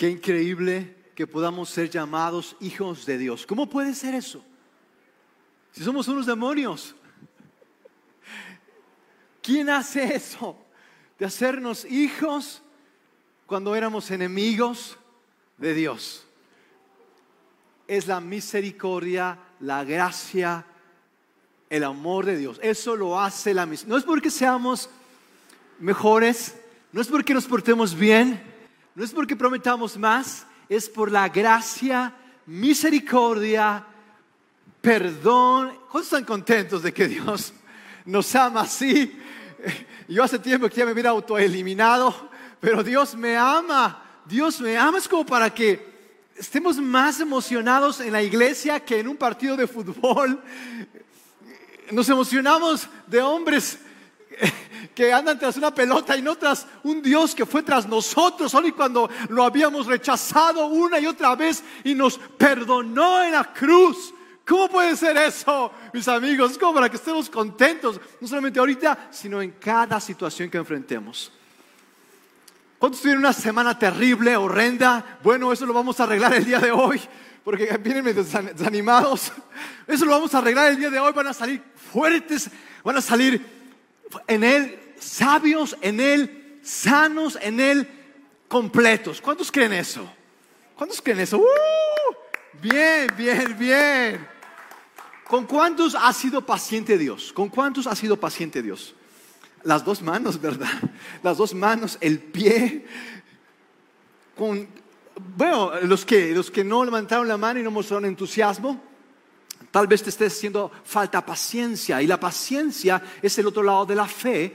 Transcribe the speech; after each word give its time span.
Qué 0.00 0.08
increíble 0.08 0.96
que 1.14 1.26
podamos 1.26 1.68
ser 1.68 1.90
llamados 1.90 2.56
hijos 2.60 3.04
de 3.04 3.18
Dios. 3.18 3.44
¿Cómo 3.44 3.68
puede 3.68 3.94
ser 3.94 4.14
eso? 4.14 4.42
Si 5.72 5.84
somos 5.84 6.08
unos 6.08 6.24
demonios. 6.24 6.96
¿Quién 9.42 9.68
hace 9.68 10.14
eso? 10.14 10.56
De 11.18 11.26
hacernos 11.26 11.84
hijos 11.84 12.62
cuando 13.44 13.76
éramos 13.76 14.10
enemigos 14.10 14.96
de 15.58 15.74
Dios. 15.74 16.24
Es 17.86 18.06
la 18.06 18.22
misericordia, 18.22 19.38
la 19.60 19.84
gracia, 19.84 20.64
el 21.68 21.84
amor 21.84 22.24
de 22.24 22.38
Dios. 22.38 22.58
Eso 22.62 22.96
lo 22.96 23.20
hace 23.20 23.52
la 23.52 23.66
misericordia. 23.66 23.96
No 23.96 23.98
es 23.98 24.04
porque 24.04 24.30
seamos 24.30 24.88
mejores, 25.78 26.56
no 26.90 27.02
es 27.02 27.08
porque 27.08 27.34
nos 27.34 27.44
portemos 27.44 27.94
bien, 27.94 28.48
no 28.94 29.04
es 29.04 29.12
porque 29.12 29.36
prometamos 29.36 29.96
más, 29.96 30.46
es 30.68 30.88
por 30.88 31.10
la 31.10 31.28
gracia, 31.28 32.14
misericordia, 32.46 33.84
perdón. 34.80 35.78
¿Cuántos 35.90 36.04
están 36.04 36.24
contentos 36.24 36.82
de 36.82 36.92
que 36.92 37.06
Dios 37.06 37.52
nos 38.04 38.34
ama 38.34 38.62
así? 38.62 39.18
Yo 40.08 40.24
hace 40.24 40.38
tiempo 40.38 40.68
que 40.68 40.76
ya 40.76 40.86
me 40.86 40.92
hubiera 40.92 41.10
autoeliminado, 41.10 42.30
pero 42.58 42.82
Dios 42.82 43.14
me 43.14 43.36
ama. 43.36 44.02
Dios 44.24 44.60
me 44.60 44.76
ama. 44.76 44.98
Es 44.98 45.08
como 45.08 45.24
para 45.24 45.52
que 45.52 45.88
estemos 46.36 46.78
más 46.78 47.20
emocionados 47.20 48.00
en 48.00 48.12
la 48.12 48.22
iglesia 48.22 48.80
que 48.80 48.98
en 48.98 49.08
un 49.08 49.16
partido 49.16 49.56
de 49.56 49.66
fútbol. 49.66 50.42
Nos 51.90 52.08
emocionamos 52.08 52.88
de 53.06 53.20
hombres 53.20 53.78
que 54.94 55.12
andan 55.12 55.38
tras 55.38 55.56
una 55.56 55.74
pelota 55.74 56.16
y 56.16 56.22
no 56.22 56.36
tras 56.36 56.66
un 56.82 57.02
Dios 57.02 57.34
que 57.34 57.46
fue 57.46 57.62
tras 57.62 57.86
nosotros, 57.86 58.50
solo 58.50 58.68
y 58.68 58.72
cuando 58.72 59.08
lo 59.28 59.44
habíamos 59.44 59.86
rechazado 59.86 60.66
una 60.66 60.98
y 60.98 61.06
otra 61.06 61.34
vez 61.34 61.62
y 61.84 61.94
nos 61.94 62.18
perdonó 62.18 63.22
en 63.22 63.32
la 63.32 63.52
cruz. 63.52 64.14
¿Cómo 64.46 64.68
puede 64.68 64.96
ser 64.96 65.16
eso, 65.16 65.70
mis 65.92 66.08
amigos? 66.08 66.52
Es 66.52 66.58
como 66.58 66.74
para 66.74 66.88
que 66.88 66.96
estemos 66.96 67.30
contentos, 67.30 68.00
no 68.20 68.26
solamente 68.26 68.58
ahorita, 68.58 69.08
sino 69.10 69.40
en 69.40 69.52
cada 69.52 70.00
situación 70.00 70.50
que 70.50 70.58
enfrentemos. 70.58 71.32
¿Cuántos 72.78 73.02
tienen 73.02 73.18
una 73.18 73.32
semana 73.32 73.78
terrible, 73.78 74.36
horrenda? 74.36 75.18
Bueno, 75.22 75.52
eso 75.52 75.66
lo 75.66 75.74
vamos 75.74 76.00
a 76.00 76.04
arreglar 76.04 76.34
el 76.34 76.44
día 76.46 76.58
de 76.58 76.72
hoy, 76.72 77.00
porque 77.44 77.76
vienen 77.76 78.04
desanimados. 78.04 79.30
Eso 79.86 80.04
lo 80.04 80.12
vamos 80.12 80.34
a 80.34 80.38
arreglar 80.38 80.70
el 80.70 80.78
día 80.78 80.90
de 80.90 80.98
hoy, 80.98 81.12
van 81.12 81.26
a 81.28 81.34
salir 81.34 81.62
fuertes, 81.92 82.50
van 82.82 82.96
a 82.96 83.02
salir 83.02 83.59
en 84.26 84.44
Él 84.44 84.78
sabios, 84.98 85.76
en 85.80 86.00
Él 86.00 86.58
sanos, 86.62 87.38
en 87.40 87.60
Él 87.60 87.88
completos. 88.48 89.20
¿Cuántos 89.20 89.50
creen 89.50 89.72
eso? 89.72 90.10
¿Cuántos 90.76 91.00
creen 91.00 91.20
eso? 91.20 91.38
¡Uh! 91.38 92.14
Bien, 92.60 93.06
bien, 93.16 93.56
bien. 93.58 94.28
¿Con 95.26 95.46
cuántos 95.46 95.94
ha 95.94 96.12
sido 96.12 96.44
paciente 96.44 96.98
Dios? 96.98 97.32
¿Con 97.32 97.48
cuántos 97.48 97.86
ha 97.86 97.94
sido 97.94 98.18
paciente 98.18 98.62
Dios? 98.62 98.94
Las 99.62 99.84
dos 99.84 100.02
manos, 100.02 100.40
¿verdad? 100.40 100.72
Las 101.22 101.36
dos 101.36 101.54
manos, 101.54 101.98
el 102.00 102.18
pie. 102.18 102.84
Con, 104.36 104.68
bueno, 105.36 105.72
los 105.82 106.04
que, 106.04 106.34
los 106.34 106.50
que 106.50 106.64
no 106.64 106.84
levantaron 106.84 107.28
la 107.28 107.36
mano 107.36 107.60
y 107.60 107.62
no 107.62 107.70
mostraron 107.70 108.06
entusiasmo, 108.06 108.82
Tal 109.70 109.86
vez 109.86 110.02
te 110.02 110.10
esté 110.10 110.26
haciendo 110.26 110.70
falta 110.84 111.24
paciencia 111.24 112.02
y 112.02 112.06
la 112.06 112.18
paciencia 112.18 113.02
es 113.22 113.38
el 113.38 113.46
otro 113.46 113.62
lado 113.62 113.86
de 113.86 113.94
la 113.94 114.06
fe. 114.06 114.54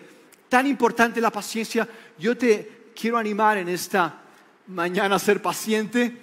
Tan 0.50 0.68
importante 0.68 1.22
la 1.22 1.32
paciencia. 1.32 1.88
Yo 2.20 2.38
te 2.38 2.92
quiero 2.94 3.18
animar 3.18 3.58
en 3.58 3.70
esta 3.70 4.22
mañana 4.68 5.16
a 5.16 5.20
ser 5.20 5.42
paciente 5.42 6.18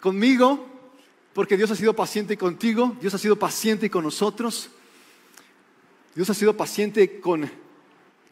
conmigo, 0.00 0.66
porque 1.32 1.56
Dios 1.56 1.70
ha 1.70 1.76
sido 1.76 1.94
paciente 1.94 2.36
contigo, 2.36 2.96
Dios 3.00 3.14
ha 3.14 3.18
sido 3.18 3.36
paciente 3.38 3.90
con 3.90 4.04
nosotros, 4.04 4.70
Dios 6.14 6.28
ha 6.30 6.34
sido 6.34 6.56
paciente 6.56 7.20
con, 7.20 7.50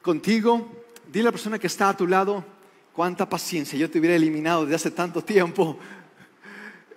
contigo. 0.02 0.84
Dile 1.10 1.24
a 1.24 1.26
la 1.26 1.32
persona 1.32 1.58
que 1.58 1.66
está 1.66 1.90
a 1.90 1.96
tu 1.96 2.06
lado, 2.06 2.44
cuánta 2.92 3.28
paciencia, 3.28 3.78
yo 3.78 3.90
te 3.90 3.98
hubiera 3.98 4.16
eliminado 4.16 4.62
desde 4.62 4.76
hace 4.76 4.90
tanto 4.90 5.22
tiempo. 5.22 5.78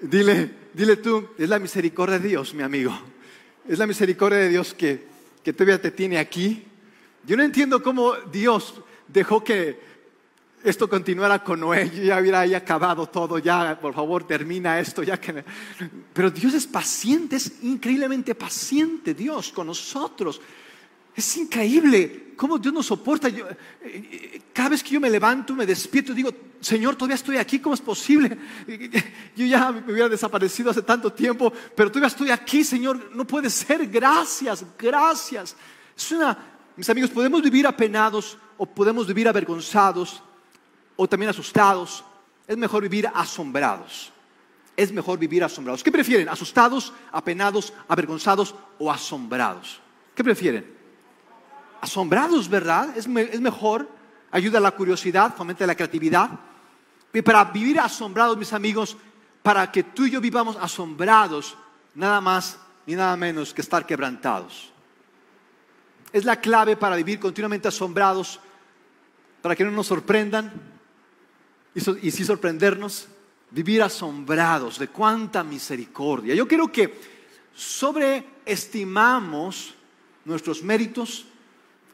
Dile, 0.02 0.52
dile 0.74 0.98
tú, 0.98 1.30
es 1.38 1.50
la 1.50 1.60
misericordia 1.60 2.20
de 2.20 2.28
Dios, 2.30 2.54
mi 2.54 2.64
amigo. 2.64 2.98
Es 3.68 3.80
la 3.80 3.88
misericordia 3.88 4.40
de 4.40 4.50
Dios 4.50 4.74
que, 4.74 5.08
que 5.44 5.54
todavía 5.54 5.82
te 5.82 5.92
tiene 5.92 6.20
aquí. 6.20 6.64
Yo 7.26 7.36
no 7.36 7.44
entiendo 7.44 7.82
cómo 7.82 8.14
Dios 8.32 8.76
dejó 9.08 9.44
que 9.44 9.80
esto 10.64 10.90
continuara 10.90 11.44
con 11.44 11.60
Noé. 11.60 11.90
Ya 12.06 12.20
hubiera 12.20 12.42
acabado 12.42 13.08
todo, 13.08 13.40
ya, 13.40 13.80
por 13.80 13.94
favor, 13.94 14.26
termina 14.28 14.80
esto, 14.80 15.02
ya 15.02 15.20
que... 15.20 15.44
Pero 16.14 16.30
Dios 16.30 16.54
es 16.54 16.68
paciente, 16.68 17.38
es 17.38 17.64
increíblemente 17.64 18.36
paciente 18.36 19.14
Dios 19.14 19.52
con 19.52 19.68
nosotros. 19.68 20.42
Es 21.18 21.36
increíble 21.36 22.34
cómo 22.36 22.60
Dios 22.60 22.72
nos 22.72 22.86
soporta. 22.86 23.28
Eh, 23.28 23.58
eh, 23.82 24.42
cada 24.54 24.70
vez 24.70 24.84
que 24.84 24.92
yo 24.92 25.00
me 25.00 25.10
levanto, 25.10 25.56
me 25.56 25.66
despierto, 25.66 26.14
digo, 26.14 26.30
Señor, 26.62 26.96
todavía 26.96 27.16
estoy 27.16 27.38
aquí, 27.38 27.58
¿cómo 27.58 27.74
es 27.74 27.82
posible? 27.82 28.38
Yo 29.36 29.46
ya 29.48 29.72
me 29.72 29.92
hubiera 29.92 30.10
desaparecido 30.10 30.70
hace 30.70 30.84
tanto 30.84 31.12
tiempo, 31.12 31.52
pero 31.76 31.90
todavía 31.90 32.08
estoy 32.08 32.30
aquí, 32.30 32.64
Señor. 32.64 33.12
No 33.16 33.26
puede 33.26 33.50
ser. 33.50 33.88
Gracias, 33.88 34.64
gracias. 34.78 35.56
Es 35.96 36.12
una, 36.12 36.38
mis 36.76 36.88
amigos, 36.88 37.10
podemos 37.10 37.42
vivir 37.42 37.66
apenados 37.66 38.38
o 38.56 38.68
podemos 38.68 39.08
vivir 39.08 39.28
avergonzados 39.28 40.22
o 40.96 41.10
también 41.10 41.32
asustados. 41.32 42.04
Es 42.48 42.58
mejor 42.58 42.84
vivir 42.84 43.10
asombrados. 43.12 44.12
Es 44.76 44.92
mejor 44.92 45.18
vivir 45.18 45.44
asombrados. 45.44 45.84
¿Qué 45.84 45.92
prefieren? 45.92 46.30
¿Asustados, 46.30 46.94
apenados, 47.12 47.74
avergonzados 47.88 48.54
o 48.78 48.92
asombrados? 48.92 49.80
¿Qué 50.14 50.24
prefieren? 50.24 50.77
Asombrados, 51.82 52.50
¿verdad? 52.50 52.98
Es, 52.98 53.08
mejor, 53.08 53.88
ayuda 54.32 54.58
a 54.58 54.62
la 54.62 54.72
curiosidad, 54.72 55.36
fomenta 55.36 55.68
la 55.68 55.76
creatividad. 55.76 56.32
Y 57.14 57.22
para 57.22 57.46
vivir 57.46 57.80
asombrados, 57.80 58.38
mis 58.38 58.52
amigos, 58.54 58.98
para 59.42 59.72
que 59.72 59.84
tú 59.84 60.06
y 60.06 60.12
yo 60.12 60.22
vivamos 60.22 60.56
asombrados, 60.58 61.58
nada 61.96 62.22
más 62.22 62.60
ni 62.86 62.96
nada 62.96 63.18
menos 63.18 63.54
que 63.54 63.62
estar 63.62 63.86
quebrantados. 63.86 64.72
Es 66.12 66.26
la 66.26 66.40
clave 66.40 66.78
para 66.78 66.96
vivir 66.96 67.20
continuamente 67.20 67.68
asombrados, 67.68 68.40
para 69.42 69.56
que 69.56 69.64
no 69.64 69.72
nos 69.72 69.88
sorprendan 69.88 70.54
y, 71.76 72.08
y 72.08 72.12
sí 72.12 72.24
sorprendernos, 72.26 73.08
vivir 73.52 73.84
asombrados 73.84 74.80
de 74.80 74.88
cuánta 74.88 75.44
misericordia. 75.44 76.34
Yo 76.36 76.48
creo 76.48 76.72
que 76.72 77.18
sobreestimamos 77.56 79.74
nuestros 80.26 80.62
méritos, 80.62 81.26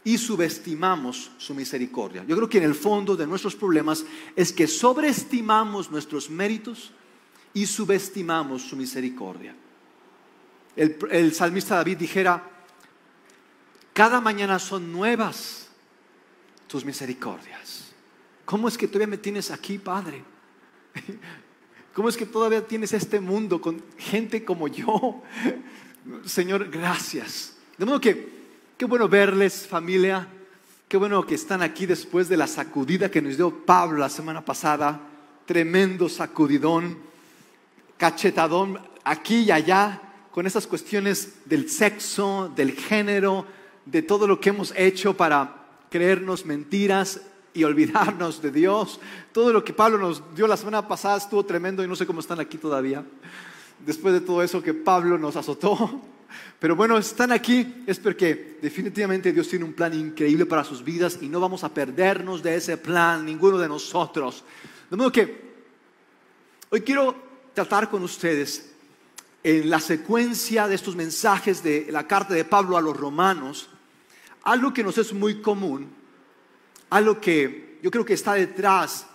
y 0.04 0.18
subestimamos 0.18 1.32
su 1.38 1.54
misericordia. 1.54 2.26
Yo 2.28 2.36
creo 2.36 2.50
que 2.50 2.58
en 2.58 2.66
el 2.66 2.76
fondo 2.76 3.16
de 3.16 3.26
nuestros 3.26 3.56
problemas 3.56 4.06
es 4.36 4.52
que 4.52 4.68
sobreestimamos 4.68 5.90
nuestros 5.90 6.30
méritos 6.30 6.92
y 7.54 7.66
subestimamos 7.66 8.64
su 8.64 8.76
misericordia. 8.76 9.56
El, 10.76 11.34
salmista 11.34 11.76
David 11.76 11.98
dijera, 11.98 12.50
cada 13.94 14.20
mañana 14.20 14.58
son 14.60 14.92
nuevas 14.92 15.70
tus 16.68 16.84
misericordias. 16.84 17.94
¿Cómo 18.44 18.68
es 18.68 18.78
que 18.78 18.88
todavía 18.88 19.08
me 19.08 19.18
tienes 19.18 19.52
aquí, 19.52 19.78
Padre? 19.78 20.24
¿Cómo 21.94 22.10
es 22.10 22.18
que 22.18 22.26
todavía 22.26 22.66
tienes 22.66 22.92
este 22.94 23.20
mundo 23.20 23.62
con 23.62 23.82
gente 23.98 24.44
como 24.44 24.68
yo? 24.68 25.22
Señor, 26.26 26.70
gracias. 26.70 27.56
De 27.78 27.86
modo 27.86 28.02
que 28.02 28.43
Qué 28.78 28.86
bueno 28.86 29.08
verles 29.08 29.68
familia. 29.68 30.28
Qué 30.88 30.98
bueno 30.98 31.24
que 31.28 31.36
están 31.36 31.62
aquí 31.62 31.86
después 31.86 32.28
de 32.28 32.38
la 32.38 32.48
sacudida 32.48 33.12
que 33.12 33.22
nos 33.22 33.38
dio 33.38 33.66
Pablo 33.66 34.00
la 34.00 34.10
semana 34.10 34.44
pasada. 34.44 35.00
Tremendo 35.46 36.10
sacudidón, 36.10 36.98
cachetadón 37.98 38.80
aquí 39.04 39.42
y 39.42 39.52
allá 39.52 40.02
con 40.32 40.48
esas 40.48 40.66
cuestiones 40.66 41.36
del 41.46 41.70
sexo, 41.70 42.52
del 42.56 42.72
género, 42.72 43.46
de 43.86 44.02
todo 44.02 44.26
lo 44.26 44.40
que 44.40 44.50
hemos 44.50 44.74
hecho 44.76 45.16
para 45.16 45.68
creernos 45.92 46.44
mentiras 46.44 47.22
y 47.54 47.66
olvidarnos 47.66 48.42
de 48.42 48.50
Dios. 48.50 49.00
Todo 49.34 49.54
lo 49.54 49.64
que 49.64 49.74
Pablo 49.74 50.00
nos 50.00 50.24
dio 50.34 50.48
la 50.48 50.58
semana 50.58 50.88
pasada 50.88 51.18
estuvo 51.18 51.46
tremendo 51.46 51.84
y 51.84 51.88
no 51.88 51.96
sé 51.96 52.08
cómo 52.08 52.22
están 52.22 52.40
aquí 52.40 52.58
todavía. 52.58 53.06
Después 53.86 54.16
de 54.16 54.22
todo 54.22 54.42
eso 54.42 54.64
que 54.64 54.74
Pablo 54.74 55.20
nos 55.20 55.36
azotó. 55.36 56.02
Pero 56.60 56.76
bueno, 56.76 56.98
están 56.98 57.32
aquí 57.32 57.84
es 57.86 58.00
porque 58.00 58.58
definitivamente 58.62 59.32
Dios 59.32 59.48
tiene 59.48 59.66
un 59.66 59.74
plan 59.74 59.94
increíble 59.94 60.46
para 60.46 60.64
sus 60.64 60.84
vidas 60.84 61.20
y 61.22 61.28
no 61.28 61.40
vamos 61.40 61.64
a 61.64 61.74
perdernos 61.74 62.42
de 62.42 62.56
ese 62.56 62.78
plan, 62.78 63.26
ninguno 63.26 63.58
de 63.58 63.68
nosotros. 63.68 64.44
De 64.90 64.96
modo 64.96 65.12
que 65.12 65.54
hoy 66.70 66.82
quiero 66.82 67.16
tratar 67.54 67.90
con 67.90 68.04
ustedes 68.04 68.72
en 69.44 69.70
la 69.70 69.80
secuencia 69.80 70.68
de 70.68 70.76
estos 70.76 70.96
mensajes 70.96 71.62
de 71.62 71.88
la 71.92 72.08
carta 72.08 72.34
de 72.34 72.46
Pablo 72.46 72.78
a 72.78 72.82
los 72.82 72.96
romanos, 72.96 73.70
algo 74.44 74.74
que 74.74 74.84
nos 74.84 74.98
es 74.98 75.14
muy 75.14 75.42
común, 75.42 75.90
algo 76.90 77.20
que 77.20 77.80
yo 77.82 77.92
creo 77.92 78.06
que 78.06 78.14
está 78.14 78.34
detrás 78.34 79.06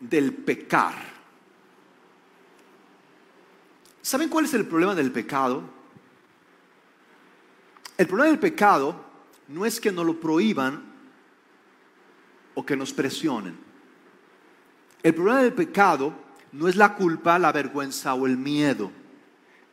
del 0.00 0.32
pecar. 0.32 0.94
¿Saben 4.02 4.28
cuál 4.28 4.46
es 4.46 4.54
el 4.54 4.66
problema 4.66 4.94
del 4.94 5.12
pecado? 5.12 5.62
El 7.98 8.06
problema 8.06 8.30
del 8.30 8.38
pecado 8.38 9.04
no 9.48 9.66
es 9.66 9.80
que 9.80 9.90
nos 9.90 10.06
lo 10.06 10.20
prohíban 10.20 10.84
o 12.54 12.64
que 12.64 12.76
nos 12.76 12.92
presionen. 12.92 13.56
El 15.02 15.14
problema 15.14 15.42
del 15.42 15.52
pecado 15.52 16.14
no 16.52 16.68
es 16.68 16.76
la 16.76 16.94
culpa, 16.94 17.38
la 17.40 17.50
vergüenza 17.50 18.14
o 18.14 18.26
el 18.26 18.36
miedo. 18.36 18.92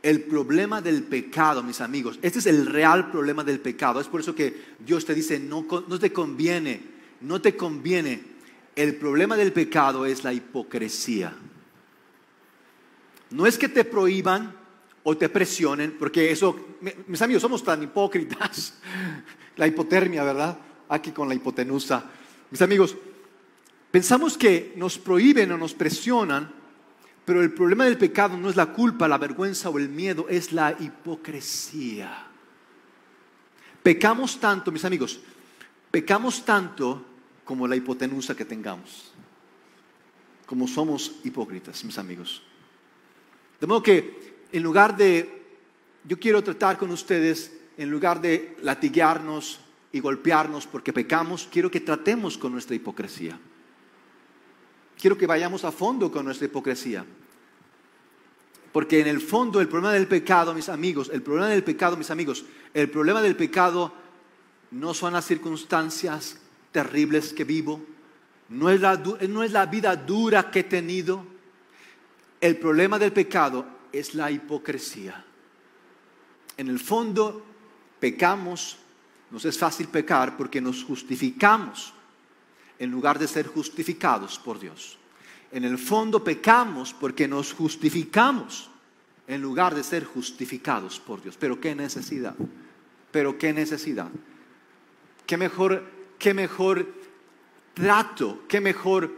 El 0.01 0.23
problema 0.23 0.81
del 0.81 1.03
pecado, 1.03 1.61
mis 1.61 1.81
amigos, 1.81 2.17
este 2.23 2.39
es 2.39 2.47
el 2.47 2.65
real 2.65 3.11
problema 3.11 3.43
del 3.43 3.59
pecado. 3.59 3.99
Es 3.99 4.07
por 4.07 4.21
eso 4.21 4.33
que 4.33 4.75
Dios 4.79 5.05
te 5.05 5.13
dice, 5.13 5.39
no, 5.39 5.65
no 5.87 5.99
te 5.99 6.11
conviene, 6.11 6.81
no 7.21 7.39
te 7.41 7.55
conviene. 7.55 8.23
El 8.75 8.95
problema 8.95 9.37
del 9.37 9.53
pecado 9.53 10.05
es 10.05 10.23
la 10.23 10.33
hipocresía. 10.33 11.35
No 13.29 13.45
es 13.45 13.57
que 13.57 13.69
te 13.69 13.83
prohíban 13.83 14.54
o 15.05 15.15
te 15.15 15.29
presionen, 15.29 15.95
porque 15.97 16.31
eso, 16.31 16.77
mis 17.07 17.21
amigos, 17.21 17.41
somos 17.41 17.63
tan 17.63 17.81
hipócritas. 17.81 18.73
La 19.55 19.67
hipotermia, 19.67 20.23
¿verdad? 20.25 20.57
Aquí 20.89 21.11
con 21.11 21.29
la 21.29 21.35
hipotenusa. 21.35 22.03
Mis 22.51 22.61
amigos, 22.61 22.97
pensamos 23.89 24.37
que 24.37 24.73
nos 24.75 24.97
prohíben 24.97 25.49
o 25.53 25.57
nos 25.57 25.73
presionan 25.73 26.51
pero 27.25 27.41
el 27.41 27.51
problema 27.51 27.85
del 27.85 27.97
pecado 27.97 28.37
no 28.37 28.49
es 28.49 28.55
la 28.55 28.71
culpa, 28.71 29.07
la 29.07 29.17
vergüenza 29.17 29.69
o 29.69 29.79
el 29.79 29.89
miedo, 29.89 30.27
es 30.29 30.53
la 30.53 30.75
hipocresía. 30.79 32.27
Pecamos 33.81 34.39
tanto, 34.39 34.71
mis 34.71 34.85
amigos, 34.85 35.19
pecamos 35.89 36.45
tanto 36.45 37.03
como 37.43 37.67
la 37.67 37.75
hipotenusa 37.75 38.35
que 38.35 38.45
tengamos, 38.45 39.11
como 40.45 40.67
somos 40.67 41.15
hipócritas, 41.23 41.83
mis 41.83 41.97
amigos. 41.97 42.43
De 43.59 43.65
modo 43.65 43.81
que 43.81 44.24
en 44.57 44.63
lugar 44.63 44.95
de, 44.95 45.43
yo 46.03 46.19
quiero 46.19 46.43
tratar 46.43 46.77
con 46.77 46.91
ustedes, 46.91 47.51
en 47.77 47.89
lugar 47.89 48.21
de 48.21 48.55
latiguearnos 48.61 49.59
y 49.91 49.99
golpearnos 49.99 50.67
porque 50.67 50.93
pecamos, 50.93 51.47
quiero 51.51 51.69
que 51.69 51.81
tratemos 51.81 52.37
con 52.37 52.51
nuestra 52.51 52.75
hipocresía 52.75 53.39
quiero 54.99 55.17
que 55.17 55.27
vayamos 55.27 55.63
a 55.65 55.71
fondo 55.71 56.11
con 56.11 56.25
nuestra 56.25 56.45
hipocresía. 56.45 57.05
Porque 58.71 58.99
en 58.99 59.07
el 59.07 59.21
fondo 59.21 59.61
el 59.61 59.67
problema 59.67 59.93
del 59.93 60.07
pecado, 60.07 60.53
mis 60.53 60.67
amigos, 60.67 61.09
el 61.13 61.21
problema 61.21 61.47
del 61.47 61.63
pecado, 61.63 61.95
mis 61.95 62.11
amigos, 62.11 62.45
el 62.73 62.89
problema 62.89 63.21
del 63.21 63.35
pecado 63.35 63.93
no 64.71 64.93
son 64.93 65.13
las 65.13 65.25
circunstancias 65.25 66.39
terribles 66.71 67.33
que 67.33 67.45
vivo, 67.45 67.81
no 68.49 68.69
es 68.69 68.81
la, 68.81 69.01
no 69.29 69.43
es 69.43 69.51
la 69.51 69.65
vida 69.65 69.95
dura 69.95 70.51
que 70.51 70.59
he 70.59 70.63
tenido. 70.63 71.25
El 72.41 72.57
problema 72.57 72.99
del 72.99 73.13
pecado 73.13 73.65
es 73.97 74.15
la 74.15 74.31
hipocresía. 74.31 75.23
En 76.57 76.67
el 76.67 76.79
fondo 76.79 77.45
pecamos, 77.99 78.77
nos 79.31 79.45
es 79.45 79.57
fácil 79.57 79.87
pecar 79.87 80.37
porque 80.37 80.61
nos 80.61 80.83
justificamos 80.83 81.93
en 82.79 82.91
lugar 82.91 83.19
de 83.19 83.27
ser 83.27 83.47
justificados 83.47 84.39
por 84.39 84.59
Dios. 84.59 84.97
En 85.51 85.63
el 85.63 85.77
fondo 85.77 86.23
pecamos 86.23 86.93
porque 86.93 87.27
nos 87.27 87.53
justificamos 87.53 88.69
en 89.27 89.41
lugar 89.41 89.73
de 89.73 89.83
ser 89.83 90.05
justificados 90.05 90.99
por 90.99 91.21
Dios. 91.21 91.37
Pero 91.39 91.59
qué 91.59 91.75
necesidad, 91.75 92.35
pero 93.11 93.37
qué 93.37 93.53
necesidad. 93.53 94.09
Qué 95.25 95.37
mejor, 95.37 95.83
qué 96.19 96.33
mejor 96.33 96.87
trato, 97.73 98.43
qué 98.47 98.61
mejor 98.61 99.11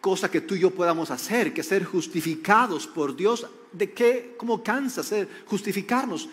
cosa 0.00 0.30
que 0.30 0.40
tú 0.40 0.54
y 0.54 0.60
yo 0.60 0.70
podamos 0.70 1.10
hacer 1.10 1.54
que 1.54 1.62
ser 1.62 1.84
justificados 1.84 2.86
por 2.86 3.16
Dios. 3.16 3.46
¿De 3.72 3.92
qué? 3.92 4.34
¿Cómo 4.36 4.62
cansa 4.62 5.02
ser 5.02 5.28
justificarnos? 5.46 6.28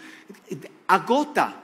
Agota 0.87 1.63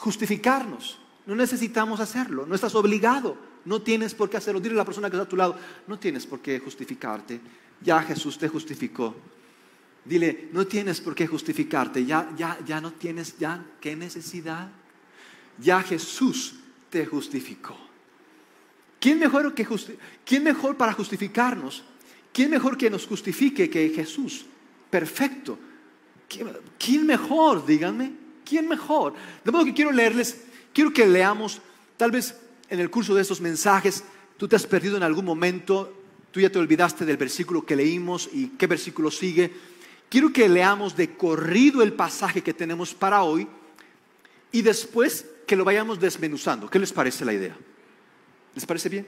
justificarnos. 0.00 0.98
No 1.26 1.34
necesitamos 1.34 2.00
hacerlo, 2.00 2.46
no 2.46 2.54
estás 2.54 2.74
obligado, 2.74 3.36
no 3.64 3.82
tienes 3.82 4.14
por 4.14 4.28
qué 4.28 4.38
hacerlo. 4.38 4.60
Dile 4.60 4.74
a 4.74 4.78
la 4.78 4.84
persona 4.84 5.08
que 5.08 5.16
está 5.16 5.24
a 5.24 5.28
tu 5.28 5.36
lado, 5.36 5.56
no 5.86 5.98
tienes 5.98 6.26
por 6.26 6.40
qué 6.40 6.58
justificarte, 6.58 7.40
ya 7.82 8.02
Jesús 8.02 8.38
te 8.38 8.48
justificó. 8.48 9.14
Dile, 10.04 10.48
no 10.52 10.66
tienes 10.66 11.00
por 11.00 11.14
qué 11.14 11.26
justificarte, 11.26 12.04
ya, 12.04 12.32
ya, 12.36 12.58
ya 12.66 12.80
no 12.80 12.92
tienes, 12.92 13.38
ya, 13.38 13.64
¿qué 13.80 13.94
necesidad? 13.94 14.70
Ya 15.58 15.82
Jesús 15.82 16.54
te 16.88 17.04
justificó. 17.04 17.76
¿Quién 18.98 19.18
mejor, 19.18 19.54
que 19.54 19.66
¿Quién 20.24 20.42
mejor 20.42 20.76
para 20.76 20.94
justificarnos? 20.94 21.84
¿Quién 22.32 22.50
mejor 22.50 22.78
que 22.78 22.90
nos 22.90 23.06
justifique 23.06 23.68
que 23.68 23.90
Jesús? 23.90 24.46
Perfecto. 24.90 25.58
¿Quién 26.78 27.06
mejor? 27.06 27.64
Díganme. 27.64 28.12
¿Quién 28.44 28.68
mejor? 28.68 29.14
De 29.44 29.52
modo 29.52 29.64
que 29.64 29.74
quiero 29.74 29.92
leerles 29.92 30.36
Quiero 30.72 30.92
que 30.92 31.06
leamos, 31.06 31.60
tal 31.96 32.10
vez 32.10 32.36
en 32.68 32.78
el 32.80 32.90
curso 32.90 33.14
de 33.14 33.22
estos 33.22 33.40
mensajes, 33.40 34.04
tú 34.36 34.46
te 34.46 34.56
has 34.56 34.66
perdido 34.66 34.96
en 34.96 35.02
algún 35.02 35.24
momento, 35.24 35.92
tú 36.30 36.40
ya 36.40 36.50
te 36.50 36.58
olvidaste 36.58 37.04
del 37.04 37.16
versículo 37.16 37.66
que 37.66 37.74
leímos 37.74 38.28
y 38.32 38.50
qué 38.50 38.66
versículo 38.66 39.10
sigue. 39.10 39.52
Quiero 40.08 40.32
que 40.32 40.48
leamos 40.48 40.96
de 40.96 41.16
corrido 41.16 41.82
el 41.82 41.92
pasaje 41.92 42.42
que 42.42 42.54
tenemos 42.54 42.94
para 42.94 43.22
hoy 43.22 43.48
y 44.52 44.62
después 44.62 45.26
que 45.46 45.56
lo 45.56 45.64
vayamos 45.64 45.98
desmenuzando. 45.98 46.70
¿Qué 46.70 46.78
les 46.78 46.92
parece 46.92 47.24
la 47.24 47.32
idea? 47.32 47.56
¿Les 48.54 48.66
parece 48.66 48.88
bien? 48.88 49.06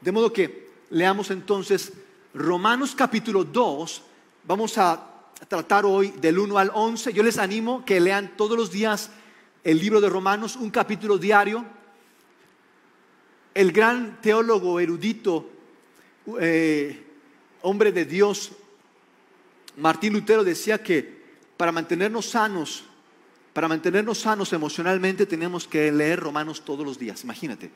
De 0.00 0.12
modo 0.12 0.32
que 0.32 0.70
leamos 0.90 1.30
entonces 1.30 1.92
Romanos 2.32 2.94
capítulo 2.94 3.44
2. 3.44 4.02
Vamos 4.46 4.78
a 4.78 5.13
tratar 5.48 5.84
hoy 5.84 6.12
del 6.20 6.38
1 6.38 6.58
al 6.58 6.70
11. 6.72 7.12
Yo 7.12 7.22
les 7.22 7.38
animo 7.38 7.84
que 7.84 8.00
lean 8.00 8.36
todos 8.36 8.56
los 8.56 8.70
días 8.70 9.10
el 9.62 9.78
libro 9.78 10.00
de 10.00 10.08
Romanos, 10.08 10.56
un 10.56 10.70
capítulo 10.70 11.18
diario. 11.18 11.64
El 13.54 13.72
gran 13.72 14.20
teólogo 14.20 14.80
erudito, 14.80 15.50
eh, 16.40 17.04
hombre 17.62 17.92
de 17.92 18.04
Dios, 18.04 18.52
Martín 19.76 20.12
Lutero 20.12 20.44
decía 20.44 20.82
que 20.82 21.22
para 21.56 21.72
mantenernos 21.72 22.26
sanos, 22.26 22.84
para 23.52 23.68
mantenernos 23.68 24.18
sanos 24.18 24.52
emocionalmente 24.52 25.26
tenemos 25.26 25.66
que 25.66 25.90
leer 25.90 26.20
Romanos 26.20 26.64
todos 26.64 26.84
los 26.84 26.98
días, 26.98 27.22
imagínate. 27.24 27.70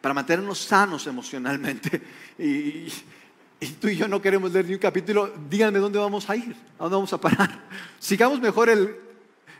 Para 0.00 0.14
mantenernos 0.14 0.58
sanos 0.58 1.06
emocionalmente. 1.06 2.02
Y, 2.36 2.88
y 3.64 3.72
tú 3.72 3.88
y 3.88 3.96
yo 3.96 4.08
no 4.08 4.20
queremos 4.20 4.52
leer 4.52 4.66
ni 4.66 4.74
un 4.74 4.78
capítulo, 4.78 5.32
díganme 5.48 5.78
dónde 5.78 5.98
vamos 5.98 6.28
a 6.28 6.36
ir, 6.36 6.54
a 6.78 6.82
dónde 6.84 6.96
vamos 6.96 7.12
a 7.12 7.20
parar. 7.20 7.64
Sigamos 7.98 8.40
mejor 8.40 8.68
el, 8.68 8.96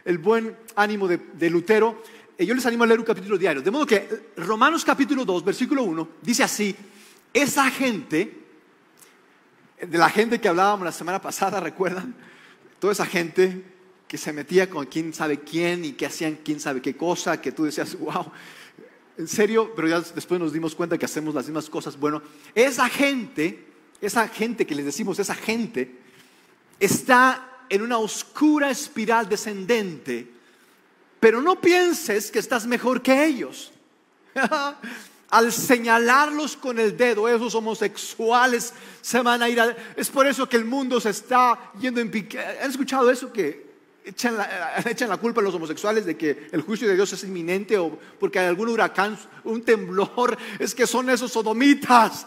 el 0.04 0.18
buen 0.18 0.56
ánimo 0.76 1.08
de, 1.08 1.50
Lutero, 1.50 2.02
eh, 2.36 2.44
yo 2.44 2.54
les 2.54 2.66
animo 2.66 2.84
a 2.84 2.86
leer 2.86 3.00
un 3.00 3.06
capítulo 3.06 3.38
diario. 3.38 3.62
De 3.62 3.70
modo 3.70 3.86
que 3.86 3.96
eh, 3.96 4.32
Romanos 4.36 4.84
capítulo 4.84 5.24
2, 5.24 5.44
versículo 5.44 5.82
1, 5.84 6.08
dice 6.20 6.42
así, 6.42 6.76
esa 7.32 7.70
gente, 7.70 8.42
de 9.80 9.98
la 9.98 10.10
gente 10.10 10.40
que 10.40 10.48
hablábamos 10.48 10.84
la 10.84 10.92
semana 10.92 11.20
pasada, 11.20 11.60
¿recuerdan? 11.60 12.14
Toda 12.78 12.92
esa 12.92 13.06
gente 13.06 13.64
que 14.06 14.18
se 14.18 14.32
metía 14.32 14.68
con 14.68 14.86
quién 14.86 15.14
sabe 15.14 15.40
quién 15.40 15.84
y 15.84 15.92
que 15.92 16.06
hacían 16.06 16.38
quién 16.44 16.60
sabe 16.60 16.82
qué 16.82 16.96
cosa, 16.96 17.40
que 17.40 17.52
tú 17.52 17.64
decías, 17.64 17.98
wow, 17.98 18.30
en 19.16 19.28
serio, 19.28 19.72
pero 19.74 19.88
ya 19.88 20.00
después 20.00 20.40
nos 20.40 20.52
dimos 20.52 20.74
cuenta 20.74 20.98
que 20.98 21.04
hacemos 21.04 21.34
las 21.34 21.46
mismas 21.46 21.70
cosas. 21.70 21.98
Bueno, 21.98 22.22
esa 22.54 22.88
gente, 22.88 23.73
esa 24.04 24.28
gente 24.28 24.66
que 24.66 24.74
les 24.74 24.84
decimos, 24.84 25.18
esa 25.18 25.34
gente, 25.34 25.98
está 26.78 27.64
en 27.68 27.82
una 27.82 27.98
oscura 27.98 28.70
espiral 28.70 29.28
descendente, 29.28 30.28
pero 31.20 31.40
no 31.40 31.60
pienses 31.60 32.30
que 32.30 32.38
estás 32.38 32.66
mejor 32.66 33.02
que 33.02 33.24
ellos. 33.24 33.72
Al 35.30 35.50
señalarlos 35.50 36.56
con 36.56 36.78
el 36.78 36.96
dedo, 36.96 37.28
esos 37.28 37.54
homosexuales 37.54 38.72
se 39.00 39.20
van 39.20 39.42
a 39.42 39.48
ir 39.48 39.60
a... 39.60 39.74
Es 39.96 40.10
por 40.10 40.26
eso 40.26 40.48
que 40.48 40.56
el 40.56 40.64
mundo 40.64 41.00
se 41.00 41.10
está 41.10 41.72
yendo 41.80 42.00
en 42.00 42.10
pique. 42.10 42.38
¿Han 42.38 42.70
escuchado 42.70 43.10
eso? 43.10 43.32
Que 43.32 43.64
echan 44.04 44.36
la, 44.36 44.82
echan 44.86 45.08
la, 45.08 45.16
culpa 45.16 45.40
a 45.40 45.44
los 45.44 45.54
homosexuales 45.54 46.04
de 46.04 46.16
que 46.16 46.48
el 46.52 46.62
juicio 46.62 46.86
de 46.86 46.94
Dios 46.94 47.12
es 47.12 47.24
inminente 47.24 47.78
o 47.78 47.98
porque 48.20 48.38
hay 48.38 48.46
algún 48.46 48.68
huracán, 48.68 49.18
un 49.44 49.62
temblor, 49.62 50.36
es 50.58 50.74
que 50.74 50.86
son 50.86 51.10
esos 51.10 51.32
sodomitas. 51.32 52.26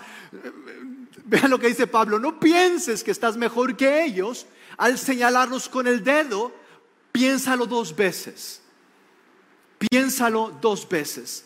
Vean 1.27 1.51
lo 1.51 1.60
que 1.60 1.67
dice 1.67 1.88
Pablo, 1.88 2.19
no 2.19 2.39
pienses 2.39 3.03
que 3.03 3.12
estás 3.12 3.36
mejor 3.36 3.75
que 3.75 4.05
ellos, 4.05 4.48
al 4.77 4.98
señalarnos 4.98 5.67
con 5.67 5.86
el 5.86 6.01
dedo, 6.01 6.53
piénsalo 7.12 7.65
dos 7.65 7.93
veces. 7.93 8.62
Piénsalo 9.77 10.57
dos 10.62 10.88
veces. 10.88 11.43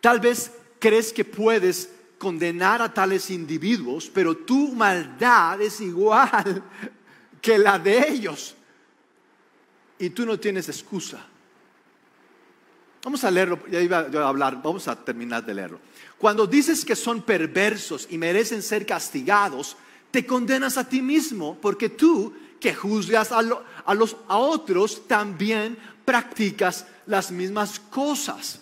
Tal 0.00 0.18
vez 0.18 0.50
crees 0.78 1.12
que 1.12 1.26
puedes 1.26 1.90
condenar 2.16 2.80
a 2.80 2.92
tales 2.92 3.30
individuos, 3.30 4.10
pero 4.12 4.34
tu 4.34 4.74
maldad 4.74 5.60
es 5.60 5.82
igual 5.82 6.62
que 7.42 7.58
la 7.58 7.78
de 7.78 8.08
ellos. 8.08 8.56
Y 9.98 10.08
tú 10.08 10.24
no 10.24 10.40
tienes 10.40 10.70
excusa. 10.70 11.26
Vamos 13.04 13.22
a 13.24 13.30
leerlo, 13.30 13.60
ya 13.68 13.80
iba 13.80 13.98
a 13.98 14.28
hablar, 14.28 14.60
vamos 14.62 14.88
a 14.88 14.96
terminar 15.04 15.44
de 15.44 15.54
leerlo. 15.54 15.80
Cuando 16.18 16.46
dices 16.46 16.84
que 16.84 16.96
son 16.96 17.22
perversos 17.22 18.08
y 18.10 18.18
merecen 18.18 18.62
ser 18.62 18.84
castigados, 18.84 19.76
te 20.10 20.26
condenas 20.26 20.76
a 20.76 20.88
ti 20.88 21.00
mismo, 21.00 21.58
porque 21.60 21.88
tú 21.88 22.34
que 22.60 22.74
juzgas 22.74 23.30
a, 23.30 23.42
los, 23.42 24.16
a 24.26 24.36
otros 24.36 25.06
también 25.06 25.78
practicas 26.04 26.86
las 27.06 27.30
mismas 27.30 27.78
cosas. 27.78 28.60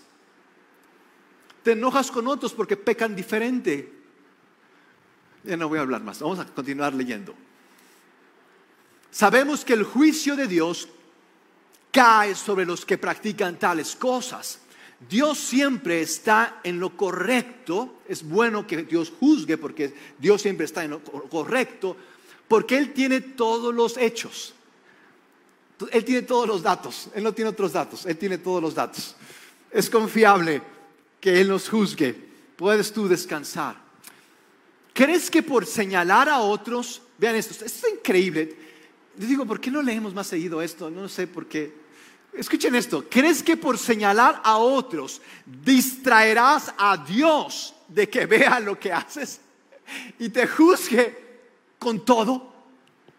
Te 1.63 1.73
enojas 1.73 2.11
con 2.11 2.27
otros 2.29 2.53
porque 2.53 2.77
pecan 2.77 3.17
diferente. 3.17 3.93
Ya 5.45 5.57
no 5.57 5.69
voy 5.69 5.79
a 5.79 5.83
hablar 5.83 6.03
más, 6.03 6.21
vamos 6.21 6.39
a 6.39 6.45
continuar 6.45 6.93
leyendo. 6.93 7.35
Sabemos 9.11 9.65
que 9.65 9.73
el 9.73 9.85
juicio 9.85 10.37
de 10.37 10.47
Dios 10.47 10.89
cae 11.91 12.35
sobre 12.35 12.67
los 12.67 12.85
que 12.85 12.99
practican 12.99 13.59
tales 13.59 13.97
cosas. 13.97 14.61
Dios 15.09 15.39
siempre 15.39 16.01
está 16.01 16.61
en 16.65 16.81
lo 16.81 16.97
correcto. 16.97 18.01
Es 18.09 18.23
bueno 18.23 18.67
que 18.67 18.85
Dios 18.85 19.13
juzgue 19.19 19.59
porque 19.59 19.95
Dios 20.19 20.43
siempre 20.43 20.67
está 20.67 20.85
en 20.85 20.93
lo 20.93 21.03
correcto, 21.03 21.97
porque 22.49 22.79
Él 22.79 22.93
tiene 22.93 23.21
todos 23.21 23.75
los 23.75 23.97
hechos. 23.97 24.55
Él 25.91 26.05
tiene 26.05 26.23
todos 26.23 26.49
los 26.49 26.63
datos. 26.63 27.09
Él 27.15 27.23
no 27.23 27.33
tiene 27.33 27.51
otros 27.51 27.73
datos. 27.73 28.07
Él 28.07 28.17
tiene 28.17 28.39
todos 28.39 28.63
los 28.63 28.75
datos. 28.75 29.15
Es 29.71 29.91
confiable 29.91 30.63
que 31.21 31.41
Él 31.41 31.49
nos 31.49 31.69
juzgue. 31.69 32.15
Puedes 32.57 32.93
tú 32.93 33.07
descansar. 33.07 33.77
¿Crees 34.95 35.31
que 35.31 35.43
por 35.43 35.67
señalar 35.67 36.31
a 36.31 36.39
otros, 36.39 37.03
vean 37.19 37.37
esto, 37.37 37.53
esto 37.53 37.87
es 37.87 37.93
increíble. 37.93 38.57
Les 39.19 39.29
digo, 39.29 39.45
¿por 39.45 39.61
qué 39.61 39.71
no 39.71 39.83
leemos 39.83 40.15
más 40.15 40.27
seguido 40.27 40.63
esto? 40.63 40.89
No 40.89 41.07
sé 41.07 41.27
por 41.27 41.47
qué. 41.47 41.86
Escuchen 42.37 42.75
esto. 42.75 43.05
¿Crees 43.09 43.43
que 43.43 43.57
por 43.57 43.79
señalar 43.79 44.41
a 44.45 44.59
otros 44.59 45.23
distraerás 45.45 46.73
a 46.77 46.97
Dios 46.99 47.75
de 47.89 48.09
que 48.09 48.27
vea 48.27 48.61
lo 48.61 48.79
que 48.79 48.93
haces 48.93 49.41
y 50.19 50.29
te 50.29 50.47
juzgue 50.47 51.41
con 51.79 52.05
todo? 52.05 52.53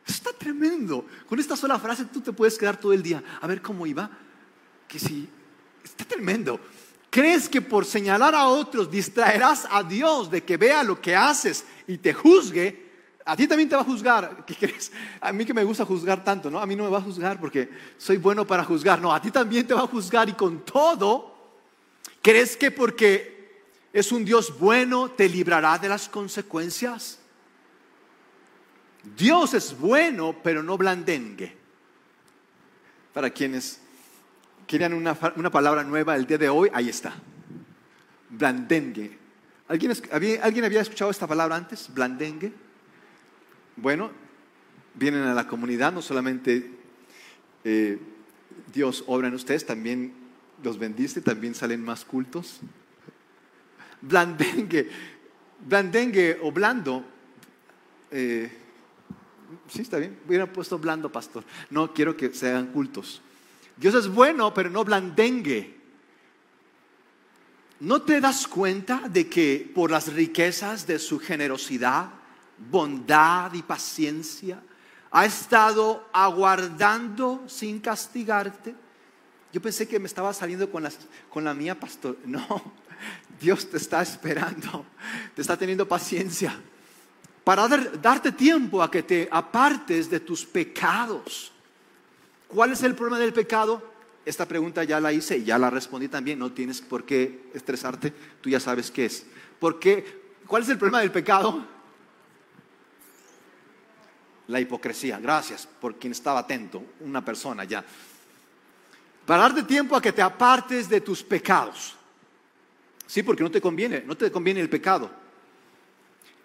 Está 0.05 0.31
tremendo. 0.33 1.05
Con 1.27 1.39
esta 1.39 1.55
sola 1.55 1.79
frase 1.79 2.05
tú 2.05 2.21
te 2.21 2.31
puedes 2.31 2.57
quedar 2.57 2.79
todo 2.79 2.93
el 2.93 3.01
día 3.01 3.23
a 3.41 3.47
ver 3.47 3.61
cómo 3.61 3.87
iba. 3.87 4.09
Que 4.87 4.99
sí, 4.99 5.27
está 5.83 6.05
tremendo. 6.05 6.59
¿Crees 7.09 7.49
que 7.49 7.61
por 7.61 7.85
señalar 7.85 8.35
a 8.35 8.47
otros 8.47 8.91
distraerás 8.91 9.67
a 9.69 9.81
Dios 9.81 10.29
de 10.29 10.43
que 10.43 10.57
vea 10.57 10.83
lo 10.83 11.01
que 11.01 11.15
haces 11.15 11.65
y 11.87 11.97
te 11.97 12.13
juzgue? 12.13 12.86
A 13.27 13.35
ti 13.35 13.45
también 13.45 13.67
te 13.67 13.75
va 13.75 13.81
a 13.81 13.85
juzgar. 13.85 14.43
¿Qué 14.47 14.55
crees? 14.55 14.91
A 15.19 15.33
mí 15.33 15.45
que 15.45 15.53
me 15.53 15.63
gusta 15.65 15.85
juzgar 15.85 16.23
tanto, 16.23 16.49
¿no? 16.49 16.59
A 16.59 16.65
mí 16.65 16.75
no 16.75 16.85
me 16.85 16.89
va 16.89 16.99
a 16.99 17.01
juzgar 17.01 17.39
porque 17.39 17.69
soy 17.97 18.17
bueno 18.17 18.47
para 18.47 18.63
juzgar. 18.63 19.01
No, 19.01 19.13
a 19.13 19.21
ti 19.21 19.31
también 19.31 19.67
te 19.67 19.73
va 19.73 19.81
a 19.81 19.87
juzgar 19.87 20.29
y 20.29 20.33
con 20.33 20.63
todo, 20.63 21.35
¿crees 22.21 22.55
que 22.55 22.71
porque 22.71 23.61
es 23.91 24.11
un 24.13 24.23
Dios 24.23 24.57
bueno 24.57 25.11
te 25.11 25.27
librará 25.27 25.77
de 25.77 25.89
las 25.89 26.07
consecuencias? 26.07 27.19
Dios 29.17 29.53
es 29.53 29.77
bueno, 29.77 30.37
pero 30.41 30.63
no 30.63 30.77
blandengue. 30.77 31.55
Para 33.13 33.29
quienes 33.29 33.81
querían 34.65 34.93
una, 34.93 35.17
una 35.35 35.51
palabra 35.51 35.83
nueva 35.83 36.15
el 36.15 36.25
día 36.25 36.37
de 36.37 36.47
hoy, 36.47 36.69
ahí 36.73 36.87
está. 36.87 37.13
Blandengue. 38.29 39.17
¿Alguien, 39.67 39.91
¿Alguien 40.41 40.65
había 40.65 40.79
escuchado 40.79 41.11
esta 41.11 41.27
palabra 41.27 41.57
antes? 41.57 41.93
Blandengue. 41.93 42.66
Bueno, 43.77 44.09
vienen 44.95 45.21
a 45.21 45.35
la 45.35 45.47
comunidad, 45.47 45.93
no 45.93 46.01
solamente 46.01 46.71
eh, 47.63 47.99
Dios 48.73 49.03
obra 49.05 49.27
en 49.27 49.35
ustedes, 49.35 49.67
también 49.67 50.13
los 50.63 50.79
bendice, 50.79 51.21
también 51.21 51.53
salen 51.53 51.83
más 51.83 52.03
cultos. 52.03 52.59
Blandengue, 54.01 54.89
blandengue 55.67 56.39
o 56.41 56.51
blando, 56.51 57.05
eh, 58.09 58.51
sí 59.67 59.81
está 59.81 59.99
bien, 59.99 60.17
hubiera 60.27 60.51
puesto 60.51 60.79
blando, 60.79 61.11
pastor. 61.11 61.43
No 61.69 61.93
quiero 61.93 62.17
que 62.17 62.33
sean 62.33 62.67
cultos. 62.67 63.21
Dios 63.75 63.93
es 63.93 64.07
bueno, 64.07 64.55
pero 64.55 64.71
no 64.71 64.83
blandengue. 64.83 65.77
¿No 67.79 68.01
te 68.01 68.19
das 68.21 68.47
cuenta 68.47 69.07
de 69.07 69.29
que 69.29 69.71
por 69.75 69.91
las 69.91 70.11
riquezas 70.11 70.87
de 70.87 70.97
su 70.97 71.19
generosidad, 71.19 72.16
bondad 72.57 73.53
y 73.53 73.61
paciencia, 73.61 74.61
ha 75.11 75.25
estado 75.25 76.07
aguardando 76.11 77.43
sin 77.47 77.79
castigarte. 77.79 78.75
Yo 79.53 79.61
pensé 79.61 79.87
que 79.87 79.99
me 79.99 80.07
estaba 80.07 80.33
saliendo 80.33 80.69
con, 80.69 80.87
con 81.29 81.43
la 81.43 81.53
mía, 81.53 81.79
pastor. 81.79 82.17
No, 82.25 82.73
Dios 83.39 83.69
te 83.69 83.77
está 83.77 84.01
esperando, 84.01 84.85
te 85.35 85.41
está 85.41 85.55
teniendo 85.55 85.87
paciencia 85.87 86.59
para 87.47 87.65
darte 87.67 88.33
tiempo 88.33 88.83
a 88.83 88.91
que 88.91 89.03
te 89.03 89.29
apartes 89.31 90.09
de 90.09 90.19
tus 90.19 90.45
pecados. 90.45 91.53
¿Cuál 92.49 92.73
es 92.73 92.83
el 92.83 92.93
problema 92.93 93.19
del 93.19 93.31
pecado? 93.31 93.81
Esta 94.25 94.45
pregunta 94.45 94.83
ya 94.83 94.99
la 94.99 95.13
hice 95.13 95.37
y 95.37 95.45
ya 95.45 95.57
la 95.57 95.69
respondí 95.69 96.09
también. 96.09 96.39
No 96.39 96.51
tienes 96.51 96.81
por 96.81 97.05
qué 97.05 97.49
estresarte, 97.53 98.11
tú 98.41 98.49
ya 98.49 98.59
sabes 98.59 98.91
qué 98.91 99.05
es. 99.05 99.25
¿Por 99.61 99.79
qué? 99.79 100.23
¿Cuál 100.45 100.63
es 100.63 100.69
el 100.69 100.77
problema 100.77 100.99
del 100.99 101.11
pecado? 101.11 101.65
La 104.47 104.59
hipocresía. 104.59 105.19
Gracias 105.19 105.67
por 105.79 105.95
quien 105.95 106.11
estaba 106.11 106.39
atento, 106.39 106.83
una 107.01 107.23
persona 107.23 107.63
ya. 107.63 107.83
Para 109.25 109.43
darte 109.43 109.63
tiempo 109.63 109.95
a 109.95 110.01
que 110.01 110.13
te 110.13 110.21
apartes 110.21 110.87
de 110.87 111.01
tus 111.01 111.23
pecados. 111.23 111.95
Sí, 113.05 113.23
porque 113.23 113.43
no 113.43 113.51
te 113.51 113.61
conviene, 113.61 114.03
no 114.05 114.15
te 114.15 114.31
conviene 114.31 114.59
el 114.59 114.69
pecado. 114.69 115.09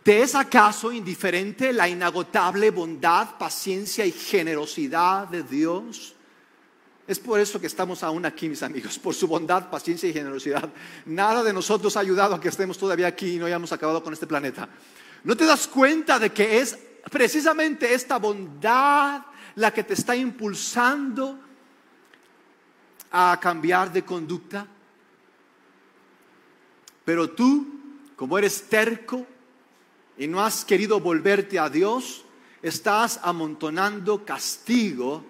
¿Te 0.02 0.23
es 0.23 0.35
acaso 0.35 0.90
indiferente 0.90 1.73
la 1.73 1.88
inagotable 1.88 2.71
bondad, 2.71 3.37
paciencia 3.38 4.04
y 4.04 4.11
generosidad 4.11 5.28
de 5.28 5.44
Dios? 5.44 6.14
Es 7.06 7.21
por 7.21 7.38
eso 7.38 7.61
que 7.61 7.68
estamos 7.68 8.02
aún 8.02 8.25
aquí, 8.26 8.49
mis 8.49 8.62
amigos, 8.62 8.99
por 8.99 9.14
su 9.14 9.28
bondad, 9.28 9.71
paciencia 9.71 10.09
y 10.09 10.12
generosidad. 10.12 10.68
Nada 11.06 11.44
de 11.44 11.52
nosotros 11.52 11.97
ha 11.97 12.00
ayudado 12.00 12.35
a 12.35 12.40
que 12.40 12.49
estemos 12.49 12.78
todavía 12.78 13.06
aquí 13.06 13.35
y 13.35 13.38
no 13.38 13.47
hayamos 13.47 13.71
acabado 13.73 14.02
con 14.02 14.12
este 14.12 14.26
planeta. 14.26 14.68
¿No 15.23 15.37
te 15.37 15.44
das 15.44 15.68
cuenta 15.68 16.18
de 16.18 16.32
que 16.32 16.59
es 16.59 16.78
precisamente 17.11 17.92
esta 17.92 18.18
bondad 18.18 19.23
la 19.56 19.73
que 19.73 19.85
te 19.85 19.94
está 19.94 20.16
impulsando 20.16 21.38
a 23.11 23.38
cambiar 23.40 23.92
de 23.92 24.04
conducta. 24.04 24.66
Pero 27.04 27.30
tú, 27.30 27.66
como 28.16 28.38
eres 28.38 28.68
terco 28.68 29.26
y 30.16 30.26
no 30.26 30.42
has 30.42 30.64
querido 30.64 31.00
volverte 31.00 31.59
a 31.59 31.68
Dios, 31.68 32.25
estás 32.62 33.21
amontonando 33.23 34.25
castigo. 34.25 35.25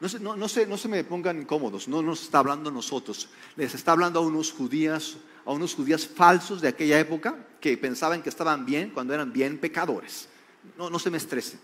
No 0.00 0.08
se, 0.08 0.18
no, 0.18 0.48
se, 0.48 0.66
no 0.66 0.76
se 0.76 0.88
me 0.88 1.04
pongan 1.04 1.42
incómodos, 1.42 1.86
no 1.86 2.02
nos 2.02 2.22
está 2.22 2.38
hablando 2.38 2.70
a 2.70 2.72
nosotros, 2.72 3.28
les 3.54 3.72
está 3.72 3.92
hablando 3.92 4.18
a 4.18 4.22
unos 4.22 4.50
judías, 4.50 5.16
a 5.44 5.52
unos 5.52 5.74
judías 5.76 6.08
falsos 6.08 6.60
de 6.60 6.66
aquella 6.66 6.98
época 6.98 7.36
que 7.60 7.78
pensaban 7.78 8.20
que 8.20 8.28
estaban 8.28 8.66
bien 8.66 8.90
cuando 8.90 9.14
eran 9.14 9.32
bien 9.32 9.58
pecadores. 9.58 10.28
No, 10.76 10.90
no 10.90 10.98
se 10.98 11.10
me 11.10 11.18
estrese. 11.18 11.58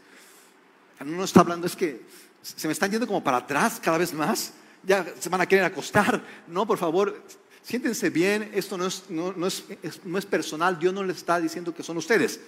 No 1.05 1.25
está 1.25 1.41
hablando, 1.41 1.67
es 1.67 1.77
que 1.77 2.03
se 2.43 2.67
me 2.67 2.73
están 2.73 2.91
yendo 2.91 3.07
como 3.07 3.23
para 3.23 3.39
atrás 3.39 3.81
cada 3.83 3.99
vez 3.99 4.13
más. 4.13 4.53
Ya 4.83 5.07
se 5.19 5.29
van 5.29 5.41
a 5.41 5.47
querer 5.47 5.65
acostar. 5.65 6.23
No, 6.47 6.67
por 6.67 6.79
favor, 6.79 7.23
siéntense 7.63 8.11
bien. 8.11 8.51
Esto 8.55 8.77
no 8.77 8.87
es, 8.87 9.05
no, 9.09 9.47
es, 9.47 9.65
no 10.05 10.19
es 10.19 10.27
personal. 10.27 10.79
Dios 10.79 10.93
no 10.93 11.05
les 11.05 11.19
está 11.19 11.41
diciendo 11.41 11.75
que 11.75 11.83
son 11.83 11.97
ustedes. 11.97 12.41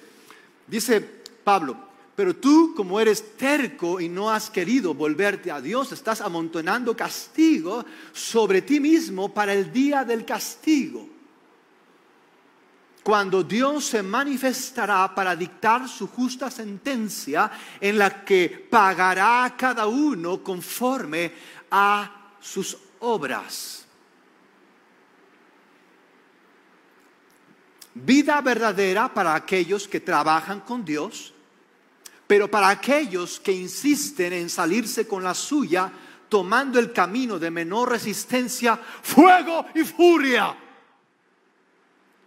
Dice 0.67 1.01
Pablo, 1.01 1.77
pero 2.17 2.37
tú 2.37 2.75
como 2.77 3.01
eres 3.01 3.37
terco 3.37 4.01
y 4.01 4.09
no 4.09 4.31
has 4.31 4.51
querido 4.51 4.95
volverte 4.95 5.51
a 5.51 5.61
Dios, 5.61 5.93
estás 5.93 6.21
amontonando 6.21 6.97
castigo 6.97 7.85
sobre 8.13 8.63
ti 8.63 8.81
mismo 8.81 9.33
para 9.33 9.53
el 9.53 9.73
día 9.73 10.05
del 10.05 10.25
castigo 10.25 11.20
cuando 13.11 13.43
Dios 13.43 13.87
se 13.87 14.05
manifestará 14.05 15.13
para 15.13 15.35
dictar 15.35 15.89
su 15.89 16.07
justa 16.07 16.49
sentencia 16.49 17.51
en 17.81 17.99
la 17.99 18.25
que 18.25 18.69
pagará 18.71 19.47
a 19.47 19.57
cada 19.57 19.89
uno 19.89 20.45
conforme 20.45 21.33
a 21.73 22.37
sus 22.39 22.79
obras. 23.01 23.85
Vida 27.95 28.41
verdadera 28.43 29.13
para 29.13 29.35
aquellos 29.35 29.89
que 29.89 29.99
trabajan 29.99 30.61
con 30.61 30.85
Dios, 30.85 31.35
pero 32.29 32.49
para 32.49 32.69
aquellos 32.69 33.41
que 33.41 33.51
insisten 33.51 34.35
en 34.35 34.49
salirse 34.49 35.09
con 35.09 35.25
la 35.25 35.35
suya, 35.35 35.91
tomando 36.29 36.79
el 36.79 36.93
camino 36.93 37.41
de 37.41 37.51
menor 37.51 37.91
resistencia, 37.91 38.77
fuego 39.03 39.67
y 39.75 39.83
furia 39.83 40.57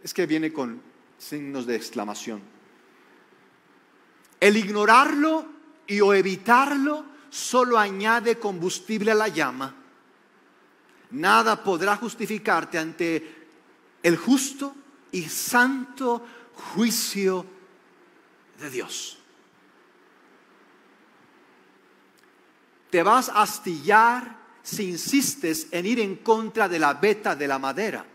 es 0.04 0.14
que 0.14 0.26
viene 0.26 0.52
con 0.52 0.82
signos 1.18 1.66
de 1.66 1.76
exclamación. 1.76 2.42
El 4.40 4.58
ignorarlo 4.58 5.48
y 5.88 6.02
o 6.02 6.14
evitarlo 6.14 7.06
solo 7.30 7.80
añade 7.80 8.38
combustible 8.38 9.12
a 9.12 9.16
la 9.16 9.30
llama. 9.30 9.74
Nada 11.12 11.64
podrá 11.64 11.96
justificarte 11.96 12.78
ante 12.78 13.48
el 14.04 14.18
justo 14.18 14.76
y 15.12 15.24
santo 15.24 16.26
juicio 16.54 17.46
de 18.60 18.70
Dios. 18.70 19.18
Te 22.90 23.02
vas 23.02 23.30
a 23.30 23.44
astillar 23.44 24.38
si 24.62 24.90
insistes 24.90 25.68
en 25.72 25.86
ir 25.86 26.00
en 26.00 26.18
contra 26.18 26.68
de 26.68 26.80
la 26.80 26.94
veta 26.94 27.36
de 27.36 27.48
la 27.48 27.58
madera. 27.58 28.06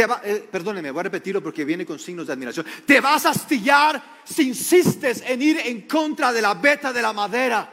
Te 0.00 0.06
eh, 0.24 0.48
perdóneme, 0.50 0.90
voy 0.92 1.00
a 1.00 1.02
repetirlo 1.02 1.42
porque 1.42 1.62
viene 1.62 1.84
con 1.84 1.98
signos 1.98 2.26
de 2.26 2.32
admiración. 2.32 2.64
Te 2.86 3.02
vas 3.02 3.26
a 3.26 3.30
astillar 3.30 4.02
si 4.24 4.48
insistes 4.48 5.22
en 5.26 5.42
ir 5.42 5.58
en 5.58 5.82
contra 5.82 6.32
de 6.32 6.40
la 6.40 6.54
beta 6.54 6.90
de 6.90 7.02
la 7.02 7.12
madera. 7.12 7.70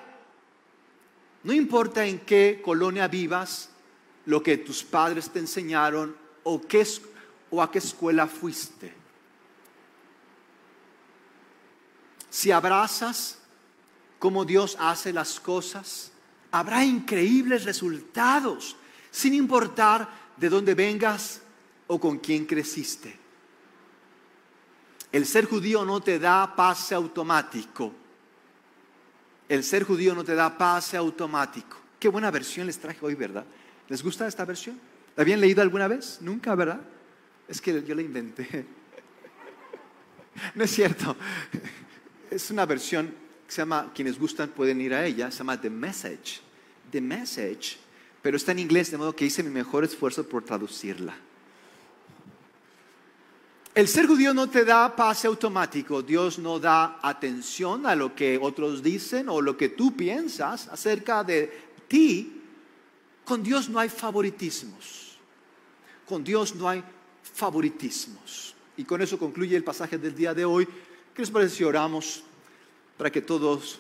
No 1.44 1.54
importa 1.54 2.06
en 2.06 2.20
qué 2.20 2.62
colonia 2.62 3.08
vivas, 3.08 3.70
lo 4.26 4.44
que 4.44 4.58
tus 4.58 4.84
padres 4.84 5.30
te 5.30 5.40
enseñaron 5.40 6.18
o, 6.44 6.60
qué, 6.60 6.86
o 7.50 7.62
a 7.62 7.72
qué 7.72 7.78
escuela 7.78 8.28
fuiste. 8.28 8.94
Si 12.30 12.52
abrazas 12.52 13.38
como 14.20 14.44
Dios 14.44 14.76
hace 14.82 15.14
las 15.14 15.40
cosas, 15.40 16.12
habrá 16.52 16.84
increíbles 16.84 17.64
resultados, 17.64 18.76
sin 19.12 19.34
importar 19.34 20.10
de 20.36 20.50
dónde 20.50 20.74
vengas 20.76 21.44
o 21.88 22.00
con 22.00 22.20
quién 22.20 22.46
creciste. 22.46 23.18
El 25.12 25.26
ser 25.26 25.46
judío 25.46 25.86
no 25.86 26.02
te 26.02 26.20
da 26.20 26.56
pase 26.56 26.94
automático. 26.94 27.94
El 29.48 29.64
ser 29.64 29.84
judío 29.84 30.14
no 30.14 30.24
te 30.24 30.36
da 30.36 30.58
pase 30.58 30.98
automático. 30.98 31.78
Qué 32.00 32.10
buena 32.10 32.30
versión 32.30 32.68
les 32.68 32.78
traje 32.78 33.00
hoy, 33.02 33.16
¿verdad? 33.16 33.46
¿Les 33.88 34.04
gusta 34.04 34.28
esta 34.28 34.46
versión? 34.46 34.80
¿La 35.16 35.22
habían 35.22 35.40
leído 35.40 35.62
alguna 35.62 35.88
vez? 35.88 36.20
Nunca, 36.22 36.54
¿verdad? 36.54 36.82
Es 37.48 37.62
que 37.62 37.84
yo 37.84 37.96
la 37.96 38.02
inventé. 38.02 38.66
No 40.54 40.66
es 40.66 40.70
cierto. 40.70 41.16
Es 42.30 42.52
una 42.52 42.68
versión 42.68 43.08
que 43.48 43.52
se 43.52 43.62
llama, 43.62 43.92
quienes 43.96 44.20
gustan 44.20 44.50
pueden 44.50 44.80
ir 44.80 44.94
a 44.94 45.04
ella, 45.04 45.32
se 45.32 45.40
llama 45.40 45.60
The 45.60 45.72
Message. 45.72 46.42
The 46.92 47.02
Message, 47.02 47.78
pero 48.22 48.38
está 48.38 48.52
en 48.52 48.60
inglés, 48.60 48.92
de 48.92 48.98
modo 48.98 49.16
que 49.16 49.26
hice 49.26 49.42
mi 49.42 49.50
mejor 49.50 49.84
esfuerzo 49.84 50.28
por 50.28 50.44
traducirla. 50.44 51.16
El 53.78 53.88
ser 53.88 54.08
judío 54.08 54.34
no 54.34 54.50
te 54.50 54.66
da 54.66 54.90
pase 54.96 55.28
automático, 55.28 56.02
Dios 56.02 56.40
no 56.40 56.58
da 56.58 56.98
atención 57.00 57.86
a 57.86 57.94
lo 57.94 58.16
que 58.16 58.36
otros 58.42 58.82
dicen 58.82 59.30
o 59.30 59.40
lo 59.40 59.56
que 59.56 59.70
tú 59.70 59.96
piensas 59.96 60.68
acerca 60.68 61.24
de 61.24 61.70
ti. 61.88 62.42
Con 63.24 63.44
Dios 63.44 63.70
no 63.70 63.78
hay 63.78 63.90
favoritismos, 63.90 65.20
con 66.08 66.24
Dios 66.24 66.56
no 66.56 66.68
hay 66.68 66.84
favoritismos. 67.22 68.56
Y 68.78 68.84
con 68.84 69.00
eso 69.00 69.20
concluye 69.20 69.56
el 69.56 69.64
pasaje 69.64 70.00
del 70.00 70.16
día 70.16 70.34
de 70.34 70.44
hoy. 70.44 70.66
¿Qué 71.14 71.22
les 71.22 71.30
parece 71.30 71.58
si 71.58 71.64
oramos 71.64 72.24
para 72.98 73.12
que 73.12 73.22
todos 73.22 73.78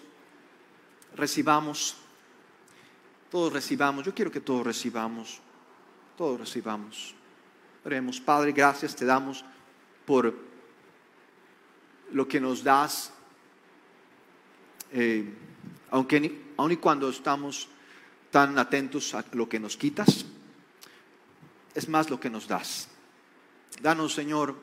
recibamos, 1.15 1.95
todos 3.31 3.51
recibamos, 3.51 4.05
yo 4.05 4.13
quiero 4.13 4.29
que 4.29 4.41
todos 4.41 4.63
recibamos, 4.63 5.39
todos 6.15 6.39
recibamos. 6.39 7.15
Oremos, 7.83 8.21
Padre, 8.21 8.51
gracias 8.51 8.95
te 8.95 9.03
damos 9.03 9.43
por 10.07 10.33
lo 12.13 12.27
que 12.29 12.39
nos 12.39 12.63
das, 12.63 13.11
eh, 14.93 15.27
aunque 15.91 16.47
aun 16.55 16.71
y 16.71 16.77
cuando 16.77 17.09
estamos 17.09 17.67
tan 18.31 18.57
atentos 18.57 19.13
a 19.13 19.25
lo 19.33 19.49
que 19.49 19.59
nos 19.59 19.75
quitas, 19.75 20.25
es 21.75 21.89
más 21.89 22.09
lo 22.09 22.21
que 22.21 22.29
nos 22.29 22.47
das. 22.47 22.87
Danos, 23.81 24.13
Señor, 24.13 24.55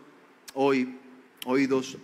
hoy 0.55 0.97
oídos, 1.45 1.99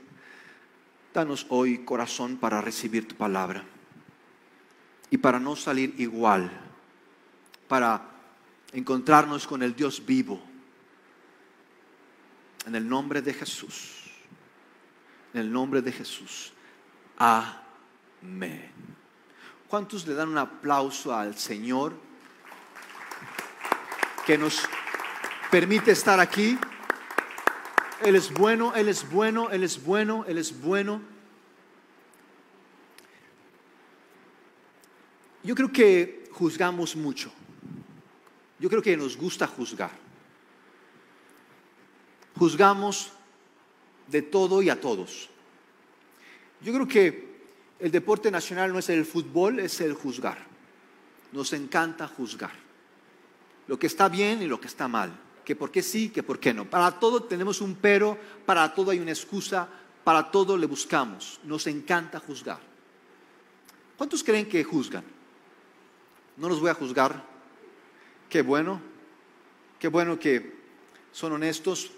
danos 1.14 1.47
hoy 1.49 1.78
corazón 1.78 2.37
para 2.37 2.61
recibir 2.61 3.09
tu 3.09 3.16
palabra 3.16 3.64
y 5.09 5.16
para 5.16 5.40
no 5.40 5.57
salir 5.57 5.94
igual, 5.96 6.53
para 7.68 8.05
encontrarnos 8.74 9.46
con 9.46 9.62
el 9.62 9.74
Dios 9.74 10.05
vivo 10.05 10.49
en 12.66 12.75
el 12.75 12.88
nombre 12.88 13.23
de 13.23 13.33
Jesús. 13.33 14.05
En 15.33 15.40
el 15.40 15.53
nombre 15.53 15.81
de 15.83 15.92
Jesús. 15.92 16.53
Amén. 17.16 18.70
¿Cuántos 19.68 20.07
le 20.07 20.14
dan 20.14 20.31
un 20.31 20.38
aplauso 20.38 21.14
al 21.14 21.37
Señor 21.37 21.94
que 24.27 24.37
nos 24.37 24.62
permite 25.51 25.92
estar 25.92 26.18
aquí? 26.18 26.59
Él 28.03 28.16
es 28.16 28.33
bueno, 28.33 28.75
Él 28.75 28.88
es 28.88 29.09
bueno, 29.09 29.51
Él 29.51 29.62
es 29.62 29.83
bueno, 29.83 30.25
Él 30.27 30.38
es 30.38 30.61
bueno. 30.61 31.01
Yo 35.42 35.55
creo 35.55 35.70
que 35.70 36.29
juzgamos 36.33 36.96
mucho. 36.96 37.33
Yo 38.59 38.68
creo 38.68 38.83
que 38.83 38.96
nos 38.96 39.16
gusta 39.16 39.46
juzgar 39.46 39.99
juzgamos 42.40 43.12
de 44.07 44.22
todo 44.22 44.62
y 44.62 44.70
a 44.70 44.81
todos. 44.81 45.29
Yo 46.62 46.72
creo 46.72 46.88
que 46.88 47.31
el 47.79 47.90
deporte 47.90 48.31
nacional 48.31 48.72
no 48.72 48.79
es 48.79 48.88
el 48.88 49.05
fútbol, 49.05 49.61
es 49.61 49.79
el 49.83 49.92
juzgar. 49.92 50.38
Nos 51.33 51.53
encanta 51.53 52.09
juzgar. 52.09 52.53
Lo 53.66 53.79
que 53.79 53.88
está 53.88 54.09
bien 54.09 54.40
y 54.40 54.46
lo 54.46 54.59
que 54.59 54.68
está 54.68 54.88
mal. 54.88 55.12
Que 55.44 55.55
por 55.55 55.70
qué 55.70 55.83
sí, 55.83 56.09
que 56.09 56.22
por 56.22 56.40
qué 56.40 56.55
no. 56.55 56.64
Para 56.64 56.98
todo 56.98 57.24
tenemos 57.24 57.61
un 57.61 57.74
pero, 57.74 58.16
para 58.46 58.72
todo 58.72 58.90
hay 58.90 59.00
una 59.00 59.11
excusa, 59.11 59.68
para 60.03 60.31
todo 60.31 60.57
le 60.57 60.64
buscamos. 60.64 61.40
Nos 61.44 61.66
encanta 61.66 62.20
juzgar. 62.20 62.61
¿Cuántos 63.98 64.24
creen 64.24 64.48
que 64.48 64.64
juzgan? 64.64 65.05
No 66.38 66.48
los 66.48 66.59
voy 66.59 66.70
a 66.70 66.74
juzgar. 66.74 67.22
Qué 68.31 68.40
bueno. 68.40 68.81
Qué 69.79 69.88
bueno 69.88 70.18
que 70.18 70.55
son 71.12 71.33
honestos. 71.33 71.92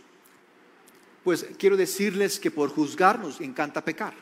Pues 1.25 1.47
quiero 1.59 1.77
decirles 1.77 2.41
que 2.41 2.51
por 2.51 2.71
juzgar 2.71 3.19
nos 3.19 3.41
encanta 3.41 3.85
pecar. 3.85 4.15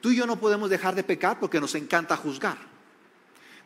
Tú 0.00 0.10
y 0.10 0.16
yo 0.16 0.26
no 0.26 0.40
podemos 0.40 0.70
dejar 0.70 0.94
de 0.94 1.04
pecar 1.04 1.38
porque 1.38 1.60
nos 1.60 1.74
encanta 1.74 2.16
juzgar. 2.16 2.56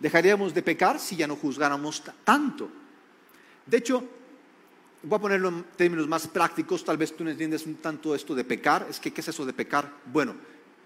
Dejaríamos 0.01 0.53
de 0.53 0.63
pecar 0.63 0.99
si 0.99 1.17
ya 1.17 1.29
no 1.29 1.37
juzgáramos 1.37 2.03
tanto. 2.25 2.69
De 3.65 3.77
hecho, 3.77 4.05
voy 5.03 5.17
a 5.17 5.21
ponerlo 5.21 5.49
en 5.49 5.65
términos 5.77 6.09
más 6.09 6.27
prácticos, 6.27 6.85
tal 6.85 6.97
vez 6.97 7.15
tú 7.17 7.25
no 7.25 7.31
entiendes 7.31 7.67
un 7.67 7.77
tanto 7.77 8.15
esto 8.15 8.35
de 8.35 8.45
pecar. 8.45 8.87
Es 8.91 8.99
que, 8.99 9.13
¿qué 9.13 9.21
es 9.21 9.29
eso 9.29 9.47
de 9.47 9.53
pecar? 9.53 9.91
Bueno, 10.07 10.35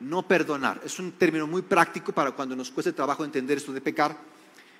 no 0.00 0.26
perdonar. 0.28 0.80
Es 0.84 0.98
un 0.98 1.12
término 1.12 1.46
muy 1.46 1.62
práctico 1.62 2.12
para 2.12 2.32
cuando 2.32 2.54
nos 2.54 2.70
cueste 2.70 2.92
trabajo 2.92 3.24
entender 3.24 3.56
esto 3.56 3.72
de 3.72 3.80
pecar 3.80 4.16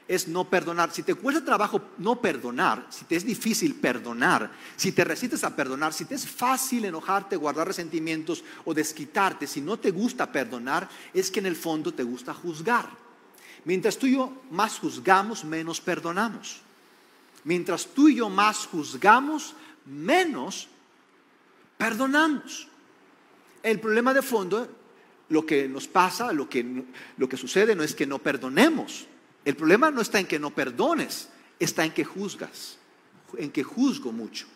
es 0.08 0.26
no 0.26 0.48
perdonar. 0.48 0.90
Si 0.90 1.02
te 1.02 1.14
cuesta 1.14 1.44
trabajo 1.44 1.82
no 1.98 2.20
perdonar, 2.20 2.86
si 2.88 3.04
te 3.04 3.14
es 3.14 3.26
difícil 3.26 3.74
perdonar, 3.74 4.50
si 4.74 4.92
te 4.92 5.04
resistes 5.04 5.44
a 5.44 5.54
perdonar, 5.54 5.92
si 5.92 6.06
te 6.06 6.14
es 6.14 6.26
fácil 6.26 6.86
enojarte, 6.86 7.36
guardar 7.36 7.66
resentimientos 7.66 8.42
o 8.64 8.72
desquitarte, 8.72 9.46
si 9.46 9.60
no 9.60 9.78
te 9.78 9.90
gusta 9.90 10.32
perdonar, 10.32 10.88
es 11.12 11.30
que 11.30 11.40
en 11.40 11.46
el 11.46 11.56
fondo 11.56 11.92
te 11.92 12.02
gusta 12.02 12.32
juzgar. 12.32 12.88
Mientras 13.66 13.98
tú 13.98 14.06
y 14.06 14.14
yo 14.14 14.32
más 14.50 14.78
juzgamos, 14.78 15.44
menos 15.44 15.80
perdonamos. 15.80 16.62
Mientras 17.44 17.86
tú 17.86 18.08
y 18.08 18.16
yo 18.16 18.30
más 18.30 18.66
juzgamos, 18.66 19.54
menos 19.84 20.68
perdonamos. 21.76 22.66
El 23.62 23.78
problema 23.78 24.14
de 24.14 24.22
fondo, 24.22 24.68
lo 25.28 25.44
que 25.44 25.68
nos 25.68 25.86
pasa, 25.86 26.32
lo 26.32 26.48
que, 26.48 26.84
lo 27.18 27.28
que 27.28 27.36
sucede 27.36 27.76
no 27.76 27.82
es 27.82 27.94
que 27.94 28.06
no 28.06 28.18
perdonemos 28.18 29.06
el 29.48 29.56
problema 29.56 29.90
no 29.90 30.02
está 30.02 30.20
en 30.20 30.26
que 30.26 30.38
no 30.38 30.50
perdones, 30.50 31.30
está 31.58 31.82
en 31.82 31.92
que 31.92 32.04
juzgas, 32.04 32.76
en 33.38 33.50
que 33.50 33.62
juzgo 33.62 34.12
mucho. 34.12 34.46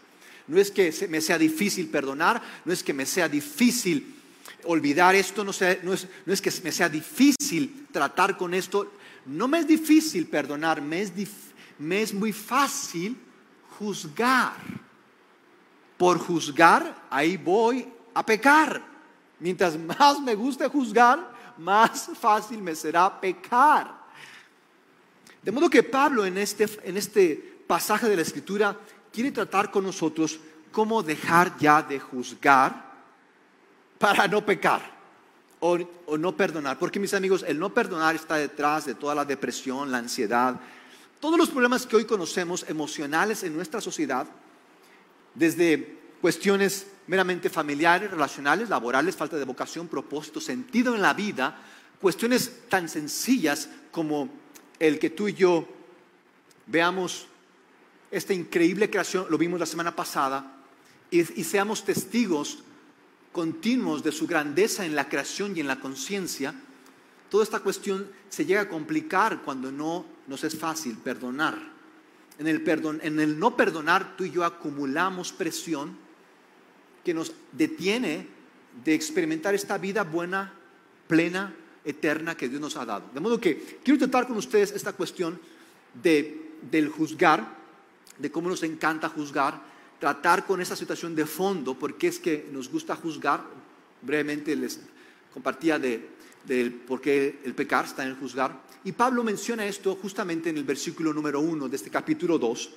No 0.46 0.61
es 0.61 0.70
que 0.70 0.92
me 1.09 1.22
sea 1.22 1.38
difícil 1.38 1.88
perdonar, 1.88 2.42
no 2.66 2.74
es 2.74 2.83
que 2.83 2.92
me 2.92 3.07
sea 3.07 3.26
difícil 3.26 4.14
olvidar 4.64 5.14
esto, 5.14 5.44
no, 5.44 5.50
es, 5.50 6.42
que 6.42 6.52
me 6.62 6.70
sea 6.70 6.90
difícil 6.90 7.87
tratar 7.90 8.37
con 8.37 8.52
esto. 8.52 8.92
No 9.24 9.48
me 9.48 9.61
es 9.61 9.66
difícil 9.66 10.26
perdonar, 10.26 10.83
me 10.83 11.00
es, 11.00 11.11
me 11.78 12.02
es 12.02 12.12
muy 12.12 12.35
fácil 12.35 13.16
juzgar. 13.78 14.52
Por 15.96 16.18
juzgar, 16.18 17.07
ahí 17.09 17.38
voy 17.38 17.88
a 18.12 18.26
pecar. 18.26 18.85
Mientras 19.40 19.78
más 19.78 20.20
me 20.20 20.35
guste 20.35 20.68
juzgar, 20.68 21.33
más 21.57 22.11
fácil 22.20 22.61
me 22.61 22.74
será 22.74 23.18
pecar. 23.18 24.02
De 25.42 25.50
modo 25.50 25.68
que 25.68 25.83
Pablo 25.83 26.24
en 26.24 26.38
este, 26.38 26.68
en 26.85 26.96
este 26.96 27.35
pasaje 27.66 28.09
de 28.09 28.16
la 28.16 28.22
Escritura 28.22 28.78
quiere 29.12 29.33
tratar 29.33 29.70
con 29.70 29.85
nosotros 29.85 30.38
cómo 30.70 31.02
dejar 31.02 31.59
ya 31.59 31.83
de 31.83 31.98
juzgar 31.98 32.92
para 33.98 34.26
no 34.28 34.44
pecar 34.44 34.83
o, 35.61 35.78
o, 36.07 36.18
no 36.18 36.37
perdonar. 36.37 36.78
Porque 36.78 37.00
mis 37.00 37.14
amigos, 37.14 37.44
el 37.46 37.59
no 37.59 37.74
perdonar 37.74 38.14
está 38.14 38.37
detrás 38.37 38.87
de 38.87 38.94
toda 38.94 39.14
la 39.14 39.24
depresión, 39.24 39.90
la 39.90 39.98
ansiedad, 39.98 40.59
todos 41.20 41.38
los 41.38 41.50
problemas 41.50 41.87
que 41.87 41.96
hoy 41.96 42.05
conocemos 42.05 42.64
emocionales 42.68 43.44
en 43.44 43.55
nuestra 43.55 43.81
sociedad, 43.81 44.26
desde 45.35 46.00
cuestiones 46.20 46.87
meramente 47.07 47.50
familiares, 47.50 48.11
relacionales, 48.11 48.68
laborales, 48.68 49.16
falta 49.16 49.37
de 49.37 49.44
vocación, 49.44 49.88
propósito, 49.88 50.40
sentido 50.40 50.94
en 50.94 51.02
la 51.02 51.14
vida, 51.14 51.57
cuestiones 52.00 52.68
tan 52.68 52.88
sencillas 52.88 53.68
como 53.90 54.41
el 54.83 54.99
que 54.99 55.11
tú 55.11 55.29
y 55.29 55.35
yo 55.35 55.68
veamos 56.66 57.29
esta 58.11 58.35
increíble 58.35 58.90
creación, 58.90 59.27
lo 59.31 59.38
vimos 59.38 59.61
la 59.61 59.66
semana 59.66 59.95
pasada, 59.95 60.57
y, 61.09 61.23
seamos 61.23 61.85
testigos 61.85 62.64
continuos 63.31 64.03
de 64.03 64.11
su 64.11 64.27
grandeza 64.27 64.85
en 64.85 64.97
la 64.97 65.09
creación 65.09 65.57
y 65.57 65.61
en 65.61 65.68
la 65.68 65.79
conciencia, 65.79 66.53
toda 67.31 67.45
esta 67.45 67.61
cuestión 67.61 68.11
se 68.29 68.45
llega 68.45 68.62
a 68.62 68.68
complicar 68.68 69.42
cuando 69.42 69.71
no 69.71 70.05
nos 70.27 70.42
es 70.42 70.59
fácil 70.59 70.97
perdonar. 70.97 71.57
En 72.40 72.49
el, 72.49 72.61
perdón, 72.62 72.99
en 73.05 73.21
el 73.21 73.38
no 73.38 73.57
perdonar, 73.57 74.16
tú 74.16 74.25
y 74.25 74.33
yo 74.33 74.42
acumulamos 74.45 75.33
presión 75.33 75.97
que 77.05 77.14
nos 77.14 77.33
detiene 77.53 78.27
de 78.85 78.95
experimentar 78.95 79.55
esta 79.55 79.79
vida 79.79 80.03
buena, 80.03 80.53
plena, 81.07 81.55
eterna 81.85 82.37
que 82.37 82.49
Dios 82.49 82.61
nos 82.61 82.77
ha 82.77 82.85
dado. 82.85 83.11
De 83.12 83.21
modo 83.21 83.40
que 83.40 83.79
quiero 83.83 83.99
tratar 83.99 84.27
con 84.27 84.37
ustedes 84.37 84.73
esta 84.73 84.92
cuestión 84.92 85.38
de, 86.03 86.53
del 86.71 86.88
juzgar, 86.88 87.62
de 88.18 88.31
cómo 88.31 88.49
nos 88.49 88.62
encanta 88.62 89.09
juzgar, 89.09 89.61
tratar 89.99 90.47
con 90.47 90.61
esa 90.61 90.77
situación 90.77 91.14
de 91.14 91.27
fondo, 91.27 91.75
porque 91.75 92.09
es 92.09 92.18
que 92.18 92.49
nos 92.53 92.68
gusta 92.68 92.97
juzgar. 92.97 93.42
Brevemente 94.03 94.57
les 94.57 94.81
compartía 95.33 95.79
de, 95.79 96.09
por 96.87 97.01
qué 97.01 97.40
el 97.45 97.55
pecar 97.55 97.85
está 97.85 98.03
en 98.03 98.11
el 98.11 98.16
juzgar. 98.16 98.62
Y 98.85 98.92
Pablo 98.92 99.23
menciona 99.23 99.64
esto 99.64 99.97
justamente 100.01 100.51
en 100.51 100.57
el 100.57 100.64
versículo 100.64 101.12
número 101.12 101.40
uno 101.40 101.68
de 101.68 101.77
este 101.77 101.88
capítulo 101.88 102.37
2, 102.37 102.71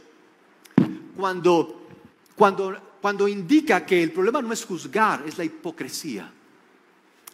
cuando, 1.17 1.87
cuando, 2.35 2.97
cuando 3.01 3.27
indica 3.27 3.83
que 3.85 4.03
el 4.03 4.11
problema 4.11 4.41
no 4.41 4.53
es 4.53 4.63
juzgar, 4.63 5.23
es 5.25 5.37
la 5.37 5.45
hipocresía. 5.45 6.31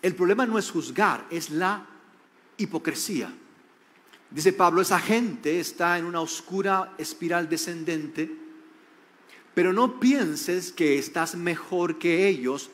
El 0.02 0.16
problema 0.16 0.46
no 0.46 0.58
es 0.58 0.72
juzgar, 0.72 1.28
es 1.30 1.50
la 1.50 1.86
hipocresía. 2.58 3.34
Dice 4.32 4.54
Pablo, 4.54 4.82
esa 4.82 5.00
gente 5.00 5.60
está 5.60 5.98
en 5.98 6.06
una 6.06 6.22
oscura 6.22 6.94
espiral 6.98 7.50
descendente, 7.50 8.32
pero 9.54 9.74
no 9.74 10.00
pienses 10.00 10.72
que 10.72 10.98
estás 10.98 11.36
mejor 11.36 12.00
que 12.00 12.28
ellos 12.28 12.72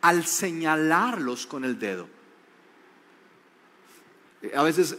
al 0.00 0.26
señalarlos 0.26 1.46
con 1.46 1.64
el 1.64 1.78
dedo. 1.78 2.08
A 4.54 4.62
veces 4.62 4.96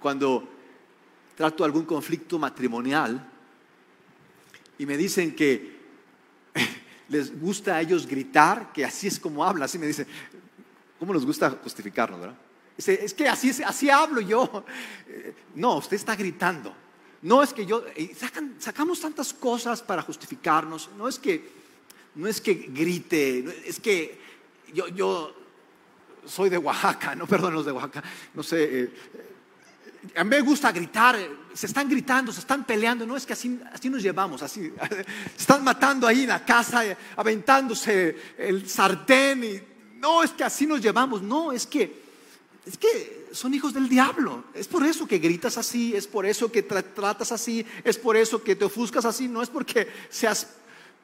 cuando 0.00 0.48
trato 1.36 1.64
algún 1.64 1.84
conflicto 1.84 2.38
matrimonial 2.38 3.28
y 4.78 4.86
me 4.86 4.96
dicen 4.96 5.34
que 5.34 5.78
les 7.08 7.38
gusta 7.40 7.76
a 7.76 7.80
ellos 7.80 8.06
gritar, 8.06 8.72
que 8.72 8.84
así 8.84 9.08
es 9.08 9.18
como 9.18 9.44
habla, 9.44 9.66
así 9.66 9.78
me 9.78 9.86
dicen, 9.86 10.06
¿cómo 11.00 11.14
nos 11.14 11.26
gusta 11.26 11.50
justificarnos, 11.50 12.20
verdad? 12.20 12.36
Es 12.76 13.14
que 13.14 13.28
así, 13.28 13.50
así 13.64 13.90
hablo 13.90 14.20
yo. 14.20 14.64
No, 15.54 15.78
usted 15.78 15.96
está 15.96 16.14
gritando. 16.14 16.72
No 17.22 17.42
es 17.42 17.52
que 17.52 17.66
yo, 17.66 17.84
sacamos 18.58 19.00
tantas 19.00 19.32
cosas 19.32 19.82
para 19.82 20.02
justificarnos. 20.02 20.90
No 20.96 21.08
es 21.08 21.18
que, 21.18 21.50
no 22.14 22.28
es 22.28 22.40
que 22.40 22.54
grite, 22.54 23.62
es 23.66 23.80
que 23.80 24.20
yo, 24.72 24.88
yo 24.88 25.34
soy 26.26 26.50
de 26.50 26.58
Oaxaca, 26.58 27.14
no 27.16 27.26
perdón 27.26 27.54
los 27.54 27.66
de 27.66 27.72
Oaxaca, 27.72 28.02
no 28.34 28.42
sé. 28.42 28.80
Eh, 28.82 28.90
a 30.16 30.24
mí 30.24 30.30
me 30.30 30.40
gusta 30.40 30.72
gritar, 30.72 31.18
se 31.52 31.66
están 31.66 31.86
gritando, 31.88 32.32
se 32.32 32.40
están 32.40 32.64
peleando, 32.64 33.04
no 33.04 33.16
es 33.16 33.26
que 33.26 33.34
así, 33.34 33.60
así 33.70 33.90
nos 33.90 34.02
llevamos, 34.02 34.42
así, 34.42 34.72
están 35.38 35.62
matando 35.62 36.06
ahí 36.06 36.22
en 36.22 36.30
la 36.30 36.42
casa, 36.42 36.82
aventándose 37.16 38.16
el 38.38 38.66
sartén 38.66 39.44
y 39.44 39.69
no 40.00 40.22
es 40.22 40.30
que 40.30 40.44
así 40.44 40.66
nos 40.66 40.80
llevamos, 40.80 41.22
no, 41.22 41.52
es 41.52 41.66
que, 41.66 42.02
es 42.66 42.78
que 42.78 43.28
son 43.32 43.52
hijos 43.54 43.74
del 43.74 43.88
diablo, 43.88 44.44
es 44.54 44.66
por 44.66 44.84
eso 44.84 45.06
que 45.06 45.18
gritas 45.18 45.58
así, 45.58 45.94
es 45.94 46.06
por 46.06 46.26
eso 46.26 46.50
que 46.50 46.62
tratas 46.62 47.32
así, 47.32 47.64
es 47.84 47.98
por 47.98 48.16
eso 48.16 48.42
que 48.42 48.56
te 48.56 48.64
ofuscas 48.64 49.04
así, 49.04 49.28
no 49.28 49.42
es 49.42 49.50
porque 49.50 49.86
seas 50.08 50.54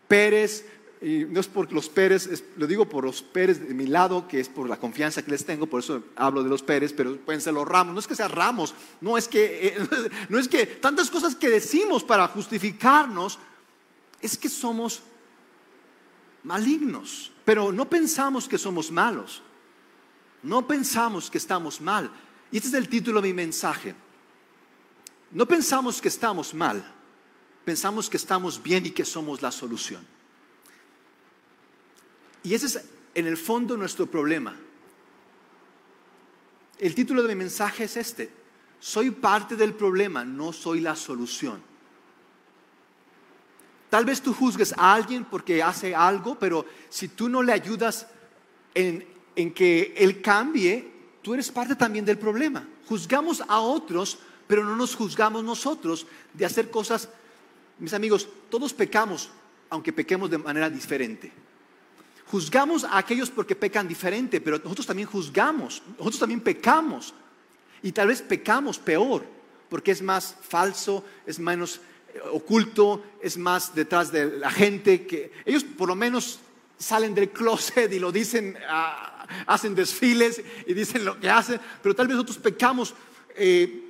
Pérez, 0.08 0.64
y 1.02 1.26
no 1.26 1.40
es 1.40 1.46
por 1.46 1.70
los 1.72 1.90
Pérez, 1.90 2.42
lo 2.56 2.66
digo 2.66 2.88
por 2.88 3.04
los 3.04 3.20
Pérez 3.20 3.68
de 3.68 3.74
mi 3.74 3.86
lado, 3.86 4.26
que 4.26 4.40
es 4.40 4.48
por 4.48 4.66
la 4.66 4.78
confianza 4.78 5.22
que 5.22 5.30
les 5.30 5.44
tengo, 5.44 5.66
por 5.66 5.80
eso 5.80 6.02
hablo 6.16 6.42
de 6.42 6.48
los 6.48 6.62
Pérez, 6.62 6.94
pero 6.96 7.16
pueden 7.18 7.42
ser 7.42 7.52
los 7.52 7.68
Ramos, 7.68 7.92
no 7.92 8.00
es 8.00 8.06
que 8.06 8.16
sean 8.16 8.30
Ramos, 8.30 8.74
no 9.02 9.18
es 9.18 9.28
que, 9.28 9.68
eh, 9.68 9.88
no 10.30 10.38
es 10.38 10.48
que 10.48 10.64
tantas 10.64 11.10
cosas 11.10 11.34
que 11.34 11.50
decimos 11.50 12.02
para 12.02 12.26
justificarnos, 12.28 13.38
es 14.22 14.38
que 14.38 14.48
somos 14.48 15.02
malignos, 16.42 17.30
pero 17.46 17.70
no 17.70 17.88
pensamos 17.88 18.48
que 18.48 18.58
somos 18.58 18.90
malos, 18.90 19.40
no 20.42 20.66
pensamos 20.66 21.30
que 21.30 21.38
estamos 21.38 21.80
mal. 21.80 22.10
Y 22.50 22.56
este 22.56 22.68
es 22.70 22.74
el 22.74 22.88
título 22.88 23.22
de 23.22 23.28
mi 23.28 23.34
mensaje. 23.34 23.94
No 25.30 25.46
pensamos 25.46 26.02
que 26.02 26.08
estamos 26.08 26.52
mal, 26.54 26.84
pensamos 27.64 28.10
que 28.10 28.16
estamos 28.16 28.60
bien 28.60 28.86
y 28.86 28.90
que 28.90 29.04
somos 29.04 29.42
la 29.42 29.52
solución. 29.52 30.04
Y 32.42 32.52
ese 32.52 32.66
es 32.66 32.84
en 33.14 33.28
el 33.28 33.36
fondo 33.36 33.76
nuestro 33.76 34.06
problema. 34.06 34.56
El 36.80 36.96
título 36.96 37.22
de 37.22 37.28
mi 37.28 37.36
mensaje 37.36 37.84
es 37.84 37.96
este. 37.96 38.28
Soy 38.80 39.12
parte 39.12 39.54
del 39.54 39.72
problema, 39.72 40.24
no 40.24 40.52
soy 40.52 40.80
la 40.80 40.96
solución. 40.96 41.62
Tal 43.96 44.04
vez 44.04 44.20
tú 44.20 44.34
juzgues 44.34 44.74
a 44.76 44.92
alguien 44.92 45.24
porque 45.24 45.62
hace 45.62 45.94
algo, 45.94 46.38
pero 46.38 46.66
si 46.90 47.08
tú 47.08 47.30
no 47.30 47.42
le 47.42 47.50
ayudas 47.50 48.06
en, 48.74 49.02
que 49.54 49.94
él 49.96 50.20
cambie, 50.20 50.86
tú 51.22 51.32
eres 51.32 51.50
parte 51.50 51.74
también 51.76 52.04
del 52.04 52.18
problema. 52.18 52.68
Juzgamos 52.86 53.42
a 53.48 53.58
otros, 53.60 54.18
pero 54.46 54.62
no 54.62 54.76
nos 54.76 54.94
juzgamos 54.94 55.42
nosotros 55.42 56.06
de 56.34 56.44
hacer 56.44 56.70
cosas. 56.70 57.08
Mis 57.78 57.94
amigos, 57.94 58.28
todos 58.50 58.74
pecamos, 58.74 59.30
aunque 59.70 59.94
pequemos 59.94 60.28
de 60.28 60.36
manera 60.36 60.68
diferente. 60.68 61.32
Juzgamos 62.26 62.84
a 62.84 62.98
aquellos 62.98 63.30
porque 63.30 63.56
pecan 63.56 63.88
diferente, 63.88 64.42
pero 64.42 64.58
nosotros 64.58 64.86
también 64.86 65.08
juzgamos, 65.08 65.82
nosotros 65.92 66.18
también 66.18 66.42
pecamos. 66.42 67.14
Y 67.82 67.92
tal 67.92 68.08
vez 68.08 68.20
pecamos 68.20 68.78
peor, 68.78 69.24
porque 69.70 69.92
es 69.92 70.02
más 70.02 70.36
falso, 70.42 71.02
es 71.24 71.38
menos 71.38 71.80
oculto, 72.30 73.02
es 73.20 73.36
más 73.36 73.74
detrás 73.74 74.12
de 74.12 74.38
la 74.38 74.50
gente, 74.50 75.06
que 75.06 75.32
ellos 75.44 75.64
por 75.64 75.88
lo 75.88 75.94
menos 75.94 76.40
salen 76.78 77.14
del 77.14 77.30
closet 77.30 77.92
y 77.92 77.98
lo 77.98 78.12
dicen, 78.12 78.56
ah, 78.68 79.26
hacen 79.46 79.74
desfiles 79.74 80.42
y 80.66 80.74
dicen 80.74 81.04
lo 81.04 81.18
que 81.18 81.30
hacen, 81.30 81.60
pero 81.82 81.94
tal 81.94 82.06
vez 82.06 82.16
nosotros 82.16 82.38
pecamos. 82.38 82.94
Eh, 83.34 83.82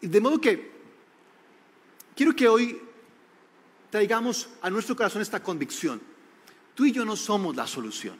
de 0.00 0.20
modo 0.20 0.40
que 0.40 0.70
quiero 2.14 2.34
que 2.34 2.48
hoy 2.48 2.80
traigamos 3.90 4.48
a 4.62 4.70
nuestro 4.70 4.96
corazón 4.96 5.22
esta 5.22 5.42
convicción. 5.42 6.00
Tú 6.74 6.84
y 6.84 6.92
yo 6.92 7.04
no 7.04 7.16
somos 7.16 7.56
la 7.56 7.66
solución. 7.66 8.16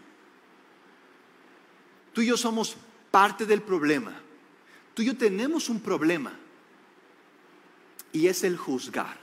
Tú 2.12 2.22
y 2.22 2.26
yo 2.26 2.36
somos 2.36 2.76
parte 3.10 3.46
del 3.46 3.62
problema. 3.62 4.20
Tú 4.94 5.02
y 5.02 5.06
yo 5.06 5.16
tenemos 5.16 5.68
un 5.68 5.80
problema 5.80 6.32
y 8.12 8.26
es 8.26 8.44
el 8.44 8.56
juzgar. 8.56 9.16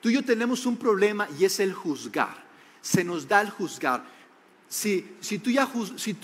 Tú 0.00 0.08
y 0.08 0.14
yo 0.14 0.24
tenemos 0.24 0.64
un 0.66 0.76
problema 0.76 1.28
y 1.38 1.44
es 1.44 1.60
el 1.60 1.72
juzgar. 1.72 2.46
Se 2.80 3.02
nos 3.02 3.26
da 3.26 3.40
el 3.40 3.50
juzgar. 3.50 4.04
Si, 4.68 5.16
si, 5.20 5.38
tú 5.38 5.50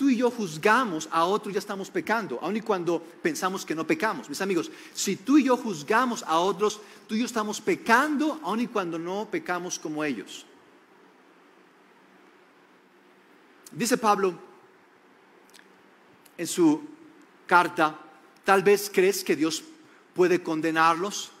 y 0.07 0.17
yo 0.17 0.29
juzgamos 0.29 1.09
a 1.11 1.25
otros, 1.25 1.51
ya 1.51 1.59
estamos 1.59 1.89
pecando, 1.89 2.37
aun 2.41 2.55
y 2.55 2.61
cuando 2.61 3.01
pensamos 3.01 3.65
que 3.65 3.73
no 3.73 3.87
pecamos. 3.87 4.29
Mis 4.29 4.39
amigos, 4.39 4.71
si 4.93 5.15
tú 5.15 5.39
y 5.39 5.45
yo 5.45 5.57
juzgamos 5.57 6.23
a 6.23 6.37
otros, 6.37 6.79
tú 7.07 7.15
y 7.15 7.19
yo 7.19 7.25
estamos 7.25 7.59
pecando, 7.59 8.39
aun 8.43 8.61
y 8.61 8.67
cuando 8.67 8.99
no 8.99 9.27
pecamos 9.29 9.79
como 9.79 10.03
ellos. 10.03 10.45
Dice 13.71 13.97
Pablo 13.97 14.37
en 16.37 16.47
su 16.47 16.81
carta, 17.47 17.99
tal 18.43 18.61
vez 18.61 18.91
crees 18.93 19.23
que 19.23 19.35
Dios 19.35 19.63
puede 20.15 20.41
condenarlos. 20.41 21.31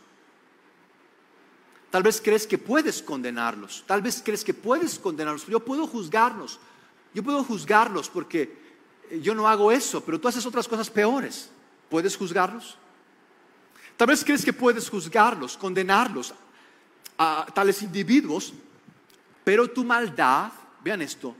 Tal 1.89 2.03
vez 2.03 2.21
crees 2.21 2.45
que 2.45 2.57
puedes 2.57 3.01
condenarlos. 3.01 3.83
Tal 3.87 4.01
vez 4.01 4.21
crees 4.23 4.43
que 4.43 4.53
puedes 4.53 4.99
condenarlos. 4.99 5.47
Yo 5.47 5.61
puedo 5.61 5.87
juzgarlos. 5.87 6.59
Yo 7.13 7.23
puedo 7.23 7.43
juzgarlos 7.43 8.09
porque 8.09 8.65
yo 9.21 9.33
no 9.33 9.47
hago 9.47 9.71
eso, 9.71 10.03
pero 10.03 10.19
tú 10.19 10.27
haces 10.27 10.45
otras 10.45 10.67
cosas 10.67 10.89
peores. 10.89 11.49
¿Puedes 11.89 12.17
juzgarlos? 12.17 12.77
Tal 13.95 14.07
vez 14.07 14.25
crees 14.25 14.43
que 14.43 14.51
puedes 14.51 14.89
juzgarlos, 14.89 15.55
condenarlos 15.55 16.33
a 17.17 17.45
tales 17.53 17.81
individuos, 17.81 18.53
pero 19.43 19.69
tu 19.69 19.85
maldad, 19.85 20.51
vean 20.83 21.01
esto, 21.01 21.33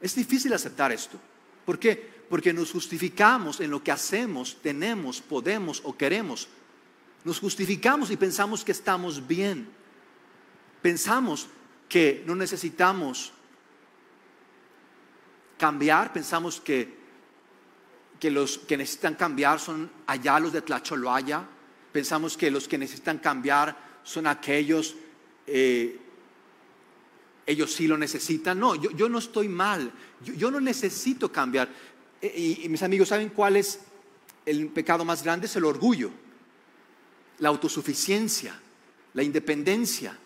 es 0.00 0.14
difícil 0.14 0.52
aceptar 0.52 0.90
esto. 0.90 1.18
¿Por 1.64 1.78
qué? 1.78 2.16
Porque 2.28 2.52
nos 2.52 2.72
justificamos 2.72 3.60
en 3.60 3.70
lo 3.70 3.82
que 3.84 3.92
hacemos, 3.92 4.56
tenemos, 4.60 5.20
podemos 5.20 5.80
o 5.84 5.96
queremos. 5.96 6.48
Nos 7.26 7.40
justificamos 7.40 8.10
y 8.10 8.16
pensamos 8.16 8.64
que 8.64 8.72
estamos 8.72 9.26
bien. 9.26 9.68
Pensamos 10.80 11.46
que 11.86 12.24
no 12.26 12.34
necesitamos 12.34 13.34
cambiar, 15.58 16.14
pensamos 16.14 16.60
que 16.60 16.96
que 18.18 18.30
los 18.30 18.58
que 18.58 18.76
necesitan 18.76 19.14
cambiar 19.14 19.60
son 19.60 19.90
allá 20.06 20.40
los 20.40 20.52
de 20.52 20.62
Tlacholoaya. 20.62 21.46
Pensamos 21.92 22.36
que 22.36 22.50
los 22.50 22.68
que 22.68 22.78
necesitan 22.78 23.18
cambiar 23.18 23.76
son 24.02 24.26
aquellos, 24.26 24.94
eh, 25.46 25.98
ellos 27.46 27.72
sí 27.72 27.86
lo 27.86 27.96
necesitan. 27.96 28.58
No, 28.58 28.74
yo, 28.74 29.08
no 29.08 29.18
estoy 29.18 29.48
mal, 29.48 29.92
yo, 30.22 30.50
no 30.50 30.60
necesito 30.60 31.30
cambiar. 31.30 31.68
Eh, 32.20 32.60
y, 32.64 32.68
mis 32.68 32.82
amigos, 32.82 33.08
¿saben 33.08 33.30
cuál 33.30 33.56
es 33.56 33.80
el 34.44 34.68
pecado 34.68 35.04
más 35.04 35.22
grande? 35.22 35.46
Es 35.46 35.56
el 35.56 35.64
orgullo, 35.64 36.10
la 37.38 37.48
autosuficiencia, 37.48 38.58
la 39.14 39.22
independencia, 39.22 40.16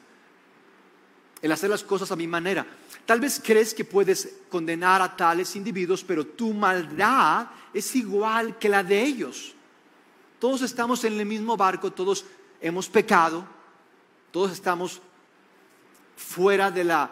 el 1.43 1.53
hacer 1.53 1.71
las 1.71 1.83
cosas 1.83 2.11
a 2.13 2.17
mi 2.17 2.27
manera. 2.27 2.67
Tal 3.07 3.21
vez 3.21 3.41
crees 3.43 3.75
que 3.75 3.85
puedes 3.85 4.37
condenar 4.49 5.03
a 5.03 5.17
tales 5.17 5.57
individuos, 5.57 6.05
pero 6.05 6.27
tu 6.27 6.53
maldad 6.53 7.49
es 7.73 7.97
igual 7.97 8.59
que 8.59 8.69
la 8.69 8.85
de 8.85 9.03
ellos. 9.03 9.55
Todos 10.39 10.63
estamos 10.63 11.05
en 11.05 11.19
el 11.19 11.27
mismo 11.27 11.57
barco, 11.57 11.91
todos 11.91 12.25
hemos 12.61 12.89
pecado, 12.89 13.45
todos 14.31 14.53
estamos 14.53 15.01
fuera 16.17 16.71
de 16.71 16.85
la 16.85 17.11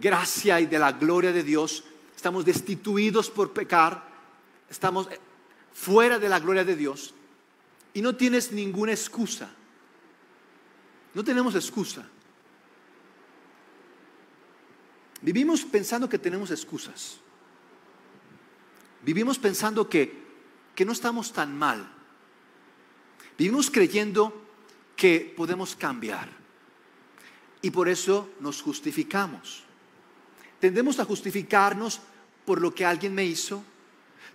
gracia 0.00 0.60
y 0.60 0.66
de 0.66 0.78
la 0.78 0.92
gloria 0.92 1.32
de 1.32 1.42
Dios, 1.42 1.84
estamos 2.14 2.44
destituidos 2.44 3.30
por 3.30 3.52
pecar, 3.52 4.08
estamos 4.70 5.08
fuera 5.72 6.18
de 6.18 6.28
la 6.28 6.40
gloria 6.40 6.64
de 6.64 6.76
Dios 6.76 7.14
y 7.96 8.02
no 8.02 8.14
tienes 8.14 8.52
ninguna 8.52 8.92
excusa. 8.92 9.48
No 11.14 11.24
tenemos 11.24 11.54
excusa. 11.54 12.06
Vivimos 15.22 15.64
pensando 15.64 16.06
que 16.06 16.18
tenemos 16.18 16.50
excusas. 16.50 17.16
Vivimos 19.00 19.38
pensando 19.38 19.88
que, 19.88 20.12
que 20.74 20.84
no 20.84 20.92
estamos 20.92 21.32
tan 21.32 21.56
mal. 21.56 21.90
Vivimos 23.38 23.70
creyendo 23.70 24.44
que 24.94 25.32
podemos 25.34 25.74
cambiar. 25.74 26.28
Y 27.62 27.70
por 27.70 27.88
eso 27.88 28.28
nos 28.40 28.60
justificamos. 28.60 29.62
Tendemos 30.60 31.00
a 31.00 31.06
justificarnos 31.06 32.02
por 32.44 32.60
lo 32.60 32.74
que 32.74 32.84
alguien 32.84 33.14
me 33.14 33.24
hizo. 33.24 33.64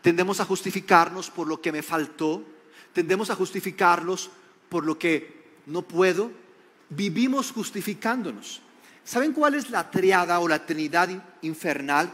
Tendemos 0.02 0.40
a 0.40 0.46
justificarnos 0.46 1.30
por 1.30 1.48
lo 1.48 1.62
que 1.62 1.72
me 1.72 1.84
faltó. 1.84 2.44
Tendemos 2.94 3.30
a 3.30 3.36
justificarnos 3.36 4.30
por 4.70 4.86
lo 4.86 4.98
que 4.98 5.60
no 5.66 5.82
puedo. 5.82 6.32
Vivimos 6.90 7.52
justificándonos. 7.52 8.62
¿Saben 9.04 9.34
cuál 9.34 9.56
es 9.56 9.70
la 9.70 9.90
triada 9.90 10.40
o 10.40 10.48
la 10.48 10.66
trinidad 10.66 11.10
infernal? 11.42 12.12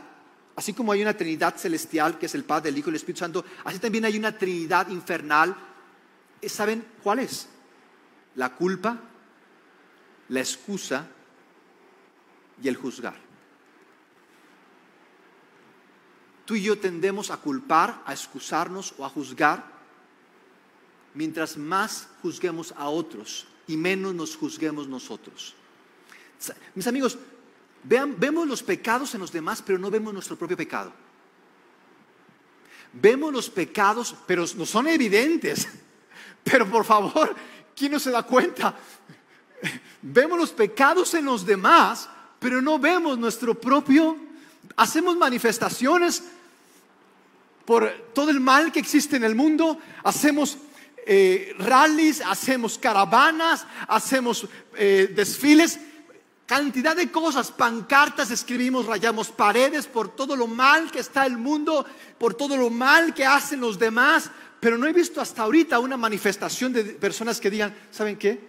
Así 0.56 0.74
como 0.74 0.92
hay 0.92 1.02
una 1.02 1.16
trinidad 1.16 1.56
celestial 1.56 2.18
que 2.18 2.28
es 2.28 2.36
el 2.36 2.44
Padre, 2.44 2.70
el 2.70 2.78
Hijo 2.78 2.90
y 2.90 2.92
el 2.92 2.96
Espíritu 2.96 3.20
Santo, 3.20 3.46
así 3.63 3.80
también 3.80 4.06
hay 4.06 4.18
una 4.18 4.38
trinidad 4.38 4.90
infernal. 4.90 5.56
¿Saben 6.44 6.86
cuál 7.04 7.20
es? 7.20 7.48
La 8.36 8.54
culpa, 8.56 8.98
la 10.30 10.40
excusa 10.40 11.08
y 12.62 12.68
el 12.68 12.76
juzgar. 12.76 13.16
Tú 16.46 16.56
y 16.56 16.63
yo 16.63 16.80
tendemos 16.80 17.30
a 17.30 17.38
culpar, 17.38 18.02
a 18.06 18.13
excusarnos 18.13 18.96
o 18.98 19.06
a 19.06 19.10
juzgar 19.10 19.77
mientras 21.18 21.58
más 21.58 22.08
juzguemos 22.22 22.72
a 22.78 22.90
otros 22.90 23.48
y 23.66 23.76
menos 23.76 24.14
nos 24.14 24.36
juzguemos 24.36 24.88
nosotros. 24.88 25.56
Mis 26.76 26.86
amigos, 26.86 27.18
vemos 27.84 28.48
los 28.48 28.62
pecados 28.62 29.16
en 29.16 29.22
los 29.22 29.32
demás, 29.32 29.64
pero 29.66 29.80
no 29.80 29.90
vemos 29.90 30.14
nuestro 30.14 30.38
propio 30.38 30.56
pecado. 30.56 30.94
Vemos 32.94 33.34
los 33.34 33.50
pecados, 33.50 34.16
pero 34.28 34.46
no 34.56 34.66
son 34.66 34.88
evidentes. 34.88 35.68
Pero 36.44 36.66
por 36.70 36.86
favor, 36.86 37.36
¿quién 37.76 37.92
no 37.92 38.00
se 38.00 38.10
da 38.10 38.24
cuenta? 38.24 38.74
Vemos 40.02 40.40
los 40.40 40.52
pecados 40.52 41.14
en 41.14 41.26
los 41.26 41.46
demás, 41.46 42.08
pero 42.40 42.62
no 42.62 42.80
vemos 42.80 43.18
nuestro 43.18 43.54
propio. 43.54 44.16
Hacemos 44.78 45.18
manifestaciones 45.18 46.24
por 47.66 47.92
todo 48.14 48.30
el 48.30 48.40
mal 48.40 48.72
que 48.72 48.80
existe 48.80 49.18
en 49.18 49.26
el 49.26 49.36
mundo, 49.36 49.78
hacemos 50.06 50.58
eh, 51.08 51.56
rallies, 51.58 52.22
hacemos 52.22 52.78
caravanas, 52.78 53.65
hacemos 53.88 54.48
eh, 54.76 55.12
desfiles, 55.15 55.80
Cantidad 56.48 56.96
de 56.96 57.12
cosas, 57.12 57.52
pancartas 57.52 58.32
escribimos, 58.32 58.86
rayamos 58.86 59.28
paredes 59.28 59.86
por 59.86 60.15
todo 60.15 60.34
lo 60.34 60.48
mal 60.48 60.89
que 60.89 61.00
está 61.00 61.26
el 61.26 61.38
mundo, 61.38 61.86
por 62.17 62.36
todo 62.36 62.56
lo 62.56 62.70
mal 62.70 63.13
que 63.13 63.26
hacen 63.26 63.60
los 63.60 63.78
demás, 63.78 64.32
pero 64.62 64.78
no 64.78 64.88
he 64.88 64.93
visto 64.93 65.20
hasta 65.20 65.43
ahorita 65.43 65.78
una 65.80 65.98
manifestación 65.98 66.72
de 66.72 66.86
personas 66.86 67.41
que 67.41 67.50
digan, 67.50 67.76
¿saben 67.91 68.15
qué? 68.15 68.39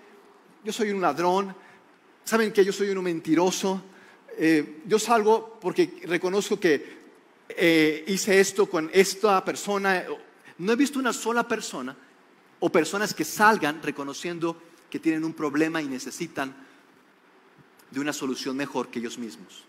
Yo 0.62 0.72
soy 0.72 0.90
un 0.90 1.00
ladrón, 1.00 1.52
¿saben 2.22 2.52
qué? 2.52 2.64
Yo 2.64 2.72
soy 2.72 2.90
un 2.90 3.02
mentiroso, 3.02 3.82
eh, 4.36 4.82
yo 4.86 5.00
salgo 5.00 5.58
porque 5.60 6.00
reconozco 6.04 6.60
que 6.60 6.98
eh, 7.48 8.04
hice 8.06 8.38
esto 8.38 8.66
con 8.66 8.88
esta 8.92 9.44
persona. 9.44 10.04
No 10.58 10.72
he 10.72 10.76
visto 10.76 11.00
una 11.00 11.12
sola 11.12 11.48
persona 11.48 11.96
o 12.60 12.70
personas 12.70 13.14
que 13.14 13.24
salgan 13.24 13.82
reconociendo 13.82 14.56
que 14.90 14.98
tienen 14.98 15.24
un 15.24 15.34
problema 15.34 15.82
y 15.82 15.86
necesitan 15.86 16.54
de 17.90 18.00
una 18.00 18.12
solución 18.12 18.56
mejor 18.56 18.88
que 18.88 18.98
ellos 18.98 19.18
mismos. 19.18 19.64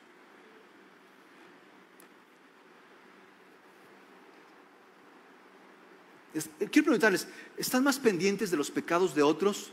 quiero 6.71 6.86
preguntarles, 6.86 7.28
¿están 7.58 7.84
más 7.84 7.97
pendientes 7.97 8.52
de 8.52 8.58
los 8.58 8.69
pecados 8.69 9.15
de 9.15 9.23
otros 9.23 9.71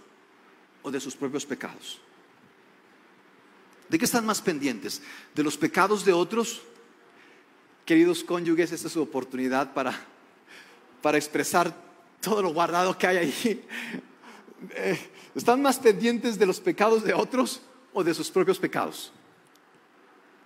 o 0.83 0.91
de 0.91 1.01
sus 1.01 1.15
propios 1.15 1.45
pecados? 1.45 2.01
¿De 3.89 3.99
qué 3.99 4.05
están 4.05 4.27
más 4.27 4.41
pendientes? 4.41 5.03
¿De 5.35 5.45
los 5.45 5.57
pecados 5.57 6.05
de 6.05 6.13
otros? 6.13 6.63
Queridos 7.85 8.25
cónyuges, 8.25 8.73
esta 8.73 8.89
es 8.89 8.93
su 8.93 9.03
oportunidad 9.03 9.75
para, 9.75 9.95
para 11.03 11.19
expresar 11.19 11.86
todo 12.27 12.43
lo 12.43 12.53
guardado 12.53 12.99
que 12.99 13.07
hay 13.07 13.17
ahí. 13.19 13.65
Eh, 14.71 15.11
¿Están 15.33 15.63
más 15.63 15.79
pendientes 15.79 16.37
de 16.37 16.45
los 16.45 16.59
pecados 16.59 17.05
de 17.05 17.15
otros 17.15 17.61
o 17.93 18.03
de 18.03 18.13
sus 18.13 18.33
propios 18.33 18.59
pecados? 18.59 19.13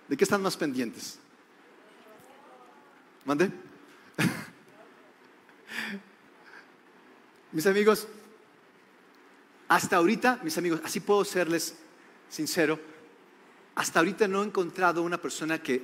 ¿De 0.07 0.15
qué 0.15 0.23
están 0.23 0.43
más 0.43 0.55
pendientes? 0.55 1.17
¿Mande? 3.25 3.49
mis 7.51 7.65
amigos, 7.65 8.07
hasta 9.67 9.95
ahorita, 9.95 10.39
mis 10.43 10.55
amigos, 10.59 10.81
así 10.83 10.99
puedo 10.99 11.25
serles 11.25 11.79
sincero, 12.29 12.79
hasta 13.73 13.97
ahorita 14.01 14.27
no 14.27 14.43
he 14.43 14.45
encontrado 14.45 15.01
una 15.01 15.19
persona 15.19 15.63
que 15.63 15.81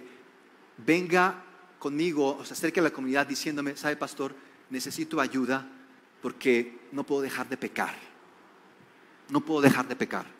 venga 0.85 1.43
conmigo 1.79 2.37
o 2.37 2.45
se 2.45 2.53
acerque 2.53 2.81
a 2.81 2.83
la 2.83 2.91
comunidad 2.91 3.25
diciéndome, 3.25 3.75
sabe 3.75 3.95
pastor, 3.95 4.35
necesito 4.69 5.19
ayuda 5.19 5.71
porque 6.27 6.77
no 6.91 7.05
puedo 7.05 7.21
dejar 7.21 7.47
de 7.47 7.57
pecar. 7.57 7.95
No 9.29 9.39
puedo 9.41 9.61
dejar 9.61 9.87
de 9.87 9.95
pecar 9.95 10.37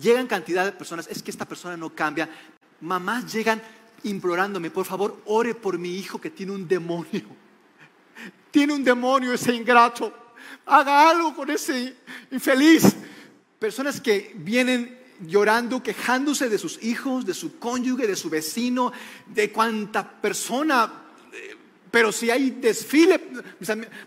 llegan 0.00 0.26
cantidad 0.26 0.64
de 0.64 0.72
personas, 0.72 1.06
es 1.08 1.22
que 1.22 1.30
esta 1.30 1.46
persona 1.46 1.76
no 1.76 1.94
cambia. 1.94 2.28
Mamás 2.80 3.32
llegan 3.32 3.60
implorándome, 4.04 4.70
por 4.70 4.84
favor, 4.84 5.22
ore 5.26 5.54
por 5.54 5.78
mi 5.78 5.96
hijo 5.96 6.20
que 6.20 6.30
tiene 6.30 6.52
un 6.52 6.68
demonio. 6.68 7.24
Tiene 8.50 8.74
un 8.74 8.84
demonio 8.84 9.32
ese 9.32 9.54
ingrato. 9.54 10.34
Haga 10.66 11.10
algo 11.10 11.34
con 11.34 11.50
ese 11.50 11.96
infeliz. 12.30 12.96
Personas 13.58 14.00
que 14.00 14.32
vienen 14.36 14.98
llorando, 15.20 15.82
quejándose 15.82 16.48
de 16.48 16.58
sus 16.58 16.82
hijos, 16.82 17.26
de 17.26 17.34
su 17.34 17.58
cónyuge, 17.58 18.06
de 18.06 18.16
su 18.16 18.30
vecino, 18.30 18.92
de 19.26 19.50
cuánta 19.50 20.08
persona 20.08 21.07
pero 21.98 22.12
si 22.12 22.30
hay 22.30 22.50
desfile, 22.50 23.20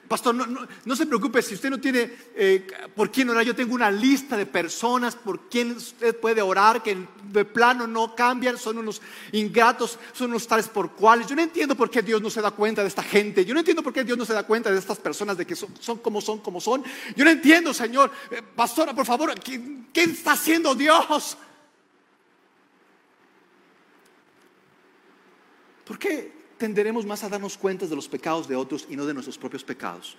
pastor, 0.08 0.34
no, 0.34 0.96
se 0.96 1.06
preocupe, 1.06 1.42
si 1.42 1.56
usted 1.56 1.70
no 1.70 1.78
tiene 1.78 2.10
eh, 2.34 2.66
por 2.96 3.12
quién 3.12 3.30
orar, 3.30 3.44
yo 3.44 3.54
tengo 3.54 3.76
una 3.76 3.92
lista 3.92 4.38
de 4.38 4.46
personas 4.46 5.14
por 5.14 5.50
quien 5.50 5.72
usted 5.72 6.16
puede 6.16 6.42
orar, 6.42 6.82
que 6.82 7.06
de 7.34 7.44
plano 7.44 7.88
no 7.88 8.16
cambian, 8.16 8.58
son 8.58 8.78
unos 8.78 9.02
ingratos, 9.34 10.00
son 10.14 10.30
unos 10.30 10.48
tales 10.48 10.70
por 10.70 10.92
cuales. 10.94 11.28
Yo 11.28 11.36
no 11.36 11.42
entiendo 11.42 11.76
por 11.76 11.90
qué 11.90 12.02
Dios 12.02 12.22
no 12.22 12.30
se 12.30 12.40
da 12.40 12.52
cuenta 12.52 12.82
de 12.82 12.88
esta 12.88 13.04
gente, 13.04 13.44
yo 13.44 13.54
no 13.54 13.60
entiendo 13.60 13.84
por 13.84 13.92
qué 13.92 14.06
Dios 14.06 14.18
no 14.18 14.24
se 14.24 14.32
da 14.32 14.44
cuenta 14.44 14.72
de 14.72 14.80
estas 14.80 14.98
personas, 14.98 15.36
de 15.36 15.46
que 15.46 15.58
son, 15.58 15.98
como 15.98 16.22
son, 16.22 16.40
como 16.40 16.62
son. 16.62 16.86
Yo 17.18 17.26
no 17.26 17.30
entiendo, 17.32 17.74
Señor, 17.74 18.10
eh, 18.32 18.42
pastora, 18.56 18.96
por 18.96 19.06
favor, 19.06 19.38
¿qué 19.38 20.02
está 20.02 20.32
haciendo 20.32 20.76
Dios? 20.76 21.38
¿Por 25.84 26.00
qué? 26.00 26.41
tenderemos 26.62 27.08
más 27.08 27.24
a 27.24 27.30
darnos 27.30 27.58
cuenta 27.58 27.88
de 27.88 27.96
los 27.96 28.08
pecados 28.08 28.48
de 28.48 28.56
otros 28.56 28.86
y 28.88 28.96
no 28.96 29.04
de 29.04 29.16
nuestros 29.16 29.36
propios 29.36 29.64
pecados. 29.64 30.16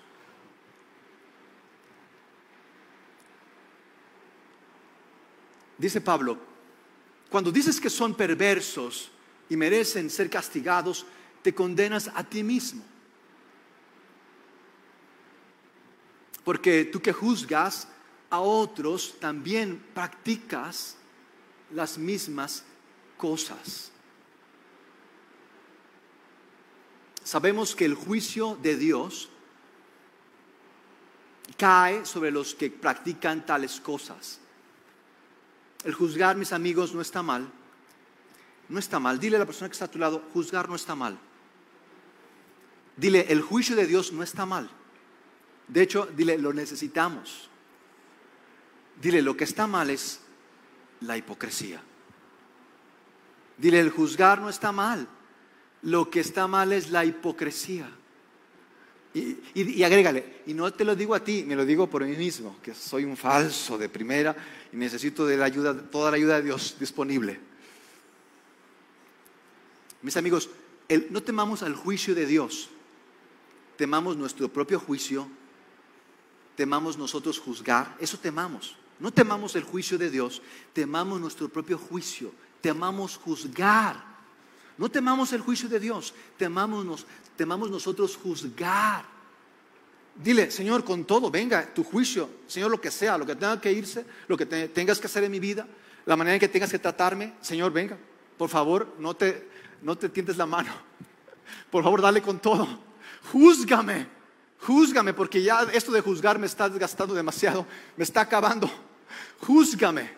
Dice 5.79 6.01
Pablo, 6.01 6.37
cuando 7.31 7.53
dices 7.53 7.81
que 7.81 7.89
son 7.89 8.17
perversos 8.17 9.09
y 9.49 9.57
merecen 9.57 10.11
ser 10.11 10.29
castigados, 10.29 11.07
te 11.43 11.55
condenas 11.55 12.11
a 12.13 12.25
ti 12.25 12.43
mismo. 12.43 12.83
Porque 16.43 16.87
tú 16.87 17.01
que 17.01 17.13
juzgas 17.13 17.87
a 18.31 18.41
otros, 18.41 19.15
también 19.21 19.81
practicas 19.95 20.97
las 21.71 21.97
mismas 21.97 22.65
cosas. 23.17 23.92
Sabemos 27.25 27.77
que 27.77 27.85
el 27.85 27.95
juicio 27.95 28.59
de 28.63 28.77
Dios 28.77 29.29
cae 31.57 32.05
sobre 32.05 32.31
los 32.31 32.55
que 32.55 32.71
practican 32.71 33.47
tales 33.47 33.81
cosas. 33.81 34.41
El 35.85 35.95
juzgar, 35.95 36.37
mis 36.37 36.53
amigos, 36.53 36.95
no 36.95 37.01
está 37.01 37.23
mal. 37.23 37.49
No 38.69 38.79
está 38.79 38.99
mal. 38.99 39.19
Dile 39.19 39.37
a 39.37 39.41
la 39.41 39.47
persona 39.47 39.69
que 39.69 39.75
está 39.75 39.85
a 39.85 39.91
tu 39.91 39.99
lado, 39.99 40.23
juzgar 40.33 40.69
no 40.69 40.75
está 40.75 40.95
mal. 40.95 41.19
Dile, 42.97 43.27
el 43.29 43.43
juicio 43.43 43.75
de 43.77 43.87
Dios 43.87 44.13
no 44.13 44.23
está 44.23 44.47
mal. 44.47 44.71
De 45.69 45.83
hecho, 45.83 46.07
dile, 46.07 46.39
lo 46.39 46.53
necesitamos. 46.53 47.49
Dile, 49.01 49.23
lo 49.23 49.37
que 49.37 49.45
está 49.45 49.67
mal 49.67 49.91
es 49.91 50.21
la 51.01 51.17
hipocresía. 51.17 51.83
Dile, 53.57 53.81
el 53.81 53.91
juzgar 53.91 54.41
no 54.41 54.49
está 54.49 54.73
mal. 54.73 55.09
Lo 55.83 56.09
que 56.11 56.21
está 56.21 56.47
mal 56.47 56.73
es 56.73 56.91
la 56.91 57.05
hipocresía. 57.05 57.91
Y, 59.15 59.83
agrégale, 59.83 60.41
y 60.47 60.55
no 60.55 60.73
te 60.73 60.85
lo 60.85 60.97
digo 60.97 61.15
a 61.15 61.23
ti, 61.23 61.45
me 61.47 61.55
lo 61.55 61.67
digo 61.67 61.89
por 61.89 62.03
mí 62.03 62.17
mismo, 62.17 62.57
que 62.63 62.75
soy 62.75 63.05
un 63.05 63.17
falso 63.17 63.77
de 63.77 63.91
primera 63.91 64.35
y 64.73 64.77
necesito 64.77 65.27
de 65.27 65.37
la 65.37 65.45
ayuda, 65.45 65.75
toda 65.91 66.11
la 66.11 66.17
ayuda 66.17 66.37
de 66.37 66.45
Dios 66.45 66.77
disponible. 66.81 67.39
Mis 70.01 70.17
amigos, 70.17 70.49
no 71.11 71.23
temamos 71.23 71.63
al 71.63 71.75
juicio 71.75 72.15
de 72.15 72.25
Dios, 72.25 72.71
temamos 73.77 74.17
nuestro 74.17 74.49
propio 74.49 74.81
juicio, 74.81 75.29
temamos 76.57 76.97
nosotros 76.97 77.39
juzgar, 77.39 77.95
eso 78.01 78.19
temamos. 78.19 78.77
No 78.99 79.13
temamos 79.13 79.57
el 79.57 79.65
juicio 79.65 79.99
de 79.99 80.11
Dios, 80.11 80.41
temamos 80.73 81.21
nuestro 81.21 81.49
propio 81.49 81.77
juicio, 81.77 82.33
temamos 82.61 83.17
juzgar. 83.17 84.12
No 84.79 84.91
temamos 84.91 85.33
el 85.33 85.41
juicio 85.41 85.69
de 85.69 85.79
Dios, 85.79 86.15
temamos, 86.37 87.07
temamos 87.37 87.71
nosotros 87.71 88.17
juzgar. 88.17 89.05
Dile, 90.15 90.51
Señor, 90.51 90.85
con 90.85 91.05
todo, 91.05 91.31
venga, 91.31 91.73
tu 91.73 91.85
juicio, 91.85 92.29
Señor, 92.47 92.71
lo 92.71 92.81
que 92.81 92.91
sea, 92.91 93.17
lo 93.17 93.27
que 93.27 93.35
tenga 93.35 93.61
que 93.61 93.73
irse, 93.73 94.05
lo 94.29 94.37
que 94.37 94.47
tengas 94.47 94.99
que 94.99 95.07
hacer 95.07 95.25
en 95.25 95.33
mi 95.33 95.41
vida, 95.41 95.67
la 96.05 96.17
manera 96.17 96.35
en 96.35 96.41
que 96.41 96.49
tengas 96.49 96.71
que 96.71 96.79
tratarme, 96.79 97.35
Señor, 97.41 97.73
venga, 97.73 97.97
por 98.37 98.51
favor, 98.51 98.95
no 98.99 99.15
te, 99.15 99.49
no 99.83 99.97
te 99.97 100.09
tientes 100.09 100.37
la 100.37 100.47
mano. 100.47 100.73
Por 101.71 101.83
favor, 101.83 102.03
dale 102.03 102.21
con 102.21 102.39
todo. 102.41 102.67
Júzgame, 103.31 104.07
júzgame, 104.61 105.15
porque 105.15 105.43
ya 105.43 105.63
esto 105.73 105.93
de 105.93 106.01
juzgar 106.01 106.39
me 106.39 106.47
está 106.47 106.69
desgastando 106.69 107.15
demasiado, 107.15 107.67
me 107.97 108.05
está 108.05 108.23
acabando. 108.23 108.71
Júzgame. 109.41 110.11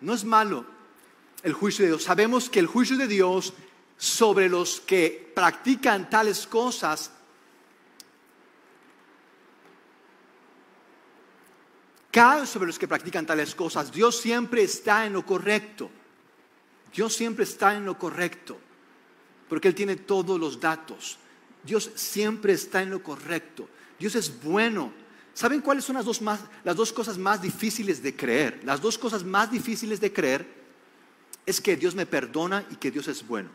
No 0.00 0.14
es 0.14 0.24
malo 0.24 0.77
el 1.42 1.52
juicio 1.52 1.84
de 1.84 1.90
Dios. 1.92 2.04
Sabemos 2.04 2.50
que 2.50 2.58
el 2.58 2.66
juicio 2.66 2.96
de 2.96 3.06
Dios 3.06 3.52
sobre 3.96 4.48
los 4.48 4.80
que 4.80 5.32
practican 5.34 6.08
tales 6.08 6.46
cosas 6.46 7.10
cae 12.10 12.46
sobre 12.46 12.66
los 12.66 12.78
que 12.78 12.88
practican 12.88 13.26
tales 13.26 13.54
cosas. 13.54 13.92
Dios 13.92 14.20
siempre 14.20 14.62
está 14.62 15.06
en 15.06 15.12
lo 15.12 15.24
correcto. 15.24 15.90
Dios 16.94 17.14
siempre 17.14 17.44
está 17.44 17.74
en 17.74 17.84
lo 17.84 17.98
correcto, 17.98 18.58
porque 19.48 19.68
Él 19.68 19.74
tiene 19.74 19.96
todos 19.96 20.40
los 20.40 20.58
datos. 20.58 21.18
Dios 21.62 21.90
siempre 21.94 22.54
está 22.54 22.82
en 22.82 22.90
lo 22.90 23.02
correcto. 23.02 23.68
Dios 23.98 24.14
es 24.14 24.42
bueno. 24.42 24.90
¿Saben 25.34 25.60
cuáles 25.60 25.84
son 25.84 25.96
las 25.96 26.04
dos, 26.04 26.20
las 26.64 26.74
dos 26.74 26.92
cosas 26.92 27.18
más 27.18 27.42
difíciles 27.42 28.02
de 28.02 28.16
creer? 28.16 28.62
Las 28.64 28.80
dos 28.80 28.96
cosas 28.96 29.22
más 29.22 29.50
difíciles 29.50 30.00
de 30.00 30.12
creer 30.12 30.57
es 31.48 31.62
que 31.62 31.78
Dios 31.78 31.94
me 31.94 32.04
perdona 32.04 32.66
y 32.70 32.76
que 32.76 32.90
Dios 32.90 33.08
es 33.08 33.26
bueno. 33.26 33.48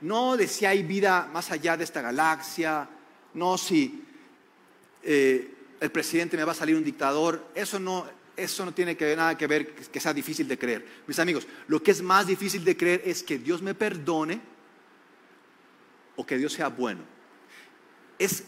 No 0.00 0.36
de 0.36 0.48
si 0.48 0.66
hay 0.66 0.82
vida 0.82 1.30
más 1.32 1.52
allá 1.52 1.76
de 1.76 1.84
esta 1.84 2.02
galaxia, 2.02 2.88
no 3.34 3.56
si 3.56 4.02
eh, 5.04 5.54
el 5.78 5.90
presidente 5.92 6.36
me 6.36 6.42
va 6.42 6.50
a 6.50 6.56
salir 6.56 6.74
un 6.74 6.82
dictador, 6.82 7.46
eso 7.54 7.78
no, 7.78 8.06
eso 8.36 8.64
no 8.64 8.74
tiene 8.74 8.96
que, 8.96 9.14
nada 9.14 9.38
que 9.38 9.46
ver 9.46 9.72
que 9.72 10.00
sea 10.00 10.12
difícil 10.12 10.48
de 10.48 10.58
creer. 10.58 10.84
Mis 11.06 11.20
amigos, 11.20 11.46
lo 11.68 11.80
que 11.80 11.92
es 11.92 12.02
más 12.02 12.26
difícil 12.26 12.64
de 12.64 12.76
creer 12.76 13.02
es 13.04 13.22
que 13.22 13.38
Dios 13.38 13.62
me 13.62 13.74
perdone 13.74 14.40
o 16.16 16.26
que 16.26 16.38
Dios 16.38 16.54
sea 16.54 16.70
bueno. 16.70 17.02
Es 18.18 18.42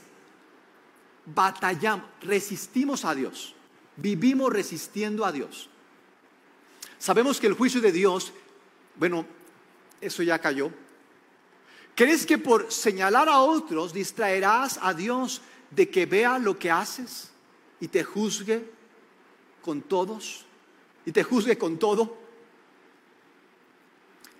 batallamos, 1.26 2.06
resistimos 2.22 3.04
a 3.04 3.14
Dios, 3.14 3.54
vivimos 3.96 4.52
resistiendo 4.52 5.24
a 5.24 5.30
Dios. 5.30 5.68
Sabemos 7.02 7.40
que 7.40 7.48
el 7.48 7.54
juicio 7.54 7.80
de 7.80 7.90
Dios, 7.90 8.32
bueno, 8.94 9.26
eso 10.00 10.22
ya 10.22 10.38
cayó. 10.38 10.70
¿Crees 11.96 12.24
que 12.24 12.38
por 12.38 12.70
señalar 12.70 13.28
a 13.28 13.40
otros 13.40 13.92
distraerás 13.92 14.78
a 14.80 14.94
Dios 14.94 15.42
de 15.72 15.90
que 15.90 16.06
vea 16.06 16.38
lo 16.38 16.56
que 16.56 16.70
haces 16.70 17.32
y 17.80 17.88
te 17.88 18.04
juzgue 18.04 18.62
con 19.62 19.82
todos 19.82 20.46
y 21.04 21.10
te 21.10 21.24
juzgue 21.24 21.58
con 21.58 21.76
todo. 21.76 22.16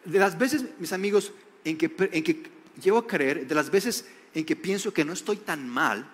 De 0.05 0.21
las 0.21 0.39
veces, 0.39 0.65
mis 0.79 0.93
amigos, 0.93 1.33
en 1.65 1.77
que, 1.77 1.93
en 2.13 2.23
que 2.23 2.45
llego 2.81 2.99
a 2.99 3.07
creer, 3.09 3.45
de 3.45 3.57
las 3.57 3.71
veces 3.71 4.07
en 4.35 4.45
que 4.45 4.55
pienso 4.55 4.93
que 4.93 5.05
no 5.05 5.13
estoy 5.13 5.39
tan 5.39 5.69
mal, 5.69 6.09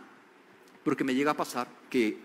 porque 0.83 1.05
me 1.05 1.15
llega 1.15 1.33
a 1.33 1.37
pasar 1.37 1.69
que 1.91 2.17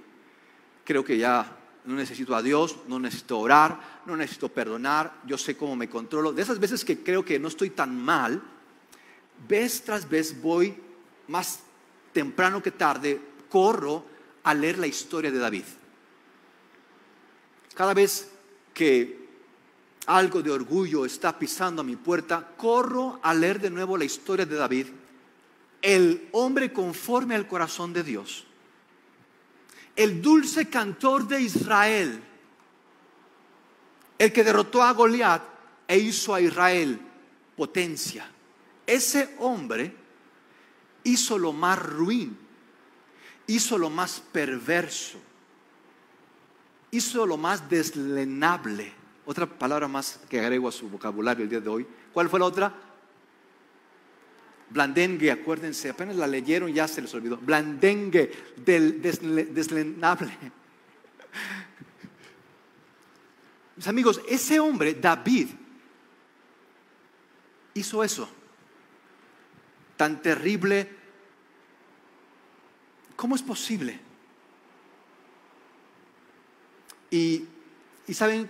creo 0.86 1.04
que 1.04 1.18
ya 1.18 1.58
no 1.86 1.96
necesito 1.96 2.36
a 2.36 2.42
Dios, 2.42 2.78
no 2.88 3.00
necesito 3.00 3.40
orar, 3.40 4.02
no 4.06 4.16
necesito 4.16 4.50
perdonar, 4.50 5.22
yo 5.26 5.38
sé 5.38 5.58
cómo 5.58 5.76
me 5.76 5.90
controlo. 5.90 6.32
De 6.32 6.42
esas 6.42 6.60
veces 6.60 6.86
que 6.86 7.04
creo 7.04 7.26
que 7.26 7.40
no 7.40 7.48
estoy 7.48 7.72
tan 7.72 8.00
mal, 8.00 8.42
vez 9.48 9.82
tras 9.84 10.08
vez 10.08 10.42
voy 10.42 10.76
más 11.28 11.60
temprano 12.14 12.62
que 12.62 12.72
tarde, 12.72 13.20
corro 13.50 14.06
a 14.44 14.54
leer 14.54 14.78
la 14.78 14.88
historia 14.88 15.32
de 15.32 15.40
David. 15.40 15.64
Cada 17.74 17.94
vez 17.94 18.30
que 18.74 19.24
algo 20.06 20.42
de 20.42 20.52
orgullo 20.52 21.06
está 21.06 21.38
pisando 21.38 21.82
a 21.82 21.86
mi 21.86 21.96
puerta, 21.96 22.48
corro 22.58 23.20
a 23.24 23.34
leer 23.34 23.60
de 23.60 23.70
nuevo 23.70 23.98
la 23.98 24.06
historia 24.06 24.46
de 24.46 24.56
David, 24.56 24.88
el 25.82 26.30
hombre 26.32 26.72
conforme 26.72 27.36
al 27.36 27.48
corazón 27.48 27.94
de 27.94 28.04
Dios, 28.04 28.46
el 29.96 30.22
dulce 30.22 30.70
cantor 30.70 31.28
de 31.28 31.42
Israel, 31.42 32.24
el 34.18 34.32
que 34.32 34.44
derrotó 34.44 34.82
a 34.82 34.92
Goliat 34.94 35.42
e 35.88 35.98
hizo 35.98 36.34
a 36.34 36.42
Israel 36.42 37.00
potencia. 37.56 38.30
Ese 38.86 39.36
hombre 39.40 39.96
hizo 41.04 41.38
lo 41.38 41.54
más 41.54 41.80
ruin, 41.80 42.38
hizo 43.48 43.78
lo 43.78 43.90
más 43.90 44.22
perverso, 44.32 45.20
hizo 46.92 47.26
lo 47.26 47.38
más 47.38 47.70
deslenable. 47.70 48.94
Otra 49.26 49.46
palabra 49.46 49.88
más 49.88 50.20
que 50.30 50.40
agrego 50.40 50.68
a 50.68 50.72
su 50.72 50.90
vocabulario 50.90 51.44
el 51.44 51.50
día 51.50 51.62
de 51.62 51.70
hoy. 51.70 51.88
¿Cuál 52.12 52.30
fue 52.30 52.40
la 52.40 52.46
otra? 52.46 52.74
Blandengue, 54.74 55.30
acuérdense, 55.30 55.92
apenas 55.92 56.16
la 56.16 56.26
leyeron, 56.26 56.74
ya 56.74 56.88
se 56.88 57.02
les 57.02 57.14
olvidó. 57.14 57.38
Blandengue, 57.38 58.32
del 58.58 59.02
deslenable. 59.02 60.32
Mis 63.76 63.88
amigos, 63.88 64.20
ese 64.28 64.60
hombre, 64.60 64.96
David, 64.96 65.50
hizo 67.76 68.04
eso 68.04 68.28
tan 69.96 70.22
terrible. 70.24 70.90
¿Cómo 73.16 73.36
es 73.36 73.44
posible? 73.44 74.00
Y, 77.12 77.48
saben 78.12 78.50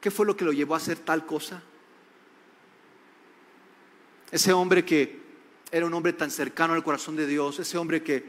qué 0.00 0.12
fue 0.12 0.26
lo 0.26 0.36
que 0.36 0.44
lo 0.44 0.52
llevó 0.52 0.74
a 0.74 0.76
hacer 0.76 0.98
tal 0.98 1.26
cosa? 1.26 1.60
Ese 4.30 4.52
hombre 4.52 4.84
que 4.84 5.18
era 5.70 5.86
un 5.86 5.94
hombre 5.94 6.12
tan 6.12 6.30
cercano 6.30 6.74
al 6.74 6.84
corazón 6.84 7.16
de 7.16 7.26
Dios, 7.26 7.58
ese 7.58 7.78
hombre 7.78 8.02
que 8.02 8.24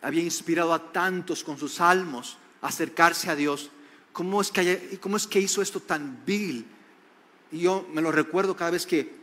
había 0.00 0.22
inspirado 0.22 0.72
a 0.72 0.92
tantos 0.92 1.44
con 1.44 1.58
sus 1.58 1.74
salmos 1.74 2.38
a 2.60 2.68
acercarse 2.68 3.30
a 3.30 3.36
Dios, 3.36 3.70
¿cómo 4.12 4.40
es 4.40 4.50
que, 4.50 5.40
hizo 5.40 5.62
esto 5.62 5.80
tan 5.80 6.24
vil? 6.24 6.66
Y 7.50 7.60
yo 7.60 7.86
me 7.92 8.02
lo 8.02 8.12
recuerdo 8.12 8.56
cada 8.56 8.72
vez 8.72 8.86
que 8.86 9.22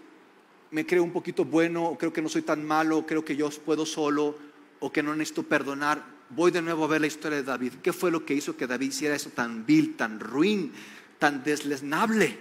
me 0.72 0.86
creo 0.86 1.04
un 1.04 1.12
poquito 1.12 1.46
bueno, 1.46 1.98
creo 2.00 2.14
que 2.14 2.22
no 2.22 2.30
soy 2.30 2.44
tan 2.44 2.66
malo, 2.66 3.06
creo 3.06 3.26
que 3.26 3.36
yo 3.36 3.50
puedo 3.50 3.86
solo, 3.86 4.38
o 4.80 4.92
que 4.92 5.04
no 5.04 5.16
necesito 5.16 5.44
perdonar, 5.44 6.04
voy 6.30 6.52
de 6.52 6.62
nuevo 6.62 6.86
a 6.86 6.88
ver 6.88 7.02
la 7.02 7.08
historia 7.08 7.38
de 7.38 7.44
David. 7.44 7.74
¿Qué 7.84 7.92
fue 7.92 8.12
lo 8.12 8.26
que 8.26 8.34
hizo 8.34 8.56
que 8.56 8.68
David 8.68 8.90
hiciera 8.90 9.16
eso 9.16 9.30
tan 9.32 9.66
vil, 9.66 9.98
tan 9.98 10.20
ruin, 10.20 10.72
tan 11.18 11.44
deslesnable? 11.44 12.38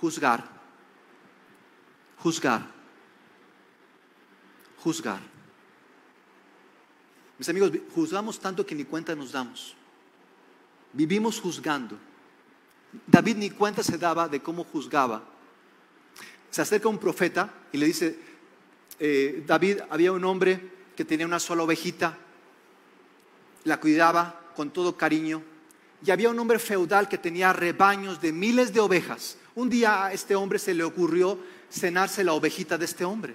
Juzgar, 0.00 0.57
juzgar, 2.22 2.66
juzgar. 4.82 5.20
Mis 7.38 7.48
amigos, 7.48 7.70
juzgamos 7.94 8.40
tanto 8.40 8.66
que 8.66 8.74
ni 8.74 8.84
cuenta 8.84 9.14
nos 9.14 9.32
damos. 9.32 9.74
Vivimos 10.92 11.40
juzgando. 11.40 11.96
David 13.06 13.36
ni 13.36 13.50
cuenta 13.50 13.82
se 13.82 13.98
daba 13.98 14.28
de 14.28 14.40
cómo 14.40 14.64
juzgaba. 14.64 15.22
Se 16.50 16.62
acerca 16.62 16.88
un 16.88 16.98
profeta 16.98 17.52
y 17.70 17.78
le 17.78 17.86
dice, 17.86 18.18
eh, 18.98 19.44
David, 19.46 19.80
había 19.90 20.12
un 20.12 20.24
hombre 20.24 20.60
que 20.96 21.04
tenía 21.04 21.26
una 21.26 21.38
sola 21.38 21.62
ovejita, 21.62 22.18
la 23.64 23.78
cuidaba 23.78 24.52
con 24.56 24.70
todo 24.70 24.96
cariño, 24.96 25.42
y 26.04 26.10
había 26.10 26.30
un 26.30 26.38
hombre 26.38 26.58
feudal 26.58 27.08
que 27.08 27.18
tenía 27.18 27.52
rebaños 27.52 28.20
de 28.20 28.32
miles 28.32 28.72
de 28.72 28.80
ovejas. 28.80 29.36
Un 29.54 29.68
día 29.68 30.06
a 30.06 30.12
este 30.12 30.34
hombre 30.34 30.58
se 30.58 30.74
le 30.74 30.84
ocurrió 30.84 31.38
cenarse 31.70 32.24
la 32.24 32.34
ovejita 32.34 32.78
de 32.78 32.84
este 32.84 33.04
hombre. 33.04 33.34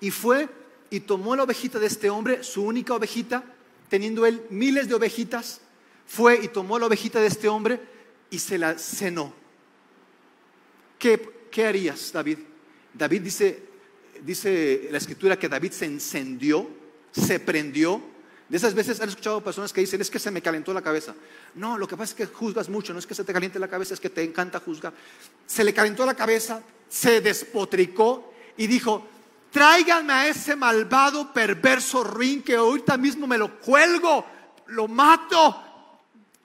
Y 0.00 0.10
fue 0.10 0.48
y 0.90 1.00
tomó 1.00 1.34
la 1.34 1.44
ovejita 1.44 1.78
de 1.78 1.86
este 1.86 2.10
hombre, 2.10 2.44
su 2.44 2.62
única 2.62 2.94
ovejita, 2.94 3.42
teniendo 3.88 4.26
él 4.26 4.44
miles 4.50 4.88
de 4.88 4.94
ovejitas, 4.94 5.60
fue 6.06 6.40
y 6.42 6.48
tomó 6.48 6.78
la 6.78 6.86
ovejita 6.86 7.20
de 7.20 7.26
este 7.26 7.48
hombre 7.48 7.80
y 8.30 8.38
se 8.38 8.58
la 8.58 8.78
cenó. 8.78 9.32
¿Qué, 10.98 11.46
qué 11.50 11.66
harías, 11.66 12.12
David? 12.12 12.38
David 12.92 13.22
dice, 13.22 13.62
dice 14.22 14.88
la 14.90 14.98
escritura 14.98 15.38
que 15.38 15.48
David 15.48 15.72
se 15.72 15.86
encendió, 15.86 16.68
se 17.10 17.40
prendió. 17.40 18.02
De 18.48 18.58
esas 18.58 18.74
veces 18.74 19.00
han 19.00 19.08
escuchado 19.08 19.42
personas 19.42 19.72
que 19.72 19.80
dicen, 19.80 20.00
es 20.02 20.10
que 20.10 20.18
se 20.18 20.30
me 20.30 20.42
calentó 20.42 20.74
la 20.74 20.82
cabeza. 20.82 21.14
No, 21.54 21.78
lo 21.78 21.88
que 21.88 21.96
pasa 21.96 22.10
es 22.10 22.14
que 22.14 22.26
juzgas 22.26 22.68
mucho, 22.68 22.92
no 22.92 22.98
es 22.98 23.06
que 23.06 23.14
se 23.14 23.24
te 23.24 23.32
caliente 23.32 23.58
la 23.58 23.68
cabeza, 23.68 23.94
es 23.94 24.00
que 24.00 24.10
te 24.10 24.22
encanta 24.22 24.60
juzgar. 24.60 24.92
Se 25.46 25.64
le 25.64 25.72
calentó 25.72 26.04
la 26.04 26.14
cabeza, 26.14 26.62
se 26.92 27.22
despotricó 27.22 28.34
y 28.54 28.66
dijo, 28.66 29.08
tráiganme 29.50 30.12
a 30.12 30.28
ese 30.28 30.54
malvado, 30.54 31.32
perverso 31.32 32.04
ruin 32.04 32.42
que 32.42 32.56
ahorita 32.56 32.98
mismo 32.98 33.26
me 33.26 33.38
lo 33.38 33.58
cuelgo, 33.60 34.26
lo 34.66 34.88
mato. 34.88 35.62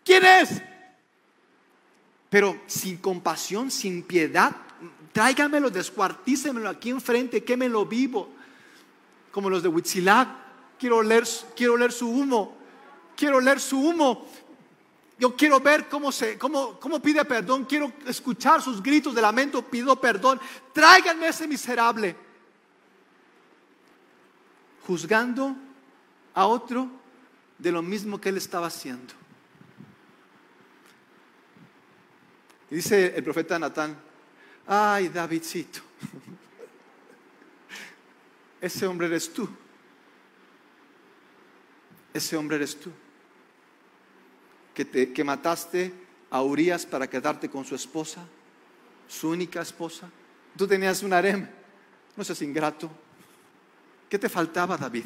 ¿Quién 0.06 0.24
es? 0.24 0.62
Pero 2.30 2.62
sin 2.66 2.96
compasión, 2.96 3.70
sin 3.70 4.04
piedad, 4.04 4.56
tráiganmelo, 5.12 5.70
descuartícenmelo 5.70 6.70
aquí 6.70 6.92
enfrente, 6.92 7.44
quémelo 7.44 7.86
vivo. 7.86 8.30
Como 9.32 9.50
los 9.50 9.62
de 9.62 9.68
Huitzilac, 9.68 10.30
quiero 10.80 11.04
leer, 11.04 11.26
quiero 11.58 11.76
leer 11.76 11.92
su 11.92 12.08
humo, 12.10 12.58
quiero 13.18 13.42
leer 13.42 13.60
su 13.60 13.82
humo. 13.82 14.26
Yo 15.20 15.36
quiero 15.36 15.60
ver 15.60 15.90
cómo, 15.90 16.12
se, 16.12 16.38
cómo, 16.38 16.80
cómo 16.80 17.02
pide 17.02 17.26
perdón, 17.26 17.66
quiero 17.66 17.92
escuchar 18.06 18.62
sus 18.62 18.84
gritos 18.84 19.16
de 19.16 19.22
lamento, 19.22 19.64
pido 19.64 20.00
perdón. 20.00 20.40
Tráiganme 20.74 21.28
ese 21.28 21.48
miserable. 21.48 22.16
Juzgando 24.86 25.56
a 26.36 26.46
otro 26.46 26.88
de 27.58 27.72
lo 27.72 27.82
mismo 27.82 28.22
que 28.22 28.30
él 28.30 28.38
estaba 28.38 28.68
haciendo. 28.68 29.14
Y 32.70 32.76
dice 32.76 33.14
el 33.16 33.24
profeta 33.24 33.58
Natán, 33.58 33.98
ay 34.68 35.10
Davidcito, 35.10 35.80
ese 38.62 38.86
hombre 38.86 39.08
eres 39.08 39.32
tú, 39.32 39.50
ese 42.14 42.36
hombre 42.36 42.58
eres 42.58 42.78
tú, 42.78 42.92
que, 44.78 44.86
te, 44.86 45.24
mataste 45.24 45.92
a 46.30 46.44
Urias 46.44 46.86
para 46.86 47.10
quedarte 47.10 47.50
con 47.50 47.66
su 47.66 47.74
esposa, 47.74 48.24
su 49.08 49.30
única 49.30 49.60
esposa. 49.60 50.08
Tú 50.56 50.68
tenías 50.68 51.02
un 51.02 51.14
harem, 51.14 51.50
no 52.16 52.24
seas 52.24 52.44
ingrato. 52.44 52.88
¿Qué 54.08 54.20
te 54.20 54.30
faltaba, 54.30 54.78
David? 54.78 55.06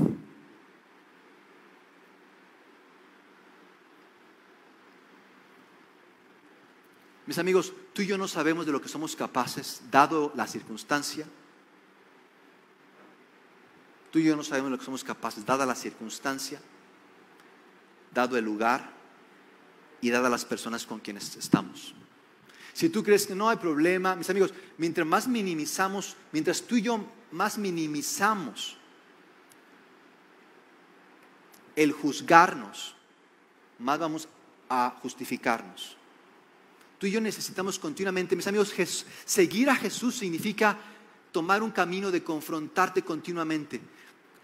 Mis 7.25 7.37
amigos, 7.37 7.71
tú 7.93 8.01
y 8.01 8.07
yo 8.07 8.17
no 8.17 8.27
sabemos 8.27 8.65
de 8.65 8.73
lo 8.73 8.81
que 8.81 8.89
somos 8.89 9.15
capaces, 9.15 9.83
dado 9.89 10.33
la 10.35 10.47
circunstancia. 10.47 11.25
Tú 14.11 14.19
y 14.19 14.25
yo 14.25 14.35
no 14.35 14.43
sabemos 14.43 14.69
de 14.69 14.71
lo 14.71 14.79
que 14.79 14.85
somos 14.85 15.05
capaces, 15.05 15.45
dada 15.45 15.65
la 15.65 15.75
circunstancia, 15.75 16.59
dado 18.13 18.37
el 18.37 18.43
lugar 18.43 18.99
y 20.01 20.09
dada 20.09 20.29
las 20.29 20.45
personas 20.45 20.85
con 20.85 20.99
quienes 20.99 21.35
estamos. 21.35 21.93
Si 22.73 22.89
tú 22.89 23.03
crees 23.03 23.27
que 23.27 23.35
no 23.35 23.49
hay 23.49 23.57
problema, 23.57 24.15
mis 24.15 24.29
amigos, 24.29 24.53
mientras 24.77 25.05
más 25.05 25.27
minimizamos, 25.27 26.15
mientras 26.31 26.61
tú 26.61 26.75
y 26.75 26.81
yo 26.83 27.05
más 27.31 27.57
minimizamos 27.57 28.77
el 31.75 31.91
juzgarnos, 31.91 32.95
más 33.79 33.99
vamos 33.99 34.27
a 34.69 34.97
justificarnos. 35.01 35.97
Tú 36.97 37.07
y 37.07 37.11
yo 37.11 37.19
necesitamos 37.19 37.79
continuamente, 37.79 38.35
mis 38.35 38.47
amigos, 38.47 38.73
seguir 39.25 39.69
a 39.69 39.75
Jesús 39.75 40.15
significa 40.15 40.77
tomar 41.31 41.63
un 41.63 41.71
camino 41.71 42.11
de 42.11 42.23
confrontarte 42.23 43.01
continuamente, 43.01 43.81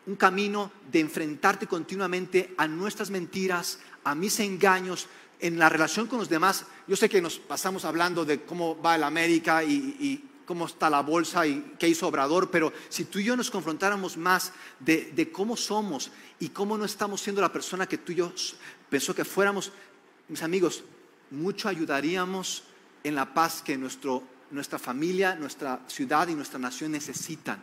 un 0.08 0.16
camino 0.16 0.72
de 0.91 1.01
enfrentarte 1.01 1.68
continuamente 1.68 2.55
a 2.58 2.68
nuestras 2.68 3.10
mentiras, 3.10 3.80
a 4.03 4.16
mis 4.16 4.39
engaños, 4.39 5.08
en 5.40 5.60
la 5.60 5.70
relación 5.70 6.08
con 6.08 6.20
los 6.20 6.30
demás. 6.30 6.66
Yo 6.88 6.96
sé 6.96 7.10
que 7.10 7.22
nos 7.22 7.38
pasamos 7.40 7.86
hablando 7.86 8.26
de 8.26 8.42
cómo 8.44 8.80
va 8.82 8.96
el 8.96 9.04
América 9.04 9.64
y, 9.64 10.24
cómo 10.46 10.66
está 10.66 10.90
la 10.90 11.02
bolsa 11.02 11.46
y 11.46 11.76
qué 11.78 11.90
hizo 11.90 12.08
Obrador, 12.08 12.50
pero 12.50 12.72
si 12.88 13.04
tú 13.04 13.20
y 13.20 13.26
yo 13.26 13.36
nos 13.36 13.52
confrontáramos 13.52 14.16
más 14.16 14.54
de, 14.80 15.12
de, 15.14 15.30
cómo 15.30 15.58
somos 15.58 16.10
y 16.40 16.50
cómo 16.50 16.78
no 16.78 16.86
estamos 16.86 17.20
siendo 17.20 17.42
la 17.42 17.52
persona 17.52 17.86
que 17.86 17.98
tú 17.98 18.14
y 18.14 18.16
yo 18.16 18.32
pensó 18.90 19.14
que 19.14 19.26
fuéramos, 19.26 19.74
mis 20.30 20.42
amigos, 20.42 20.86
mucho 21.32 21.68
ayudaríamos 21.68 22.64
en 23.04 23.16
la 23.16 23.34
paz 23.34 23.62
que 23.62 23.78
nuestro, 23.78 24.24
nuestra 24.52 24.80
familia, 24.80 25.36
nuestra 25.36 25.82
ciudad 25.88 26.28
y 26.30 26.36
nuestra 26.36 26.60
nación 26.60 26.94
necesitan. 26.94 27.62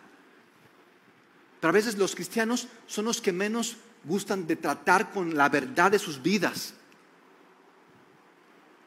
Pero 1.60 1.70
a 1.70 1.72
veces 1.72 1.96
los 1.96 2.14
cristianos 2.14 2.68
son 2.86 3.06
los 3.06 3.20
que 3.20 3.32
menos 3.32 3.76
gustan 4.04 4.46
de 4.46 4.56
tratar 4.56 5.10
con 5.10 5.34
la 5.34 5.48
verdad 5.48 5.90
de 5.90 5.98
sus 5.98 6.22
vidas. 6.22 6.74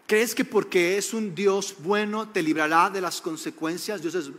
¿Crees 0.07 0.33
que 0.33 0.45
porque 0.45 0.97
es 0.97 1.13
un 1.13 1.35
Dios 1.35 1.75
bueno 1.79 2.29
te 2.29 2.41
librará 2.41 2.89
de 2.89 3.01
las 3.01 3.21
consecuencias? 3.21 4.01
Dios 4.01 4.15
es 4.15 4.31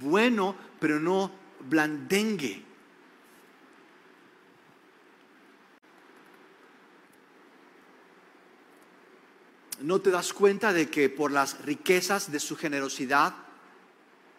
bueno, 0.00 0.54
pero 0.80 0.98
no 0.98 1.30
blandengue. 1.68 2.66
no 9.80 10.00
te 10.00 10.10
das 10.10 10.32
cuenta 10.32 10.72
de 10.72 10.88
que 10.88 11.08
por 11.08 11.30
las 11.30 11.64
riquezas 11.64 12.32
de 12.32 12.40
su 12.40 12.56
generosidad, 12.56 13.34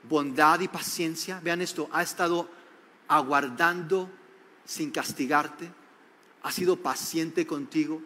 bondad 0.04 0.60
y 0.60 0.68
paciencia, 0.68 1.40
vean 1.42 1.62
esto, 1.62 1.90
ha 1.92 2.04
estado 2.04 2.50
aguardando 3.08 4.10
sin 4.66 4.92
castigarte, 4.92 5.72
ha 6.44 6.52
sido 6.52 6.78
paciente 6.78 7.46
contigo. 7.46 8.02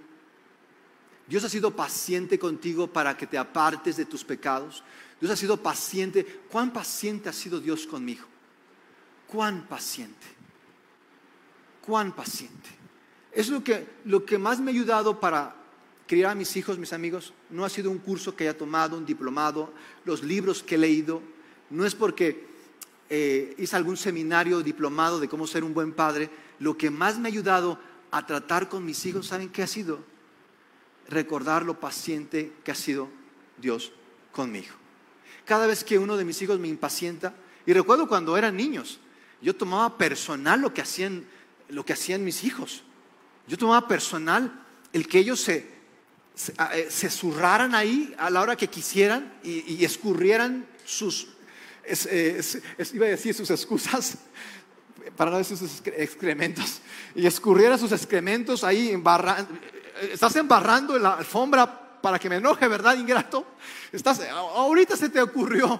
Dios 1.32 1.46
ha 1.46 1.50
sido 1.50 1.74
paciente 1.74 2.38
contigo 2.38 2.88
para 2.88 3.16
que 3.16 3.26
te 3.26 3.38
apartes 3.38 3.96
de 3.96 4.04
tus 4.04 4.22
pecados. 4.22 4.84
Dios 5.18 5.32
ha 5.32 5.38
sido 5.38 5.56
paciente. 5.56 6.42
¿Cuán 6.52 6.74
paciente 6.74 7.30
ha 7.30 7.32
sido 7.32 7.62
Dios 7.62 7.88
conmigo? 7.88 8.26
¿Cuán 9.28 9.66
paciente? 9.66 10.28
¿Cuán 11.86 12.12
paciente? 12.12 12.68
Es 13.32 13.48
lo 13.48 13.64
que, 13.64 13.88
lo 14.04 14.26
que 14.26 14.38
más 14.38 14.60
me 14.60 14.72
ha 14.72 14.74
ayudado 14.74 15.22
para 15.22 15.56
criar 16.06 16.32
a 16.32 16.36
mis 16.36 16.54
hijos, 16.58 16.78
mis 16.78 16.92
amigos, 16.92 17.32
no 17.50 17.64
ha 17.64 17.70
sido 17.70 17.92
un 17.92 18.00
curso 18.00 18.36
que 18.36 18.44
haya 18.44 18.58
tomado, 18.58 18.98
un 18.98 19.06
diplomado, 19.06 19.72
los 20.04 20.24
libros 20.24 20.62
que 20.62 20.76
he 20.76 20.80
leído, 20.80 21.22
no 21.70 21.86
es 21.86 21.96
porque 21.96 22.46
eh, 23.10 23.56
hice 23.58 23.78
algún 23.78 23.96
seminario 23.96 24.62
diplomado 24.62 25.18
de 25.18 25.30
cómo 25.30 25.48
ser 25.48 25.64
un 25.64 25.74
buen 25.74 25.94
padre, 25.94 26.30
lo 26.60 26.78
que 26.78 26.90
más 26.90 27.18
me 27.18 27.30
ha 27.30 27.32
ayudado 27.32 27.80
a 28.12 28.26
tratar 28.26 28.68
con 28.68 28.84
mis 28.84 29.06
hijos, 29.06 29.28
¿saben 29.28 29.48
qué 29.48 29.64
ha 29.64 29.68
sido? 29.68 30.11
Recordar 31.10 31.64
lo 31.64 31.80
paciente 31.80 32.54
que 32.64 32.72
ha 32.72 32.76
sido 32.76 33.10
Dios 33.58 33.92
conmigo. 34.32 34.74
Cada 35.46 35.68
vez 35.68 35.84
que 35.84 35.98
uno 35.98 36.18
de 36.18 36.26
mis 36.26 36.42
hijos 36.42 36.60
me 36.60 36.68
impacienta, 36.68 37.34
y 37.66 37.74
recuerdo 37.74 38.08
cuando 38.08 38.38
eran 38.38 38.56
niños, 38.56 39.00
yo 39.42 39.56
tomaba 39.56 39.98
personal 39.98 40.62
lo 40.62 40.74
que 40.74 40.82
hacían, 40.82 41.26
lo 41.70 41.86
que 41.86 41.94
hacían 41.94 42.24
mis 42.24 42.44
hijos. 42.44 42.84
Yo 43.48 43.58
tomaba 43.58 43.88
personal 43.88 44.64
el 44.94 45.08
que 45.08 45.20
ellos 45.20 45.42
se, 45.42 45.82
Ah, 46.58 46.72
eh, 46.76 46.88
se 46.90 47.10
zurraran 47.10 47.76
ahí 47.76 48.16
a 48.18 48.30
la 48.30 48.42
hora 48.42 48.56
que 48.56 48.68
quisieran 48.68 49.34
y, 49.44 49.84
escurrieran 49.84 50.66
sus, 50.86 51.28
eh, 51.84 52.42
iba 52.94 53.06
a 53.06 53.10
decir 53.10 53.36
sus 53.36 53.52
excusas, 53.52 54.18
para 55.18 55.30
no 55.30 55.38
decir 55.38 55.58
sus 55.58 55.82
excrementos, 55.86 56.80
y 57.16 57.28
escurrieran 57.28 57.78
sus 57.78 57.92
excrementos 57.92 58.64
ahí, 58.64 58.90
eh, 58.90 59.02
estás 60.02 60.36
embarrando 60.36 60.98
la 60.98 61.14
alfombra 61.14 62.00
para 62.02 62.18
que 62.18 62.30
me 62.30 62.38
enoje, 62.38 62.68
¿verdad, 62.68 62.96
ingrato? 62.98 63.46
Estás, 63.92 64.22
ahorita 64.30 64.98
se 64.98 65.10
te 65.10 65.22
ocurrió, 65.22 65.80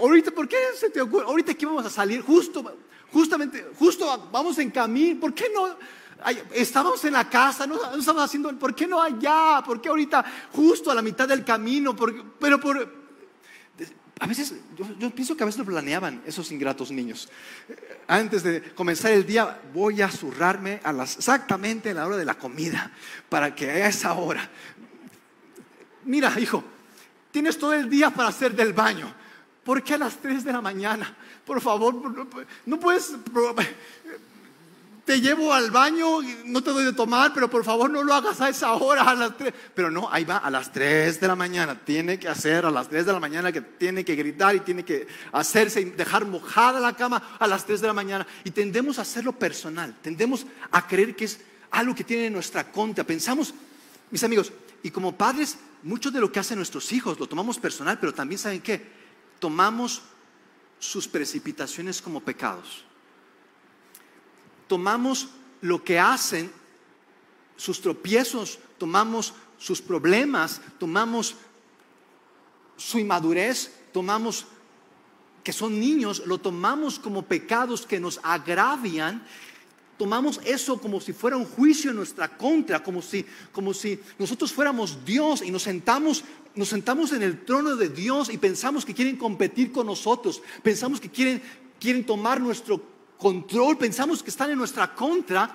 ahorita, 0.00 0.30
¿por 0.30 0.48
qué 0.48 0.56
se 0.76 0.90
te 0.90 1.00
ocurrió? 1.00 1.28
Ahorita 1.28 1.54
que 1.54 1.66
vamos 1.66 1.84
a 1.84 1.90
salir, 1.90 2.22
justo, 2.22 2.64
justamente, 3.12 3.66
justo 3.78 4.28
vamos 4.30 4.58
en 4.58 4.70
camino, 4.70 5.20
¿por 5.20 5.34
qué 5.34 5.50
no? 5.52 5.76
estábamos 6.52 7.04
en 7.04 7.12
la 7.12 7.28
casa, 7.28 7.66
no, 7.66 7.76
estábamos 7.76 8.24
haciendo, 8.24 8.56
¿por 8.58 8.74
qué 8.74 8.86
no 8.86 9.00
allá? 9.00 9.62
¿Por 9.64 9.80
qué 9.80 9.88
ahorita 9.88 10.24
justo 10.52 10.90
a 10.90 10.94
la 10.94 11.02
mitad 11.02 11.28
del 11.28 11.44
camino? 11.44 11.94
pero 12.38 12.60
por, 12.60 12.98
a 14.20 14.26
veces, 14.26 14.54
yo, 14.98 15.10
pienso 15.10 15.36
que 15.36 15.44
a 15.44 15.46
veces 15.46 15.60
lo 15.60 15.64
planeaban 15.64 16.22
esos 16.26 16.50
ingratos 16.50 16.90
niños. 16.90 17.28
Antes 18.06 18.42
de 18.42 18.62
comenzar 18.74 19.12
el 19.12 19.24
día, 19.24 19.60
voy 19.72 20.02
a 20.02 20.10
zurrarme 20.10 20.80
a 20.82 20.92
las, 20.92 21.16
exactamente 21.16 21.90
a 21.90 21.94
la 21.94 22.06
hora 22.06 22.16
de 22.16 22.24
la 22.24 22.34
comida, 22.34 22.90
para 23.28 23.54
que 23.54 23.70
a 23.70 23.88
esa 23.88 24.14
hora. 24.14 24.48
Mira, 26.04 26.34
hijo, 26.40 26.64
tienes 27.30 27.58
todo 27.58 27.74
el 27.74 27.88
día 27.88 28.10
para 28.10 28.28
hacer 28.28 28.54
del 28.56 28.72
baño. 28.72 29.14
¿Por 29.62 29.82
qué 29.82 29.94
a 29.94 29.98
las 29.98 30.16
3 30.16 30.44
de 30.44 30.52
la 30.52 30.62
mañana? 30.62 31.14
Por 31.44 31.60
favor, 31.60 32.26
no 32.66 32.80
puedes 32.80 33.14
te 35.08 35.22
llevo 35.22 35.54
al 35.54 35.70
baño, 35.70 36.20
no 36.44 36.62
te 36.62 36.70
doy 36.70 36.84
de 36.84 36.92
tomar, 36.92 37.32
pero 37.32 37.48
por 37.48 37.64
favor 37.64 37.88
no 37.88 38.02
lo 38.02 38.12
hagas 38.12 38.42
a 38.42 38.50
esa 38.50 38.74
hora, 38.74 39.04
a 39.04 39.14
las 39.14 39.38
3. 39.38 39.54
Pero 39.74 39.90
no, 39.90 40.06
ahí 40.12 40.26
va, 40.26 40.36
a 40.36 40.50
las 40.50 40.70
3 40.70 41.18
de 41.18 41.26
la 41.26 41.34
mañana. 41.34 41.80
Tiene 41.82 42.18
que 42.18 42.28
hacer 42.28 42.66
a 42.66 42.70
las 42.70 42.90
3 42.90 43.06
de 43.06 43.12
la 43.14 43.18
mañana, 43.18 43.50
que 43.50 43.62
tiene 43.62 44.04
que 44.04 44.14
gritar 44.14 44.54
y 44.54 44.60
tiene 44.60 44.84
que 44.84 45.08
hacerse 45.32 45.80
y 45.80 45.84
dejar 45.84 46.26
mojada 46.26 46.78
la 46.78 46.94
cama 46.94 47.36
a 47.38 47.46
las 47.46 47.64
3 47.64 47.80
de 47.80 47.86
la 47.86 47.94
mañana. 47.94 48.26
Y 48.44 48.50
tendemos 48.50 48.98
a 48.98 49.02
hacerlo 49.02 49.32
personal, 49.32 49.96
tendemos 50.02 50.44
a 50.72 50.86
creer 50.86 51.16
que 51.16 51.24
es 51.24 51.40
algo 51.70 51.94
que 51.94 52.04
tiene 52.04 52.26
en 52.26 52.34
nuestra 52.34 52.70
contra. 52.70 53.02
Pensamos, 53.02 53.54
mis 54.10 54.22
amigos, 54.24 54.52
y 54.82 54.90
como 54.90 55.16
padres, 55.16 55.56
mucho 55.84 56.10
de 56.10 56.20
lo 56.20 56.30
que 56.30 56.40
hacen 56.40 56.58
nuestros 56.58 56.92
hijos 56.92 57.18
lo 57.18 57.26
tomamos 57.26 57.58
personal, 57.58 57.98
pero 57.98 58.12
también 58.12 58.38
saben 58.38 58.60
qué, 58.60 58.86
tomamos 59.38 60.02
sus 60.78 61.08
precipitaciones 61.08 62.02
como 62.02 62.20
pecados 62.20 62.84
tomamos 64.68 65.28
lo 65.60 65.82
que 65.82 65.98
hacen, 65.98 66.52
sus 67.56 67.80
tropiezos, 67.80 68.58
tomamos 68.78 69.34
sus 69.58 69.82
problemas, 69.82 70.60
tomamos 70.78 71.34
su 72.76 72.98
inmadurez, 72.98 73.72
tomamos 73.92 74.46
que 75.42 75.52
son 75.52 75.80
niños, 75.80 76.22
lo 76.26 76.38
tomamos 76.38 76.98
como 76.98 77.22
pecados 77.22 77.86
que 77.86 77.98
nos 77.98 78.20
agravian, 78.22 79.24
tomamos 79.96 80.40
eso 80.44 80.80
como 80.80 81.00
si 81.00 81.12
fuera 81.12 81.36
un 81.36 81.44
juicio 81.44 81.90
en 81.90 81.96
nuestra 81.96 82.28
contra, 82.36 82.82
como 82.82 83.02
si, 83.02 83.26
como 83.50 83.74
si 83.74 83.98
nosotros 84.18 84.52
fuéramos 84.52 85.04
Dios 85.04 85.42
y 85.42 85.50
nos 85.50 85.62
sentamos, 85.64 86.22
nos 86.54 86.68
sentamos 86.68 87.12
en 87.12 87.22
el 87.22 87.44
trono 87.44 87.74
de 87.74 87.88
Dios 87.88 88.30
y 88.30 88.38
pensamos 88.38 88.84
que 88.84 88.94
quieren 88.94 89.16
competir 89.16 89.72
con 89.72 89.86
nosotros, 89.86 90.40
pensamos 90.62 91.00
que 91.00 91.10
quieren, 91.10 91.42
quieren 91.80 92.06
tomar 92.06 92.40
nuestro 92.40 92.97
control, 93.18 93.76
pensamos 93.76 94.22
que 94.22 94.30
están 94.30 94.50
en 94.50 94.58
nuestra 94.58 94.94
contra. 94.94 95.54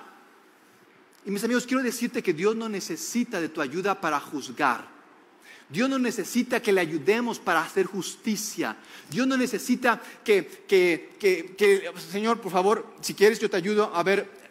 Y 1.24 1.30
mis 1.30 1.42
amigos, 1.42 1.66
quiero 1.66 1.82
decirte 1.82 2.22
que 2.22 2.34
Dios 2.34 2.54
no 2.54 2.68
necesita 2.68 3.40
de 3.40 3.48
tu 3.48 3.60
ayuda 3.60 4.00
para 4.00 4.20
juzgar. 4.20 4.94
Dios 5.68 5.88
no 5.88 5.98
necesita 5.98 6.60
que 6.60 6.72
le 6.72 6.82
ayudemos 6.82 7.38
para 7.38 7.62
hacer 7.62 7.86
justicia. 7.86 8.76
Dios 9.10 9.26
no 9.26 9.36
necesita 9.36 10.00
que, 10.22 10.64
que, 10.68 11.16
que, 11.18 11.54
que 11.56 11.90
Señor, 12.12 12.40
por 12.40 12.52
favor, 12.52 12.94
si 13.00 13.14
quieres 13.14 13.40
yo 13.40 13.48
te 13.48 13.56
ayudo 13.56 13.90
a 13.94 14.02
ver 14.02 14.43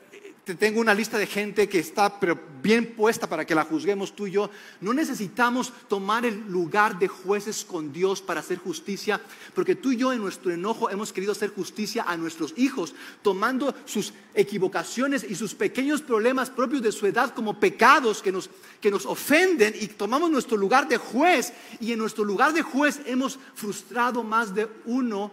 te 0.43 0.55
tengo 0.55 0.81
una 0.81 0.93
lista 0.93 1.17
de 1.17 1.25
gente 1.25 1.69
que 1.69 1.79
está 1.79 2.19
bien 2.61 2.95
puesta 2.95 3.29
para 3.29 3.45
que 3.45 3.55
la 3.55 3.63
juzguemos 3.63 4.13
tú 4.13 4.27
y 4.27 4.31
yo. 4.31 4.49
No 4.81 4.93
necesitamos 4.93 5.71
tomar 5.87 6.25
el 6.25 6.51
lugar 6.51 6.99
de 6.99 7.07
jueces 7.07 7.63
con 7.63 7.93
Dios 7.93 8.21
para 8.21 8.41
hacer 8.41 8.57
justicia, 8.57 9.21
porque 9.55 9.75
tú 9.75 9.93
y 9.93 9.97
yo 9.97 10.11
en 10.11 10.19
nuestro 10.19 10.51
enojo 10.51 10.89
hemos 10.89 11.13
querido 11.13 11.31
hacer 11.31 11.51
justicia 11.51 12.03
a 12.05 12.17
nuestros 12.17 12.53
hijos, 12.57 12.93
tomando 13.21 13.73
sus 13.85 14.13
equivocaciones 14.33 15.25
y 15.29 15.35
sus 15.35 15.55
pequeños 15.55 16.01
problemas 16.01 16.49
propios 16.49 16.81
de 16.81 16.91
su 16.91 17.07
edad 17.07 17.33
como 17.33 17.57
pecados 17.57 18.21
que 18.21 18.33
nos, 18.33 18.49
que 18.81 18.91
nos 18.91 19.05
ofenden 19.05 19.73
y 19.79 19.87
tomamos 19.87 20.29
nuestro 20.29 20.57
lugar 20.57 20.89
de 20.89 20.97
juez 20.97 21.53
y 21.79 21.93
en 21.93 21.99
nuestro 21.99 22.25
lugar 22.25 22.51
de 22.51 22.63
juez 22.63 22.99
hemos 23.05 23.39
frustrado 23.55 24.23
más 24.23 24.53
de 24.53 24.67
uno, 24.85 25.31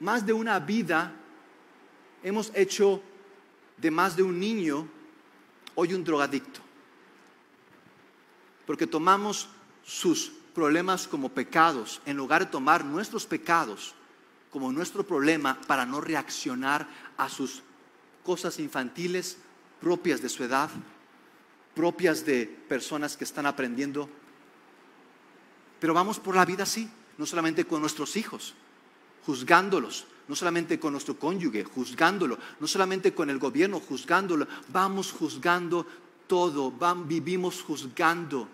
más 0.00 0.26
de 0.26 0.32
una 0.32 0.58
vida, 0.58 1.14
hemos 2.24 2.50
hecho 2.56 3.02
de 3.82 3.90
más 3.90 4.16
de 4.16 4.22
un 4.22 4.38
niño 4.38 4.86
hoy 5.74 5.92
un 5.92 6.04
drogadicto. 6.04 6.60
Porque 8.64 8.86
tomamos 8.86 9.48
sus 9.84 10.30
problemas 10.54 11.08
como 11.08 11.30
pecados 11.30 12.00
en 12.06 12.16
lugar 12.16 12.44
de 12.44 12.50
tomar 12.50 12.84
nuestros 12.84 13.26
pecados 13.26 13.94
como 14.52 14.70
nuestro 14.70 15.04
problema 15.04 15.60
para 15.66 15.84
no 15.84 16.00
reaccionar 16.00 16.86
a 17.16 17.28
sus 17.28 17.62
cosas 18.22 18.60
infantiles 18.60 19.38
propias 19.80 20.22
de 20.22 20.28
su 20.28 20.44
edad, 20.44 20.70
propias 21.74 22.24
de 22.24 22.46
personas 22.46 23.16
que 23.16 23.24
están 23.24 23.46
aprendiendo. 23.46 24.08
Pero 25.80 25.92
vamos 25.92 26.20
por 26.20 26.36
la 26.36 26.44
vida 26.44 26.62
así, 26.62 26.88
no 27.18 27.26
solamente 27.26 27.64
con 27.64 27.80
nuestros 27.80 28.14
hijos, 28.14 28.54
juzgándolos, 29.26 30.06
no 30.28 30.36
solamente 30.36 30.78
con 30.78 30.92
nuestro 30.92 31.18
cónyuge, 31.18 31.64
juzgándolo, 31.64 32.38
no 32.60 32.66
solamente 32.66 33.12
con 33.12 33.30
el 33.30 33.38
gobierno, 33.38 33.80
juzgándolo, 33.80 34.46
vamos 34.68 35.12
juzgando 35.12 35.86
todo, 36.26 36.72
vivimos 37.04 37.62
juzgando, 37.62 38.48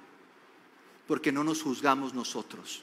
porque 1.06 1.32
no 1.32 1.44
nos 1.44 1.62
juzgamos 1.62 2.14
nosotros. 2.14 2.82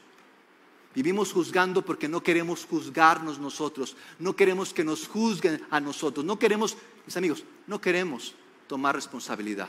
Vivimos 0.96 1.34
juzgando 1.34 1.84
porque 1.84 2.08
no 2.08 2.24
queremos 2.24 2.66
juzgarnos 2.66 3.38
nosotros, 3.38 3.98
no 4.18 4.34
queremos 4.34 4.74
que 4.74 4.86
nos 4.86 5.08
juzguen 5.08 5.62
a 5.70 5.82
nosotros, 5.82 6.26
no 6.26 6.40
queremos, 6.40 6.78
mis 7.06 7.18
amigos, 7.18 7.44
no 7.68 7.82
queremos 7.82 8.34
tomar 8.68 8.96
responsabilidad, 8.96 9.68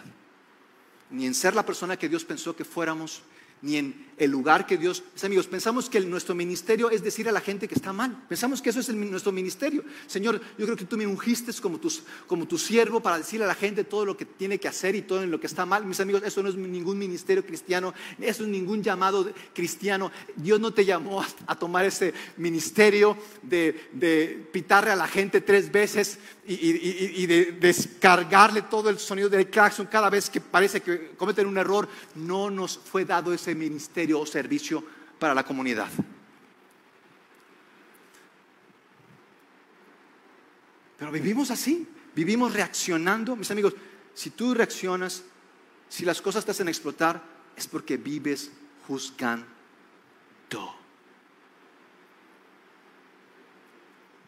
ni 1.10 1.26
en 1.26 1.34
ser 1.34 1.54
la 1.54 1.66
persona 1.66 1.96
que 1.96 2.08
Dios 2.08 2.24
pensó 2.24 2.54
que 2.54 2.64
fuéramos, 2.64 3.22
ni 3.66 3.76
en 3.76 4.06
el 4.16 4.30
lugar 4.30 4.66
que 4.66 4.78
Dios... 4.78 5.02
Mis 5.12 5.24
amigos, 5.24 5.46
pensamos 5.46 5.90
que 5.90 6.00
nuestro 6.00 6.34
ministerio 6.34 6.90
es 6.90 7.02
decir 7.02 7.28
a 7.28 7.32
la 7.32 7.40
gente 7.40 7.68
que 7.68 7.74
está 7.74 7.92
mal. 7.92 8.24
Pensamos 8.28 8.62
que 8.62 8.70
eso 8.70 8.80
es 8.80 8.88
nuestro 8.88 9.32
ministerio. 9.32 9.84
Señor, 10.06 10.40
yo 10.56 10.64
creo 10.64 10.76
que 10.76 10.84
tú 10.84 10.96
me 10.96 11.06
ungiste 11.06 11.52
como, 11.60 11.78
como 12.26 12.46
tu 12.46 12.58
siervo 12.58 13.00
para 13.00 13.18
decirle 13.18 13.44
a 13.44 13.48
la 13.48 13.54
gente 13.54 13.84
todo 13.84 14.06
lo 14.06 14.16
que 14.16 14.24
tiene 14.24 14.58
que 14.58 14.68
hacer 14.68 14.94
y 14.94 15.02
todo 15.02 15.22
en 15.22 15.30
lo 15.30 15.40
que 15.40 15.46
está 15.46 15.66
mal. 15.66 15.84
Mis 15.84 16.00
amigos, 16.00 16.22
eso 16.24 16.42
no 16.42 16.48
es 16.48 16.54
ningún 16.54 16.98
ministerio 16.98 17.44
cristiano, 17.44 17.92
eso 18.20 18.44
es 18.44 18.48
ningún 18.48 18.82
llamado 18.82 19.30
cristiano. 19.52 20.10
Dios 20.36 20.60
no 20.60 20.72
te 20.72 20.84
llamó 20.84 21.24
a, 21.46 21.58
tomar 21.58 21.84
ese 21.84 22.14
ministerio 22.36 23.16
de, 23.42 24.48
pitarle 24.52 24.92
a 24.92 24.96
la 24.96 25.08
gente 25.08 25.40
tres 25.40 25.70
veces 25.70 26.18
y, 26.46 27.22
y 27.22 27.26
de 27.26 27.52
descargarle 27.52 28.62
todo 28.62 28.88
el 28.90 28.98
sonido 28.98 29.28
del 29.28 29.50
claxon 29.50 29.86
cada 29.86 30.10
vez 30.10 30.30
que 30.30 30.40
parece 30.40 30.80
que 30.80 31.14
cometen 31.16 31.46
un 31.46 31.58
error. 31.58 31.88
No 32.14 32.50
nos 32.50 32.78
fue 32.78 33.04
dado 33.04 33.32
ese 33.32 33.54
ministerio 33.54 34.20
o 34.20 34.26
servicio 34.26 34.82
para 35.18 35.34
la 35.34 35.44
comunidad. 35.44 35.88
Pero 40.98 41.12
vivimos 41.12 41.50
así, 41.50 41.86
vivimos 42.14 42.52
reaccionando. 42.52 43.36
Mis 43.36 43.50
amigos, 43.50 43.74
si 44.14 44.30
tú 44.30 44.54
reaccionas, 44.54 45.22
si 45.88 46.04
las 46.04 46.22
cosas 46.22 46.44
te 46.44 46.52
hacen 46.52 46.68
explotar, 46.68 47.22
es 47.56 47.66
porque 47.66 47.96
vives 47.96 48.50
juzgando. 48.86 49.46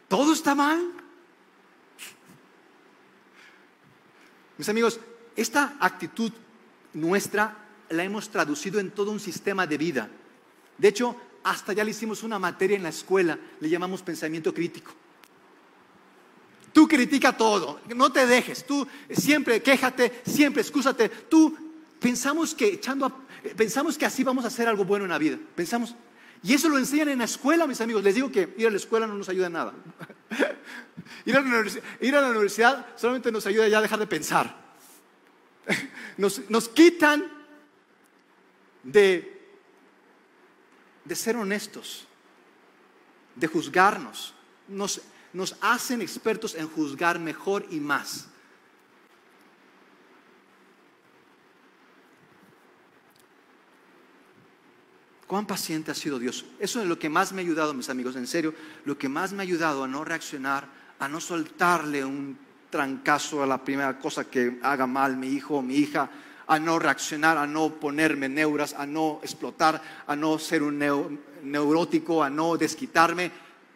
¿Todo 0.09 0.33
está 0.33 0.55
mal? 0.55 0.91
Mis 4.59 4.68
amigos, 4.68 5.00
esta 5.36 5.76
actitud 5.78 6.32
nuestra 6.94 7.56
la 7.90 8.04
hemos 8.04 8.28
traducido 8.28 8.80
en 8.80 8.90
todo 8.90 9.12
un 9.12 9.20
sistema 9.20 9.66
de 9.66 9.78
vida. 9.78 10.09
De 10.76 10.88
hecho, 10.88 11.16
hasta 11.44 11.72
ya 11.72 11.84
le 11.84 11.92
hicimos 11.92 12.22
una 12.22 12.38
materia 12.38 12.76
en 12.76 12.82
la 12.82 12.88
escuela, 12.88 13.38
le 13.61 13.70
llamamos 13.70 14.02
pensamiento 14.02 14.52
crítico. 14.52 14.92
Tú 16.72 16.86
critica 16.86 17.36
todo, 17.36 17.80
no 17.94 18.12
te 18.12 18.26
dejes, 18.26 18.66
tú 18.66 18.86
siempre 19.11 19.62
quéjate, 19.62 20.22
siempre 20.26 20.62
excúsate. 20.62 21.09
Tú 21.09 21.56
pensamos 21.98 22.54
que 22.54 22.74
echando 22.74 23.26
pensamos 23.56 23.96
que 23.96 24.06
así 24.06 24.24
vamos 24.24 24.44
a 24.44 24.48
hacer 24.48 24.68
algo 24.68 24.84
bueno 24.84 25.04
en 25.04 25.11
la 25.11 25.18
vida. 25.18 25.38
Pensamos 25.54 25.94
y 26.42 26.54
eso 26.54 26.68
lo 26.68 26.78
enseñan 26.78 27.09
en 27.09 27.18
la 27.18 27.24
escuela, 27.24 27.66
mis 27.66 27.80
amigos. 27.80 28.02
Les 28.02 28.14
digo 28.14 28.30
que 28.30 28.54
ir 28.59 28.66
a 28.66 28.70
la 28.70 28.76
escuela 28.76 29.06
no 29.06 29.14
nos 29.14 29.28
ayuda 29.28 29.46
en 29.46 29.52
nada. 29.52 29.74
ir, 31.24 31.37
a 31.37 32.20
la 32.20 32.29
universidad, 32.31 32.87
solamente 32.97 33.33
nos 33.33 33.47
ayuda 33.47 33.68
ya 33.68 33.79
a 33.79 33.83
dejar 33.83 33.99
de 33.99 34.07
pensar. 34.07 34.68
Nos, 36.16 36.51
nos 36.51 36.68
quitan 36.68 37.24
de, 38.83 39.41
de 41.05 41.14
ser 41.14 41.37
honestos, 41.37 42.09
de 43.37 43.47
juzgarnos. 43.47 44.35
Nos, 44.66 45.01
nos 45.33 45.55
hacen 45.61 46.03
expertos 46.03 46.57
en 46.57 46.68
juzgar 46.68 47.20
mejor 47.20 47.66
y 47.70 47.79
más. 47.79 48.26
¿Cuán 55.29 55.47
paciente 55.47 55.91
ha 55.91 55.95
sido 55.95 56.18
Dios? 56.18 56.47
Eso 56.59 56.81
es 56.81 56.89
lo 56.89 56.99
que 56.99 57.11
más 57.11 57.33
me 57.33 57.43
ha 57.43 57.45
ayudado, 57.45 57.74
mis 57.74 57.91
amigos, 57.91 58.16
en 58.16 58.26
serio, 58.26 58.55
lo 58.87 58.97
que 58.97 59.11
más 59.11 59.33
me 59.35 59.43
ha 59.43 59.43
ayudado 59.43 59.85
a 59.85 59.87
no 59.87 60.03
reaccionar, 60.03 60.66
a 60.99 61.07
no 61.07 61.20
soltarle 61.20 62.03
un 62.03 62.39
trancazo 62.70 63.43
a 63.43 63.47
la 63.47 63.62
primera 63.62 63.99
cosa 63.99 64.24
que 64.24 64.59
haga 64.62 64.87
mal 64.87 65.18
mi 65.18 65.29
hijo 65.29 65.57
o 65.57 65.62
mi 65.62 65.76
hija, 65.76 66.09
a 66.47 66.59
no 66.59 66.79
reaccionar, 66.79 67.37
a 67.37 67.47
no 67.47 67.74
ponerme 67.74 68.31
neuras, 68.31 68.72
a 68.72 68.87
no 68.87 69.20
explotar, 69.22 69.83
a 70.07 70.16
no 70.16 70.39
ser 70.39 70.62
un 70.62 70.79
neurótico, 71.43 72.24
a 72.24 72.31
no 72.31 72.57
desquitarme, 72.57 73.31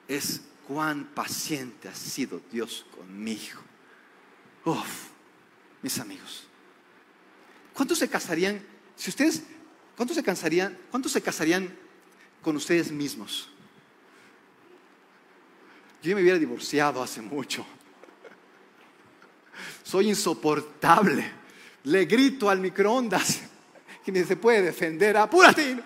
es 0.09 0.41
cuán 0.67 1.05
paciente 1.15 1.87
ha 1.87 1.95
sido 1.95 2.41
Dios 2.51 2.87
conmigo. 2.97 3.61
Uf, 4.65 5.11
mis 5.83 5.99
amigos. 5.99 6.45
¿Cuántos 7.75 7.99
se 7.99 8.09
casarían, 8.09 8.59
si 8.97 9.11
ustedes, 9.11 9.43
cuántos 10.03 10.17
se 10.17 10.25
casarían, 10.25 10.77
cuántos 10.91 11.13
se 11.13 11.23
casarían 11.23 11.73
con 12.43 12.57
ustedes 12.57 12.91
mismos? 12.91 13.49
Yo 16.03 16.17
me 16.17 16.23
hubiera 16.23 16.41
divorciado 16.41 17.01
hace 17.01 17.23
mucho. 17.23 17.65
Soy 19.85 20.09
insoportable 20.09 21.31
le 21.85 22.05
grito 22.07 22.51
al 22.51 22.59
microondas 22.59 23.43
que 24.05 24.11
ni 24.11 24.25
se 24.25 24.35
puede 24.35 24.63
defender, 24.63 25.17
apúrate. 25.17 25.81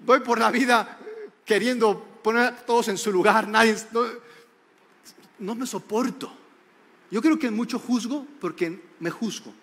Voy 0.00 0.18
por 0.18 0.40
la 0.40 0.50
vida 0.50 0.98
queriendo 1.44 2.04
poner 2.24 2.42
a 2.42 2.56
todos 2.56 2.88
en 2.88 2.98
su 2.98 3.12
lugar, 3.12 3.46
nadie, 3.46 3.76
no, 5.38 5.54
me 5.54 5.64
soporto. 5.64 6.36
Yo 7.08 7.22
creo 7.22 7.38
que 7.38 7.52
mucho 7.52 7.78
juzgo 7.78 8.26
porque 8.40 8.82
me 8.98 9.10
juzgo. 9.10 9.54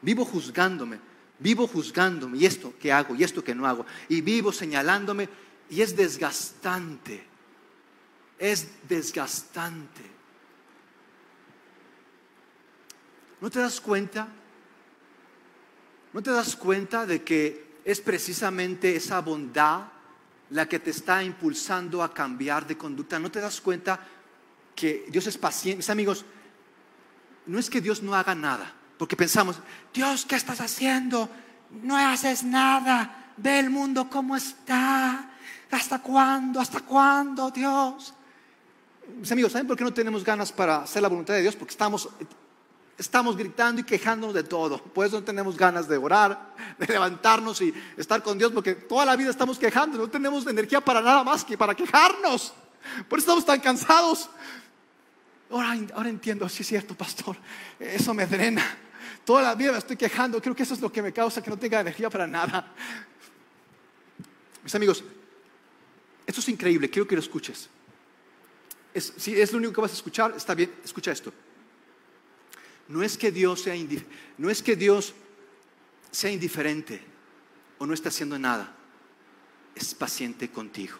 Vivo 0.00 0.24
juzgándome, 0.24 0.98
vivo 1.38 1.66
juzgándome, 1.66 2.38
y 2.38 2.46
esto 2.46 2.74
que 2.78 2.92
hago, 2.92 3.14
y 3.14 3.24
esto 3.24 3.42
que 3.42 3.54
no 3.54 3.66
hago, 3.66 3.86
y 4.08 4.20
vivo 4.20 4.52
señalándome, 4.52 5.28
y 5.68 5.82
es 5.82 5.96
desgastante, 5.96 7.24
es 8.38 8.68
desgastante. 8.88 10.02
¿No 13.40 13.50
te 13.50 13.58
das 13.58 13.80
cuenta? 13.80 14.28
¿No 16.12 16.22
te 16.22 16.30
das 16.30 16.56
cuenta 16.56 17.04
de 17.04 17.22
que 17.22 17.80
es 17.84 18.00
precisamente 18.00 18.96
esa 18.96 19.20
bondad 19.20 19.88
la 20.50 20.68
que 20.68 20.78
te 20.78 20.90
está 20.90 21.22
impulsando 21.22 22.02
a 22.02 22.14
cambiar 22.14 22.66
de 22.66 22.78
conducta? 22.78 23.18
¿No 23.18 23.30
te 23.30 23.40
das 23.40 23.60
cuenta 23.60 24.00
que 24.74 25.06
Dios 25.08 25.26
es 25.26 25.36
paciente? 25.36 25.78
Mis 25.78 25.90
amigos, 25.90 26.24
no 27.44 27.58
es 27.58 27.68
que 27.68 27.80
Dios 27.80 28.02
no 28.02 28.14
haga 28.14 28.34
nada, 28.34 28.72
porque 28.98 29.16
pensamos, 29.16 29.58
Dios, 29.92 30.24
¿qué 30.24 30.36
estás 30.36 30.60
haciendo? 30.60 31.28
No 31.82 31.96
haces 31.96 32.42
nada. 32.42 33.32
Ve 33.36 33.58
el 33.58 33.70
mundo 33.70 34.08
cómo 34.08 34.36
está. 34.36 35.30
¿Hasta 35.70 35.98
cuándo? 36.00 36.60
¿Hasta 36.60 36.80
cuándo, 36.80 37.50
Dios? 37.50 38.14
Mis 39.18 39.30
amigos, 39.30 39.52
¿saben 39.52 39.66
por 39.66 39.76
qué 39.76 39.84
no 39.84 39.92
tenemos 39.92 40.24
ganas 40.24 40.50
para 40.52 40.78
hacer 40.78 41.02
la 41.02 41.08
voluntad 41.08 41.34
de 41.34 41.42
Dios? 41.42 41.54
Porque 41.54 41.72
estamos 41.72 42.08
estamos 42.98 43.36
gritando 43.36 43.80
y 43.80 43.84
quejándonos 43.84 44.34
de 44.34 44.42
todo. 44.42 44.82
Por 44.82 45.06
eso 45.06 45.20
no 45.20 45.24
tenemos 45.24 45.56
ganas 45.56 45.88
de 45.88 45.96
orar, 45.96 46.54
de 46.78 46.86
levantarnos 46.86 47.60
y 47.60 47.74
estar 47.96 48.22
con 48.22 48.38
Dios, 48.38 48.52
porque 48.52 48.74
toda 48.74 49.04
la 49.04 49.16
vida 49.16 49.30
estamos 49.30 49.58
quejando, 49.58 49.98
no 49.98 50.08
tenemos 50.08 50.46
energía 50.46 50.80
para 50.80 51.00
nada 51.00 51.22
más 51.22 51.44
que 51.44 51.58
para 51.58 51.74
quejarnos. 51.74 52.54
Por 53.08 53.18
eso 53.18 53.26
estamos 53.26 53.44
tan 53.44 53.60
cansados. 53.60 54.30
Ahora, 55.50 55.76
ahora 55.94 56.08
entiendo, 56.08 56.48
sí 56.48 56.62
es 56.62 56.68
cierto, 56.68 56.94
pastor, 56.94 57.36
eso 57.78 58.14
me 58.14 58.26
drena. 58.26 58.64
Toda 59.26 59.42
la 59.42 59.54
vida 59.54 59.72
me 59.72 59.78
estoy 59.78 59.96
quejando, 59.96 60.40
creo 60.40 60.56
que 60.56 60.62
eso 60.62 60.72
es 60.72 60.80
lo 60.80 60.90
que 60.90 61.02
me 61.02 61.12
causa 61.12 61.42
que 61.42 61.50
no 61.50 61.58
tenga 61.58 61.80
energía 61.80 62.08
para 62.08 62.26
nada. 62.26 62.72
Mis 64.64 64.74
amigos, 64.74 65.04
esto 66.26 66.40
es 66.40 66.48
increíble, 66.48 66.88
quiero 66.88 67.06
que 67.06 67.16
lo 67.16 67.20
escuches. 67.20 67.68
si 68.94 69.38
es 69.38 69.52
lo 69.52 69.58
único 69.58 69.74
que 69.74 69.80
vas 69.82 69.90
a 69.90 69.94
escuchar, 69.94 70.32
está 70.34 70.54
bien, 70.54 70.72
escucha 70.82 71.12
esto 71.12 71.30
no 72.88 73.02
es 73.02 73.18
que 73.18 73.32
Dios 73.32 73.62
sea, 73.62 73.74
no 74.38 74.50
es 74.50 74.62
que 74.62 74.76
Dios 74.76 75.14
sea 76.10 76.30
indiferente 76.30 77.00
o 77.78 77.86
no 77.86 77.94
esté 77.94 78.08
haciendo 78.08 78.38
nada, 78.38 78.74
es 79.74 79.94
paciente 79.94 80.50
contigo. 80.50 80.96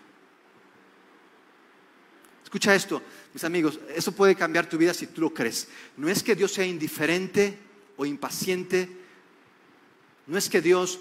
Escucha 2.43 2.75
esto, 2.75 3.03
mis 3.35 3.45
amigos, 3.45 3.79
eso 3.95 4.13
puede 4.13 4.35
cambiar 4.35 4.69
tu 4.69 4.79
vida 4.79 4.95
si 4.95 5.09
tú 5.09 5.21
lo 5.21 5.35
crees. 5.35 5.69
No 5.97 6.09
es 6.09 6.23
que 6.23 6.35
Dios 6.35 6.53
sea 6.53 6.65
indiferente 6.65 7.59
o 7.97 8.05
impaciente, 8.07 8.89
no 10.27 10.39
es 10.39 10.49
que 10.49 10.61
Dios 10.61 11.01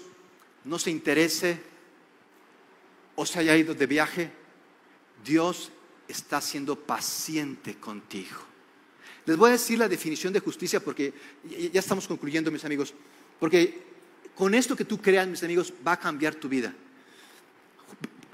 no 0.64 0.78
se 0.78 0.90
interese 0.90 1.60
o 3.14 3.26
se 3.26 3.38
haya 3.38 3.56
ido 3.56 3.74
de 3.74 3.86
viaje, 3.86 4.30
Dios 5.24 5.70
está 6.08 6.40
siendo 6.40 6.76
paciente 6.76 7.76
contigo. 7.76 8.36
Les 9.24 9.36
voy 9.36 9.48
a 9.48 9.52
decir 9.52 9.78
la 9.78 9.88
definición 9.88 10.32
de 10.32 10.40
justicia 10.40 10.80
porque 10.80 11.12
ya 11.72 11.80
estamos 11.80 12.06
concluyendo, 12.06 12.50
mis 12.50 12.64
amigos. 12.64 12.94
Porque 13.40 13.82
con 14.34 14.54
esto 14.54 14.76
que 14.76 14.84
tú 14.84 15.00
creas, 15.00 15.26
mis 15.26 15.42
amigos, 15.42 15.72
va 15.84 15.92
a 15.92 16.00
cambiar 16.00 16.36
tu 16.36 16.48
vida. 16.48 16.72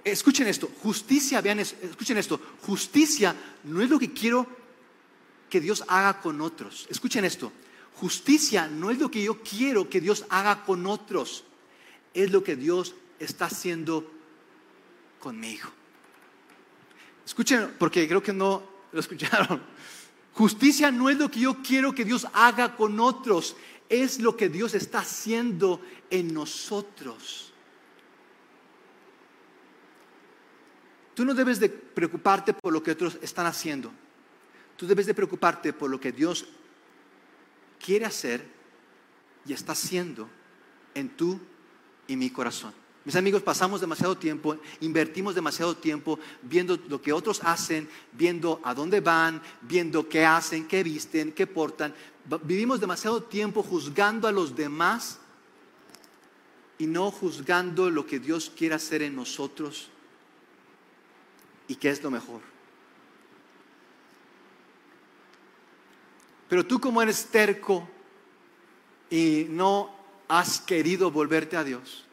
Escuchen 0.05 0.49
esto, 0.49 0.71
justicia, 0.83 1.41
vean, 1.41 1.61
escuchen 1.61 2.19
esto, 2.19 2.41
justicia 2.63 3.35
no 3.65 3.81
es 3.81 3.89
lo 3.89 3.99
que 3.99 4.13
quiero 4.13 4.47
que 5.49 5.61
Dios 5.61 5.85
haga 5.87 6.21
con 6.21 6.41
otros. 6.41 6.89
Escuchen 6.91 7.25
esto, 7.25 7.53
justicia 7.95 8.67
no 8.67 8.91
es 8.91 8.99
lo 8.99 9.11
que 9.11 9.23
yo 9.23 9.43
quiero 9.43 9.89
que 9.89 10.01
Dios 10.01 10.25
haga 10.29 10.65
con 10.65 10.87
otros, 10.87 11.45
es 12.15 12.31
lo 12.31 12.43
que 12.43 12.57
Dios 12.57 12.95
está 13.19 13.47
haciendo 13.47 14.11
conmigo. 15.21 15.69
Escuchen, 17.25 17.75
porque 17.79 18.09
creo 18.09 18.23
que 18.23 18.33
no 18.33 18.63
lo 18.93 19.01
escucharon. 19.01 19.63
Justicia 20.35 20.91
no 20.91 21.11
es 21.11 21.19
lo 21.19 21.31
que 21.31 21.41
yo 21.41 21.63
quiero 21.63 21.95
que 21.95 22.05
Dios 22.05 22.27
haga 22.33 22.75
con 22.77 22.99
otros, 23.01 23.57
es 23.89 24.21
lo 24.21 24.37
que 24.37 24.49
Dios 24.49 24.75
está 24.75 25.01
haciendo 25.01 25.81
en 26.11 26.33
nosotros. 26.33 27.53
Tú 31.15 31.25
no 31.25 31.35
debes 31.35 31.61
de 31.61 31.69
preocuparte 31.69 32.55
por 32.55 32.73
lo 32.73 32.83
que 32.83 32.93
otros 32.93 33.19
están 33.21 33.47
haciendo. 33.47 33.93
Tú 34.77 34.87
debes 34.87 35.07
de 35.07 35.15
preocuparte 35.15 35.73
por 35.73 35.91
lo 35.91 36.01
que 36.01 36.11
Dios 36.11 36.47
quiere 37.85 38.07
hacer 38.07 38.47
y 39.45 39.53
está 39.53 39.73
haciendo 39.73 40.29
en 40.95 41.09
tú 41.11 41.41
y 42.07 42.17
mi 42.17 42.31
corazón. 42.31 42.73
Mis 43.05 43.17
amigos, 43.17 43.43
pasamos 43.43 43.81
demasiado 43.81 44.17
tiempo, 44.17 44.57
invertimos 44.81 45.35
demasiado 45.35 45.77
tiempo 45.77 46.21
viendo 46.43 46.79
lo 46.89 47.03
que 47.03 47.13
otros 47.13 47.41
hacen, 47.43 47.89
viendo 48.13 48.61
a 48.63 48.75
dónde 48.75 49.01
van, 49.01 49.43
viendo 49.63 50.09
qué 50.09 50.25
hacen, 50.25 50.69
qué 50.69 50.85
visten, 50.85 51.33
qué 51.33 51.49
portan. 51.49 51.93
Vivimos 52.45 52.79
demasiado 52.79 53.21
tiempo 53.25 53.65
juzgando 53.65 54.29
a 54.29 54.33
los 54.33 54.55
demás 54.55 55.19
y 56.79 56.87
no 56.87 57.11
juzgando 57.11 57.91
lo 57.91 58.07
que 58.07 58.21
Dios 58.21 58.53
quiere 58.57 58.77
hacer 58.77 59.03
en 59.03 59.17
nosotros 59.17 59.89
y 61.67 61.75
qué 61.75 61.91
es 61.91 62.01
lo 62.05 62.11
mejor. 62.13 62.52
Pero 66.53 66.67
tú 66.67 66.79
como 66.79 67.01
eres 67.01 67.29
terco 67.29 67.89
y 69.09 69.47
no 69.49 69.91
has 70.29 70.61
querido 70.61 71.11
volverte 71.11 71.57
a 71.57 71.65
Dios, 71.65 72.05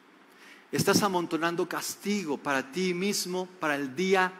estás 0.71 1.03
amontonando 1.03 1.67
castigo 1.67 2.37
para 2.37 2.71
ti 2.71 2.93
mismo, 2.93 3.49
para 3.59 3.75
el 3.75 3.93
día 3.97 4.31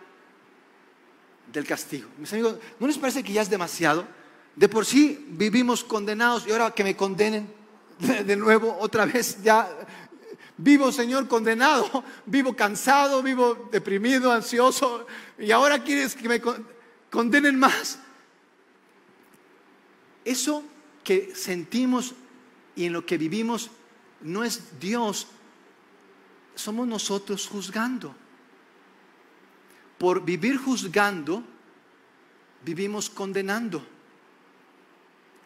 del 1.52 1.68
castigo. 1.68 2.08
Mis 2.18 2.32
amigos, 2.32 2.56
¿no 2.80 2.88
les 2.88 2.98
parece 2.98 3.22
que 3.24 3.34
ya 3.34 3.42
es 3.42 3.50
demasiado? 3.50 4.08
De 4.56 4.70
por 4.70 4.86
sí 4.86 5.26
vivimos 5.32 5.84
condenados 5.84 6.48
y 6.48 6.52
ahora 6.54 6.72
que 6.72 6.86
me 6.86 6.96
condenen 6.96 7.54
de 8.00 8.36
nuevo 8.38 8.78
otra 8.80 9.04
vez 9.04 9.44
ya 9.44 9.70
vivo, 10.56 10.94
Señor, 10.94 11.28
condenado, 11.28 12.06
vivo 12.26 12.56
cansado, 12.56 13.22
vivo 13.22 13.68
deprimido, 13.70 14.32
ansioso 14.32 15.06
y 15.38 15.52
ahora 15.52 15.84
quieres 15.84 16.16
que 16.16 16.30
me 16.30 16.42
condenen 17.10 17.60
más. 17.60 18.00
Eso 20.30 20.64
que 21.04 21.34
sentimos 21.34 22.14
y 22.76 22.86
en 22.86 22.94
lo 22.94 23.04
que 23.04 23.18
vivimos 23.18 23.72
no 24.22 24.44
es 24.44 24.80
Dios 24.80 25.26
somos 26.54 26.88
nosotros 26.88 27.48
juzgando. 27.48 28.16
Por 29.98 30.24
vivir 30.24 30.58
juzgando, 30.58 31.44
vivimos 32.64 33.10
condenando. 33.10 33.84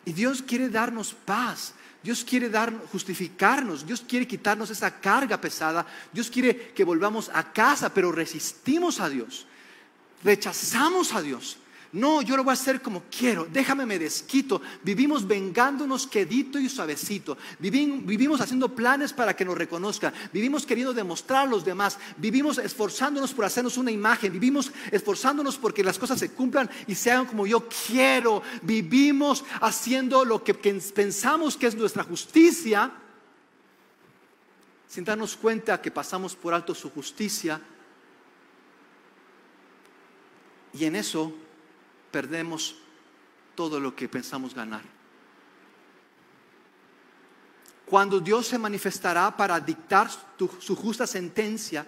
Y 0.04 0.12
Dios 0.12 0.42
quiere 0.42 0.68
darnos 0.68 1.14
paz. 1.14 1.74
Dios 2.04 2.26
quiere 2.26 2.52
justificarnos, 2.92 3.88
Dios 3.88 4.04
quiere 4.06 4.28
quitarnos 4.28 4.70
esa 4.70 5.00
carga 5.00 5.40
pesada, 5.40 5.88
Dios 6.12 6.30
quiere 6.30 6.74
que 6.74 6.84
volvamos 6.84 7.32
a 7.34 7.54
casa, 7.54 7.94
pero 7.94 8.12
resistimos 8.12 9.00
a 9.00 9.08
Dios, 9.08 9.48
rechazamos 10.22 11.14
a 11.14 11.22
Dios, 11.22 11.58
No, 11.94 12.24
yo 12.24 12.36
lo 12.36 12.44
voy 12.44 12.52
a 12.52 12.54
hacer 12.54 12.82
como 12.82 13.04
quiero. 13.16 13.46
Déjame 13.46 13.86
me 13.86 14.00
desquito. 14.00 14.60
Vivimos 14.82 15.28
vengándonos 15.28 16.08
quedito 16.08 16.58
y 16.58 16.68
suavecito. 16.68 17.38
Vivimos 17.60 18.42
haciendo 18.42 18.74
planes 18.74 19.14
para 19.14 19.36
que 19.36 19.46
nos 19.46 19.56
reconozcan. 19.56 20.12
Vivimos 20.34 20.66
queriendo 20.66 20.92
demostrar 20.92 21.46
a 21.46 21.50
los 21.50 21.64
demás. 21.64 22.00
Vivimos 22.18 22.58
esforzándonos 22.58 23.32
por 23.32 23.46
hacernos 23.46 23.78
una 23.78 23.92
imagen. 23.92 24.34
Vivimos 24.34 24.72
esforzándonos 24.90 25.58
porque 25.58 25.84
las 25.84 26.00
cosas 26.00 26.20
se 26.20 26.32
cumplan 26.32 26.68
y 26.88 26.96
se 26.96 27.12
hagan 27.12 27.28
como 27.28 27.46
yo 27.46 27.70
quiero. 27.88 28.42
Vivimos 28.64 29.46
haciendo 29.62 30.26
lo 30.26 30.44
que 30.44 30.56
pensamos 30.56 31.56
que 31.56 31.68
es 31.68 31.76
nuestra 31.76 32.04
justicia 32.04 32.92
sin 34.88 35.04
darnos 35.04 35.36
cuenta 35.36 35.82
que 35.82 35.90
pasamos 35.90 36.36
por 36.36 36.56
alto 36.56 36.74
su 36.74 36.90
justicia. 36.90 37.62
Y 40.74 40.86
en 40.86 40.96
eso 40.96 41.34
perdemos 42.14 42.76
todo 43.56 43.80
lo 43.80 43.96
que 43.96 44.08
pensamos 44.08 44.54
ganar. 44.54 44.84
Cuando 47.88 48.20
Dios 48.20 48.46
se 48.46 48.60
manifestará 48.60 49.36
para 49.36 49.60
dictar 49.60 50.10
su 50.60 50.76
justa 50.76 51.08
sentencia, 51.08 51.86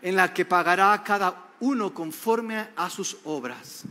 en 0.00 0.16
la 0.16 0.32
que 0.32 0.46
pagará 0.46 0.94
a 0.94 1.04
cada 1.04 1.50
uno 1.60 1.92
conforme 1.92 2.70
a 2.74 2.88
sus 2.88 3.18
obras. 3.24 3.84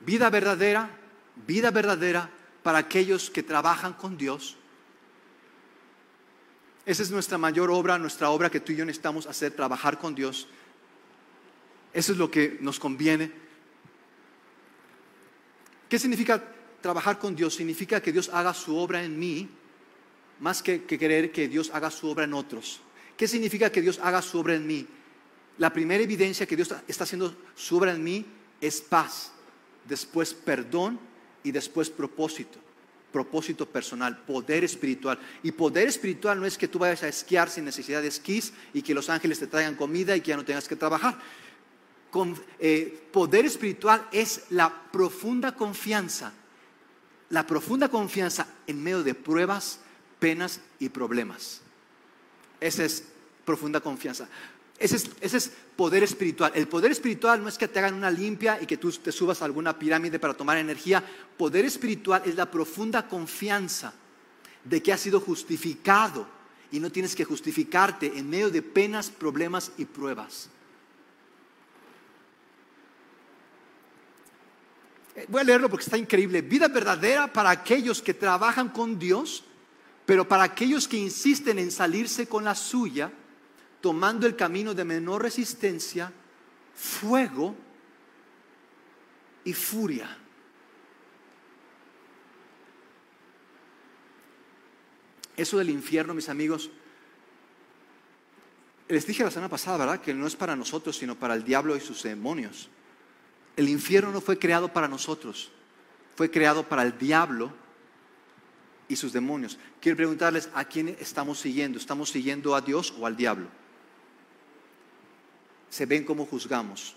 Vida 0.00 0.30
verdadera, 0.30 0.88
vida 1.46 1.70
verdadera 1.70 2.30
para 2.62 2.78
aquellos 2.78 3.28
que 3.28 3.42
trabajan 3.42 3.92
con 3.92 4.16
Dios 4.16 4.56
esa 6.86 7.02
es 7.02 7.10
nuestra 7.10 7.36
mayor 7.36 7.68
obra, 7.72 7.98
nuestra 7.98 8.30
obra 8.30 8.48
que 8.48 8.60
tú 8.60 8.70
y 8.70 8.76
yo 8.76 8.84
necesitamos 8.84 9.26
hacer, 9.26 9.50
trabajar 9.50 9.98
con 9.98 10.14
Dios. 10.14 10.46
Eso 11.92 12.12
es 12.12 12.18
lo 12.18 12.30
que 12.30 12.58
nos 12.60 12.78
conviene. 12.78 13.32
¿Qué 15.88 15.98
significa 15.98 16.42
trabajar 16.80 17.18
con 17.18 17.34
Dios? 17.34 17.56
Significa 17.56 18.00
que 18.00 18.12
Dios 18.12 18.30
haga 18.32 18.54
su 18.54 18.76
obra 18.76 19.02
en 19.02 19.18
mí, 19.18 19.48
más 20.38 20.62
que, 20.62 20.84
querer 20.84 21.32
que 21.32 21.48
Dios 21.48 21.72
haga 21.74 21.90
su 21.90 22.08
obra 22.08 22.22
en 22.22 22.34
otros. 22.34 22.80
¿Qué 23.16 23.26
significa 23.26 23.72
que 23.72 23.82
Dios 23.82 23.98
haga 24.00 24.22
su 24.22 24.38
obra 24.38 24.54
en 24.54 24.64
mí? 24.64 24.86
La 25.58 25.72
primera 25.72 26.04
evidencia 26.04 26.46
que 26.46 26.54
Dios 26.54 26.72
está 26.86 27.02
haciendo 27.02 27.34
su 27.56 27.78
obra 27.78 27.94
en 27.94 28.04
mí 28.04 28.24
es 28.60 28.80
paz, 28.80 29.32
después 29.88 30.34
perdón 30.34 31.00
y 31.42 31.50
después 31.50 31.90
propósito 31.90 32.60
propósito 33.16 33.64
personal, 33.64 34.14
poder 34.26 34.62
espiritual. 34.62 35.18
Y 35.42 35.50
poder 35.52 35.88
espiritual 35.88 36.38
no 36.38 36.44
es 36.44 36.58
que 36.58 36.68
tú 36.68 36.78
vayas 36.78 37.02
a 37.02 37.08
esquiar 37.08 37.48
sin 37.48 37.64
necesidad 37.64 38.02
de 38.02 38.08
esquís 38.08 38.52
y 38.74 38.82
que 38.82 38.92
los 38.92 39.08
ángeles 39.08 39.38
te 39.38 39.46
traigan 39.46 39.74
comida 39.74 40.14
y 40.14 40.20
que 40.20 40.28
ya 40.28 40.36
no 40.36 40.44
tengas 40.44 40.68
que 40.68 40.76
trabajar. 40.76 41.18
Con, 42.10 42.38
eh, 42.58 43.08
poder 43.10 43.46
espiritual 43.46 44.06
es 44.12 44.44
la 44.50 44.70
profunda 44.92 45.54
confianza, 45.54 46.34
la 47.30 47.46
profunda 47.46 47.88
confianza 47.88 48.48
en 48.66 48.82
medio 48.82 49.02
de 49.02 49.14
pruebas, 49.14 49.80
penas 50.18 50.60
y 50.78 50.90
problemas. 50.90 51.62
Esa 52.60 52.84
es 52.84 53.02
profunda 53.46 53.80
confianza. 53.80 54.28
Ese 54.78 54.96
es, 55.20 55.52
poder 55.74 56.02
espiritual. 56.02 56.52
El 56.54 56.68
poder 56.68 56.92
espiritual 56.92 57.42
no 57.42 57.48
es 57.48 57.56
que 57.56 57.68
te 57.68 57.78
hagan 57.78 57.94
una 57.94 58.10
limpia 58.10 58.58
y 58.60 58.66
que 58.66 58.76
tú 58.76 58.90
te 58.92 59.10
subas 59.10 59.40
a 59.40 59.46
alguna 59.46 59.78
pirámide 59.78 60.18
para 60.18 60.34
tomar 60.34 60.58
energía. 60.58 61.02
Poder 61.36 61.64
espiritual 61.64 62.22
es 62.26 62.34
la 62.34 62.50
profunda 62.50 63.08
confianza 63.08 63.94
de 64.64 64.82
que 64.82 64.92
has 64.92 65.00
sido 65.00 65.20
justificado 65.20 66.26
y 66.70 66.80
no 66.80 66.90
tienes 66.90 67.14
que 67.14 67.24
justificarte 67.24 68.18
en 68.18 68.28
medio 68.28 68.50
de 68.50 68.60
penas, 68.60 69.08
problemas 69.08 69.72
y 69.78 69.86
pruebas. 69.86 70.50
Eh, 75.14 75.24
voy 75.28 75.40
a 75.40 75.44
leerlo 75.44 75.70
porque 75.70 75.84
está 75.84 75.96
increíble. 75.96 76.42
Vida 76.42 76.68
verdadera 76.68 77.32
para 77.32 77.48
aquellos 77.48 78.02
que 78.02 78.12
trabajan 78.12 78.68
con 78.68 78.98
Dios, 78.98 79.42
pero 80.04 80.28
para 80.28 80.42
aquellos 80.42 80.86
que 80.86 80.98
insisten 80.98 81.58
en 81.58 81.70
salirse 81.70 82.26
con 82.26 82.44
la 82.44 82.54
suya 82.54 83.10
tomando 83.86 84.26
el 84.26 84.34
camino 84.34 84.74
de 84.74 84.84
menor 84.84 85.22
resistencia, 85.22 86.12
fuego 86.74 87.54
y 89.44 89.52
furia. 89.52 90.08
Eso 95.36 95.58
del 95.58 95.70
infierno, 95.70 96.14
mis 96.14 96.28
amigos, 96.28 96.68
les 98.88 99.06
dije 99.06 99.22
la 99.22 99.30
semana 99.30 99.48
pasada, 99.48 99.76
¿verdad? 99.76 100.00
Que 100.00 100.12
no 100.12 100.26
es 100.26 100.34
para 100.34 100.56
nosotros, 100.56 100.96
sino 100.96 101.14
para 101.14 101.34
el 101.34 101.44
diablo 101.44 101.76
y 101.76 101.80
sus 101.80 102.02
demonios. 102.02 102.68
El 103.54 103.68
infierno 103.68 104.10
no 104.10 104.20
fue 104.20 104.36
creado 104.36 104.72
para 104.72 104.88
nosotros, 104.88 105.52
fue 106.16 106.28
creado 106.28 106.68
para 106.68 106.82
el 106.82 106.98
diablo 106.98 107.52
y 108.88 108.96
sus 108.96 109.12
demonios. 109.12 109.60
Quiero 109.80 109.94
preguntarles, 109.94 110.48
¿a 110.54 110.64
quién 110.64 110.88
estamos 110.98 111.38
siguiendo? 111.38 111.78
¿Estamos 111.78 112.10
siguiendo 112.10 112.56
a 112.56 112.60
Dios 112.60 112.92
o 112.98 113.06
al 113.06 113.16
diablo? 113.16 113.46
Se 115.68 115.86
ven 115.86 116.04
cómo 116.04 116.26
juzgamos 116.26 116.94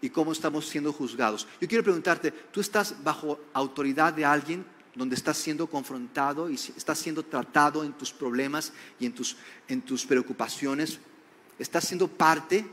y 0.00 0.10
cómo 0.10 0.32
estamos 0.32 0.66
siendo 0.66 0.92
juzgados. 0.92 1.46
Yo 1.60 1.68
quiero 1.68 1.84
preguntarte, 1.84 2.30
¿tú 2.30 2.60
estás 2.60 3.02
bajo 3.02 3.38
autoridad 3.52 4.12
de 4.12 4.24
alguien 4.24 4.64
donde 4.94 5.14
estás 5.14 5.36
siendo 5.36 5.66
confrontado 5.66 6.50
y 6.50 6.54
estás 6.54 6.98
siendo 6.98 7.22
tratado 7.22 7.84
en 7.84 7.92
tus 7.92 8.12
problemas 8.12 8.72
y 8.98 9.06
en 9.06 9.14
tus, 9.14 9.36
en 9.68 9.82
tus 9.82 10.06
preocupaciones? 10.06 10.98
¿Estás 11.58 11.86
siendo 11.86 12.08
parte 12.08 12.66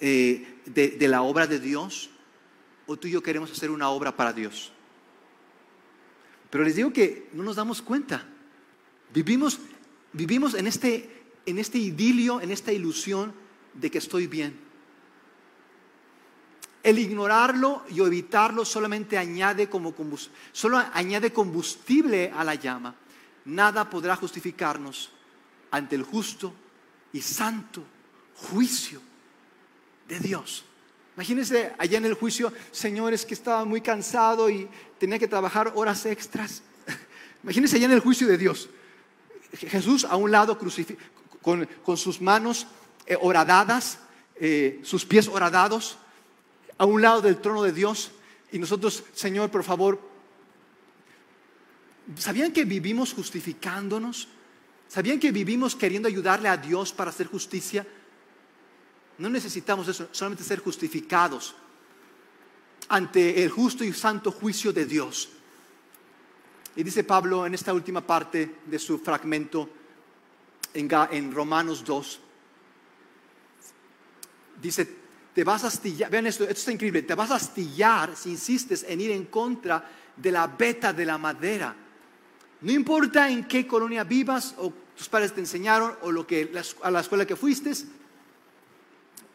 de, 0.00 0.60
de 0.64 1.08
la 1.08 1.22
obra 1.22 1.46
de 1.46 1.58
Dios? 1.58 2.10
¿O 2.86 2.96
tú 2.96 3.08
y 3.08 3.12
yo 3.12 3.22
queremos 3.22 3.50
hacer 3.50 3.70
una 3.70 3.88
obra 3.88 4.16
para 4.16 4.32
Dios? 4.32 4.72
Pero 6.50 6.64
les 6.64 6.76
digo 6.76 6.92
que 6.92 7.28
no 7.32 7.42
nos 7.42 7.56
damos 7.56 7.82
cuenta. 7.82 8.24
Vivimos, 9.12 9.58
vivimos 10.12 10.54
en 10.54 10.66
este 10.66 11.15
en 11.46 11.58
este 11.58 11.78
idilio, 11.78 12.40
en 12.40 12.50
esta 12.50 12.72
ilusión 12.72 13.32
de 13.72 13.90
que 13.90 13.98
estoy 13.98 14.26
bien. 14.26 14.58
El 16.82 16.98
ignorarlo 16.98 17.84
y 17.90 18.00
evitarlo 18.00 18.64
solamente 18.64 19.18
añade, 19.18 19.68
como 19.68 19.94
solo 20.52 20.78
añade 20.92 21.32
combustible 21.32 22.32
a 22.36 22.44
la 22.44 22.54
llama. 22.54 22.94
Nada 23.46 23.88
podrá 23.88 24.16
justificarnos 24.16 25.10
ante 25.70 25.96
el 25.96 26.02
justo 26.02 26.52
y 27.12 27.20
santo 27.20 27.82
juicio 28.34 29.00
de 30.08 30.20
Dios. 30.20 30.64
Imagínense 31.16 31.72
allá 31.78 31.98
en 31.98 32.04
el 32.04 32.14
juicio, 32.14 32.52
señores, 32.70 33.24
que 33.24 33.34
estaba 33.34 33.64
muy 33.64 33.80
cansado 33.80 34.50
y 34.50 34.68
tenía 34.98 35.18
que 35.18 35.26
trabajar 35.26 35.72
horas 35.74 36.04
extras. 36.06 36.62
Imagínense 37.42 37.76
allá 37.76 37.86
en 37.86 37.92
el 37.92 38.00
juicio 38.00 38.26
de 38.26 38.36
Dios. 38.36 38.68
Jesús 39.52 40.04
a 40.04 40.16
un 40.16 40.30
lado 40.30 40.58
con, 41.46 41.96
sus 41.96 42.20
manos 42.20 42.66
eh, 43.06 43.16
horadadas, 43.20 44.00
eh, 44.34 44.80
sus 44.82 45.04
pies 45.04 45.28
horadados, 45.28 45.96
a 46.76 46.84
un 46.84 47.00
lado 47.00 47.22
del 47.22 47.36
trono 47.36 47.62
de 47.62 47.70
Dios. 47.70 48.10
Y 48.50 48.58
nosotros, 48.58 49.04
Señor, 49.14 49.48
por 49.48 49.62
favor, 49.62 50.00
¿sabían 52.16 52.52
que 52.52 52.64
vivimos 52.64 53.14
justificándonos? 53.14 54.26
¿Sabían 54.88 55.20
que 55.20 55.30
vivimos 55.30 55.76
queriendo 55.76 56.08
ayudarle 56.08 56.48
a 56.48 56.56
Dios 56.56 56.92
para 56.92 57.10
hacer 57.10 57.28
justicia? 57.28 57.86
No 59.18 59.30
necesitamos 59.30 59.86
eso, 59.86 60.08
solamente 60.10 60.42
ser 60.42 60.58
justificados 60.58 61.54
ante 62.88 63.44
el 63.44 63.50
justo 63.50 63.84
y 63.84 63.92
santo 63.92 64.32
juicio 64.32 64.72
de 64.72 64.84
Dios. 64.84 65.28
Y 66.74 66.82
dice 66.82 67.04
Pablo 67.04 67.46
en 67.46 67.54
esta 67.54 67.72
última 67.72 68.04
parte 68.04 68.56
de 68.66 68.78
su 68.80 68.98
fragmento, 68.98 69.70
en, 70.76 71.32
Romanos 71.32 71.84
2. 71.84 72.20
Dice, 74.60 74.96
te 75.34 75.44
vas 75.44 75.64
a 75.64 75.68
astillar, 75.68 76.10
vean 76.10 76.26
esto, 76.26 76.44
esto 76.44 76.54
está 76.54 76.72
increíble, 76.72 77.02
te 77.02 77.14
vas 77.14 77.30
a 77.30 77.36
astillar 77.36 78.16
si 78.16 78.30
insistes 78.30 78.84
en 78.88 79.00
ir 79.00 79.10
en 79.10 79.26
contra 79.26 79.84
de 80.16 80.30
la 80.30 80.46
beta 80.46 80.92
de 80.92 81.04
la 81.04 81.18
madera. 81.18 81.74
No 82.60 82.72
importa 82.72 83.28
en 83.28 83.46
qué 83.46 83.66
colonia 83.66 84.04
vivas 84.04 84.54
o 84.58 84.72
tus 84.96 85.08
padres 85.08 85.34
te 85.34 85.40
enseñaron 85.40 85.96
o 86.02 86.10
lo 86.10 86.26
que, 86.26 86.50
a 86.82 86.90
la 86.90 87.00
escuela 87.00 87.26
que 87.26 87.36
fuiste, 87.36 87.72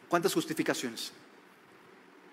¿cuántas 0.08 0.34
justificaciones? 0.34 1.12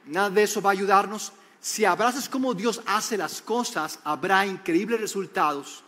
Nada 0.08 0.32
de 0.32 0.44
eso 0.44 0.62
va 0.62 0.72
a 0.72 0.74
ayudarnos. 0.74 1.32
Si 1.62 1.86
abrazas 1.86 2.28
cómo 2.28 2.54
Dios 2.54 2.82
hace 2.86 3.18
las 3.18 3.42
cosas, 3.42 4.00
habrá 4.04 4.46
increíbles 4.46 5.00
resultados, 5.00 5.84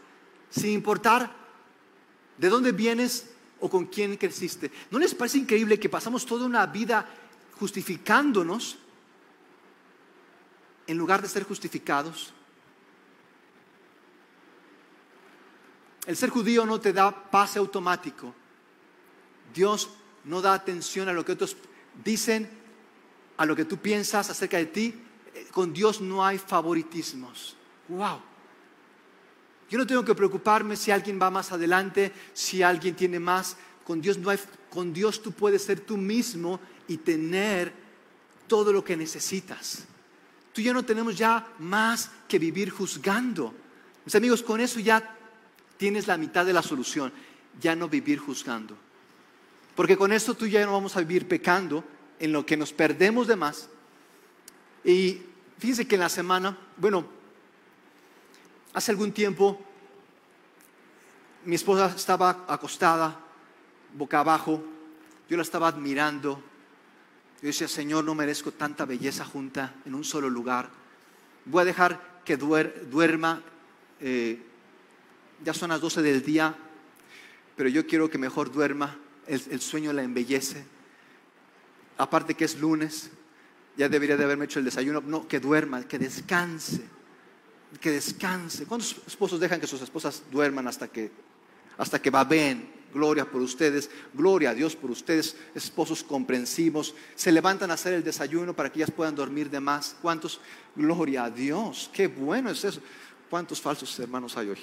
sin 0.49 0.71
importar 0.71 1.40
¿De 2.37 2.49
dónde 2.49 2.71
vienes 2.71 3.29
o 3.59 3.69
con 3.69 3.85
quién 3.85 4.17
creciste? 4.17 4.71
¿No 4.89 4.99
les 4.99 5.13
parece 5.13 5.37
increíble 5.37 5.79
que 5.79 5.89
pasamos 5.89 6.25
toda 6.25 6.45
una 6.45 6.65
vida 6.65 7.07
justificándonos 7.59 8.77
en 10.87 10.97
lugar 10.97 11.21
de 11.21 11.27
ser 11.27 11.43
justificados? 11.43 12.33
El 16.05 16.17
ser 16.17 16.29
judío 16.29 16.65
no 16.65 16.79
te 16.79 16.93
da 16.93 17.11
pase 17.11 17.59
automático. 17.59 18.33
Dios 19.53 19.89
no 20.25 20.41
da 20.41 20.53
atención 20.53 21.09
a 21.09 21.13
lo 21.13 21.23
que 21.23 21.33
otros 21.33 21.55
dicen, 22.03 22.49
a 23.37 23.45
lo 23.45 23.55
que 23.55 23.65
tú 23.65 23.77
piensas 23.77 24.29
acerca 24.29 24.57
de 24.57 24.65
ti. 24.65 24.95
Con 25.51 25.73
Dios 25.73 26.01
no 26.01 26.25
hay 26.25 26.37
favoritismos. 26.37 27.55
Wow. 27.87 28.30
Yo 29.71 29.77
no 29.77 29.87
tengo 29.87 30.03
que 30.03 30.13
preocuparme 30.13 30.75
si 30.75 30.91
alguien 30.91 31.17
va 31.19 31.31
más 31.31 31.53
adelante, 31.53 32.11
si 32.33 32.61
alguien 32.61 32.93
tiene 32.93 33.21
más. 33.21 33.55
Con 33.85 34.01
Dios 34.01 34.17
no 34.17 34.29
hay, 34.29 34.37
con 34.69 34.91
Dios 34.91 35.21
tú 35.21 35.31
puedes 35.31 35.63
ser 35.63 35.79
tú 35.79 35.95
mismo 35.95 36.59
y 36.89 36.97
tener 36.97 37.71
todo 38.47 38.73
lo 38.73 38.83
que 38.83 38.97
necesitas. 38.97 39.85
Tú 40.51 40.59
y 40.59 40.65
yo 40.65 40.73
no 40.73 40.83
tenemos 40.83 41.17
ya 41.17 41.53
más 41.59 42.11
que 42.27 42.37
vivir 42.37 42.69
juzgando. 42.69 43.53
Mis 44.03 44.13
amigos, 44.13 44.43
con 44.43 44.59
eso 44.59 44.77
ya 44.81 45.15
tienes 45.77 46.05
la 46.05 46.17
mitad 46.17 46.45
de 46.45 46.51
la 46.51 46.61
solución, 46.61 47.13
ya 47.61 47.73
no 47.73 47.87
vivir 47.87 48.19
juzgando. 48.19 48.75
Porque 49.73 49.95
con 49.95 50.11
esto 50.11 50.33
tú 50.33 50.47
ya 50.47 50.65
no 50.65 50.73
vamos 50.73 50.97
a 50.97 50.99
vivir 50.99 51.29
pecando 51.29 51.81
en 52.19 52.33
lo 52.33 52.45
que 52.45 52.57
nos 52.57 52.73
perdemos 52.73 53.25
de 53.25 53.37
más. 53.37 53.69
Y 54.83 55.21
fíjense 55.59 55.87
que 55.87 55.95
en 55.95 56.01
la 56.01 56.09
semana, 56.09 56.57
bueno, 56.75 57.20
hace 58.73 58.91
algún 58.91 59.11
tiempo 59.11 59.59
mi 61.45 61.55
esposa 61.55 61.93
estaba 61.95 62.45
acostada, 62.47 63.19
boca 63.93 64.19
abajo, 64.19 64.63
yo 65.29 65.37
la 65.37 65.43
estaba 65.43 65.67
admirando. 65.67 66.41
Yo 67.41 67.47
decía, 67.47 67.67
Señor, 67.67 68.03
no 68.03 68.13
merezco 68.13 68.51
tanta 68.51 68.85
belleza 68.85 69.25
junta 69.25 69.73
en 69.85 69.95
un 69.95 70.03
solo 70.03 70.29
lugar. 70.29 70.69
Voy 71.45 71.61
a 71.61 71.65
dejar 71.65 72.21
que 72.23 72.37
duerma. 72.37 73.41
Eh, 73.99 74.39
ya 75.43 75.53
son 75.53 75.69
las 75.69 75.81
12 75.81 76.03
del 76.03 76.21
día, 76.21 76.55
pero 77.55 77.69
yo 77.69 77.87
quiero 77.87 78.09
que 78.09 78.19
mejor 78.19 78.51
duerma 78.51 78.95
el, 79.25 79.61
sueño 79.61 79.93
la 79.93 80.03
embellece. 80.03 80.63
Aparte 81.97 82.35
que 82.35 82.45
es 82.45 82.59
lunes, 82.59 83.09
ya 83.77 83.89
debería 83.89 84.17
de 84.17 84.25
haberme 84.25 84.45
hecho 84.45 84.59
el 84.59 84.65
desayuno. 84.65 85.01
No, 85.01 85.27
que 85.27 85.39
duerma, 85.39 85.81
que 85.87 85.97
descanse, 85.97 86.83
que 87.79 87.91
descanse. 87.91 88.65
¿Cuántos 88.65 88.95
esposos 89.07 89.39
dejan 89.39 89.59
que 89.59 89.67
sus 89.67 89.81
esposas 89.81 90.23
duerman 90.31 90.67
hasta 90.67 90.87
que, 90.87 91.11
hasta 91.77 92.01
que? 92.01 92.11
Gloria 92.93 93.23
por 93.23 93.41
ustedes, 93.41 93.89
gloria 94.13 94.49
a 94.49 94.53
Dios 94.53 94.75
por 94.75 94.91
ustedes, 94.91 95.37
esposos 95.55 96.03
comprensivos. 96.03 96.93
Se 97.15 97.31
levantan 97.31 97.71
a 97.71 97.75
hacer 97.75 97.93
el 97.93 98.03
desayuno 98.03 98.53
para 98.53 98.69
que 98.69 98.79
ellas 98.79 98.91
puedan 98.91 99.15
dormir 99.15 99.49
de 99.49 99.61
más. 99.61 99.95
¿Cuántos? 100.01 100.41
Gloria 100.75 101.23
a 101.23 101.29
Dios, 101.29 101.89
qué 101.93 102.07
bueno 102.07 102.49
es 102.49 102.65
eso. 102.65 102.81
¿Cuántos 103.29 103.61
falsos 103.61 103.97
hermanos 103.97 104.35
hay 104.35 104.49
hoy? 104.49 104.59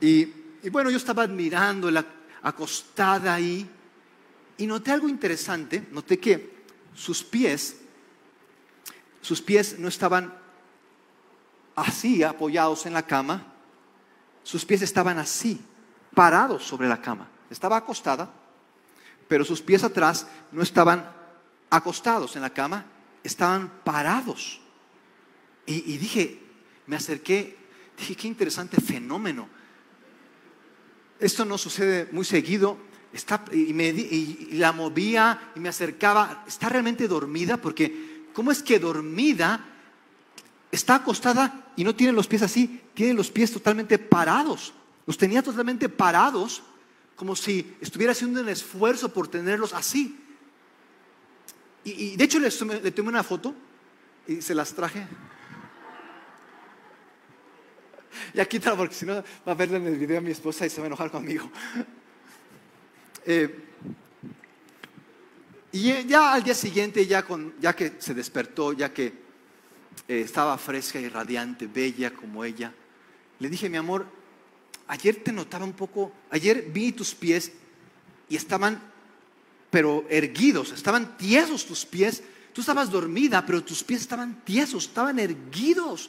Y 0.00 0.44
y 0.64 0.70
bueno, 0.70 0.90
yo 0.90 0.96
estaba 0.96 1.24
admirando 1.24 1.90
la 1.90 2.06
acostada 2.42 3.34
ahí 3.34 3.68
y 4.56 4.66
noté 4.66 4.92
algo 4.92 5.10
interesante, 5.10 5.86
noté 5.92 6.18
que 6.18 6.54
sus 6.94 7.22
pies, 7.22 7.76
sus 9.20 9.42
pies 9.42 9.78
no 9.78 9.88
estaban 9.88 10.32
así 11.74 12.22
apoyados 12.22 12.86
en 12.86 12.92
la 12.92 13.06
cama, 13.06 13.44
sus 14.42 14.64
pies 14.64 14.82
estaban 14.82 15.18
así, 15.18 15.60
parados 16.14 16.64
sobre 16.64 16.88
la 16.88 17.00
cama. 17.00 17.28
Estaba 17.50 17.76
acostada, 17.76 18.30
pero 19.28 19.44
sus 19.44 19.60
pies 19.60 19.84
atrás 19.84 20.26
no 20.52 20.62
estaban 20.62 21.10
acostados 21.70 22.36
en 22.36 22.42
la 22.42 22.50
cama, 22.50 22.84
estaban 23.22 23.70
parados. 23.84 24.60
Y, 25.66 25.94
y 25.94 25.98
dije, 25.98 26.42
me 26.86 26.96
acerqué, 26.96 27.56
dije, 27.96 28.16
qué 28.16 28.28
interesante 28.28 28.80
fenómeno 28.80 29.48
esto 31.24 31.44
no 31.44 31.58
sucede 31.58 32.08
muy 32.12 32.24
seguido. 32.24 32.78
y, 33.52 33.72
me, 33.72 33.92
la 34.52 34.72
movía 34.72 35.52
y 35.54 35.60
me 35.60 35.68
acercaba. 35.68 36.44
Está 36.46 36.68
realmente 36.68 37.08
dormida 37.08 37.56
porque, 37.56 38.28
¿cómo 38.32 38.50
es 38.50 38.62
que 38.62 38.78
dormida 38.78 39.64
está 40.70 40.96
acostada 40.96 41.63
y 41.76 41.84
no 41.84 41.94
tiene 41.94 42.12
los 42.12 42.26
pies 42.26 42.42
así? 42.42 42.80
Tiene 42.94 43.14
los 43.14 43.30
pies 43.30 43.52
totalmente 43.52 43.98
parados. 43.98 44.72
Los 45.06 45.18
tenía 45.18 45.42
totalmente 45.42 45.88
parados, 45.88 46.62
como 47.16 47.36
si 47.36 47.76
estuviera 47.80 48.12
haciendo 48.12 48.40
un 48.40 48.48
esfuerzo 48.48 49.12
por 49.12 49.28
tenerlos 49.28 49.72
así. 49.72 50.18
Y, 51.84 52.16
de 52.16 52.24
hecho 52.24 52.38
le, 52.38 52.50
tomé 52.50 53.08
una 53.08 53.22
foto 53.22 53.54
y 54.26 54.40
se 54.40 54.54
las 54.54 54.72
traje. 54.72 55.06
Ya 58.32 58.46
quítalo 58.46 58.76
porque 58.76 58.94
si 58.94 59.04
no 59.04 59.14
va 59.14 59.52
a 59.52 59.54
verle 59.54 59.76
en 59.76 59.86
el 59.88 59.98
video 59.98 60.18
a 60.18 60.20
mi 60.20 60.30
esposa 60.30 60.64
y 60.64 60.70
se 60.70 60.80
va 60.80 60.84
a 60.84 60.88
enojar 60.88 61.10
conmigo. 61.10 61.50
Eh, 63.26 63.64
y 65.72 66.04
ya 66.04 66.34
al 66.34 66.44
día 66.44 66.54
siguiente, 66.54 67.06
ya, 67.06 67.22
con, 67.24 67.54
ya 67.58 67.74
que 67.74 67.94
se 67.98 68.12
despertó, 68.12 68.74
ya 68.74 68.92
que 68.92 69.23
eh, 70.08 70.20
estaba 70.20 70.56
fresca 70.58 71.00
y 71.00 71.08
radiante, 71.08 71.66
bella 71.66 72.12
como 72.12 72.44
ella, 72.44 72.72
le 73.38 73.48
dije, 73.48 73.68
mi 73.68 73.76
amor, 73.76 74.06
ayer 74.86 75.16
te 75.16 75.32
notaba 75.32 75.64
un 75.64 75.72
poco, 75.72 76.12
ayer 76.30 76.70
vi 76.72 76.92
tus 76.92 77.14
pies 77.14 77.52
y 78.28 78.36
estaban, 78.36 78.80
pero 79.70 80.04
erguidos, 80.08 80.72
estaban 80.72 81.16
tiesos 81.16 81.66
tus 81.66 81.84
pies. 81.84 82.22
Tú 82.52 82.60
estabas 82.60 82.90
dormida, 82.90 83.44
pero 83.44 83.64
tus 83.64 83.82
pies 83.82 84.02
estaban 84.02 84.44
tiesos, 84.44 84.84
estaban 84.84 85.18
erguidos. 85.18 86.08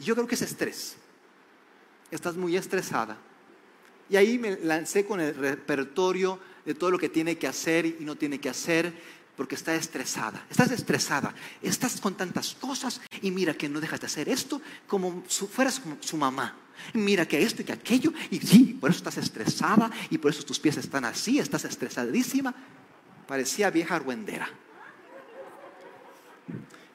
Yo 0.00 0.14
creo 0.14 0.26
que 0.26 0.34
es 0.34 0.42
estrés. 0.42 0.96
Estás 2.10 2.36
muy 2.36 2.56
estresada. 2.56 3.16
Y 4.10 4.16
ahí 4.16 4.38
me 4.38 4.58
lancé 4.58 5.06
con 5.06 5.20
el 5.20 5.34
repertorio 5.34 6.40
de 6.64 6.74
todo 6.74 6.90
lo 6.90 6.98
que 6.98 7.08
tiene 7.08 7.38
que 7.38 7.46
hacer 7.46 7.86
y 7.86 7.98
no 8.00 8.16
tiene 8.16 8.40
que 8.40 8.48
hacer, 8.48 8.92
porque 9.36 9.54
está 9.54 9.74
estresada. 9.74 10.44
Estás 10.50 10.70
estresada. 10.70 11.34
Estás 11.62 12.00
con 12.00 12.14
tantas 12.14 12.54
cosas 12.54 13.00
y 13.22 13.30
mira 13.30 13.54
que 13.54 13.68
no 13.68 13.80
dejas 13.80 14.00
de 14.00 14.06
hacer 14.06 14.28
esto 14.28 14.60
como 14.86 15.24
si 15.28 15.46
fueras 15.46 15.80
su 16.00 16.16
mamá. 16.16 16.56
Mira 16.92 17.26
que 17.26 17.42
esto 17.42 17.62
y 17.62 17.64
que 17.64 17.72
aquello. 17.72 18.12
Y 18.30 18.38
sí, 18.40 18.76
por 18.80 18.90
eso 18.90 18.98
estás 18.98 19.18
estresada 19.18 19.90
y 20.10 20.18
por 20.18 20.30
eso 20.30 20.42
tus 20.42 20.58
pies 20.58 20.76
están 20.76 21.04
así. 21.04 21.38
Estás 21.38 21.64
estresadísima. 21.64 22.54
Parecía 23.26 23.70
vieja 23.70 23.96
argüendera. 23.96 24.48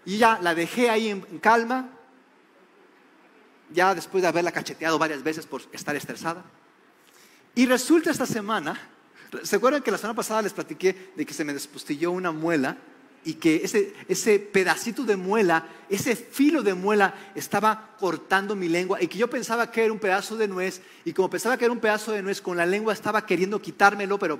Y 0.05 0.17
ya 0.17 0.39
la 0.41 0.55
dejé 0.55 0.89
ahí 0.89 1.09
en 1.09 1.21
calma 1.39 1.89
ya 3.73 3.95
después 3.95 4.21
de 4.21 4.27
haberla 4.27 4.51
cacheteado 4.51 4.99
varias 4.99 5.23
veces 5.23 5.45
por 5.45 5.61
estar 5.71 5.95
estresada. 5.95 6.43
Y 7.55 7.65
resulta 7.65 8.11
esta 8.11 8.25
semana, 8.25 8.79
¿se 9.43 9.55
acuerdan 9.55 9.81
que 9.81 9.91
la 9.91 9.97
semana 9.97 10.15
pasada 10.15 10.41
les 10.41 10.53
platiqué 10.53 11.11
de 11.15 11.25
que 11.25 11.33
se 11.33 11.43
me 11.43 11.53
despostilló 11.53 12.11
una 12.11 12.31
muela 12.31 12.77
y 13.23 13.35
que 13.35 13.61
ese, 13.63 13.93
ese 14.07 14.39
pedacito 14.39 15.03
de 15.03 15.15
muela, 15.15 15.67
ese 15.89 16.15
filo 16.15 16.63
de 16.63 16.73
muela 16.73 17.13
estaba 17.35 17.95
cortando 17.99 18.55
mi 18.55 18.67
lengua 18.67 19.01
y 19.01 19.07
que 19.07 19.17
yo 19.17 19.29
pensaba 19.29 19.71
que 19.71 19.83
era 19.83 19.93
un 19.93 19.99
pedazo 19.99 20.35
de 20.37 20.47
nuez 20.47 20.81
y 21.05 21.13
como 21.13 21.29
pensaba 21.29 21.57
que 21.57 21.65
era 21.65 21.71
un 21.71 21.79
pedazo 21.79 22.11
de 22.11 22.23
nuez, 22.23 22.41
con 22.41 22.57
la 22.57 22.65
lengua 22.65 22.93
estaba 22.93 23.25
queriendo 23.25 23.61
quitármelo, 23.61 24.17
pero, 24.17 24.39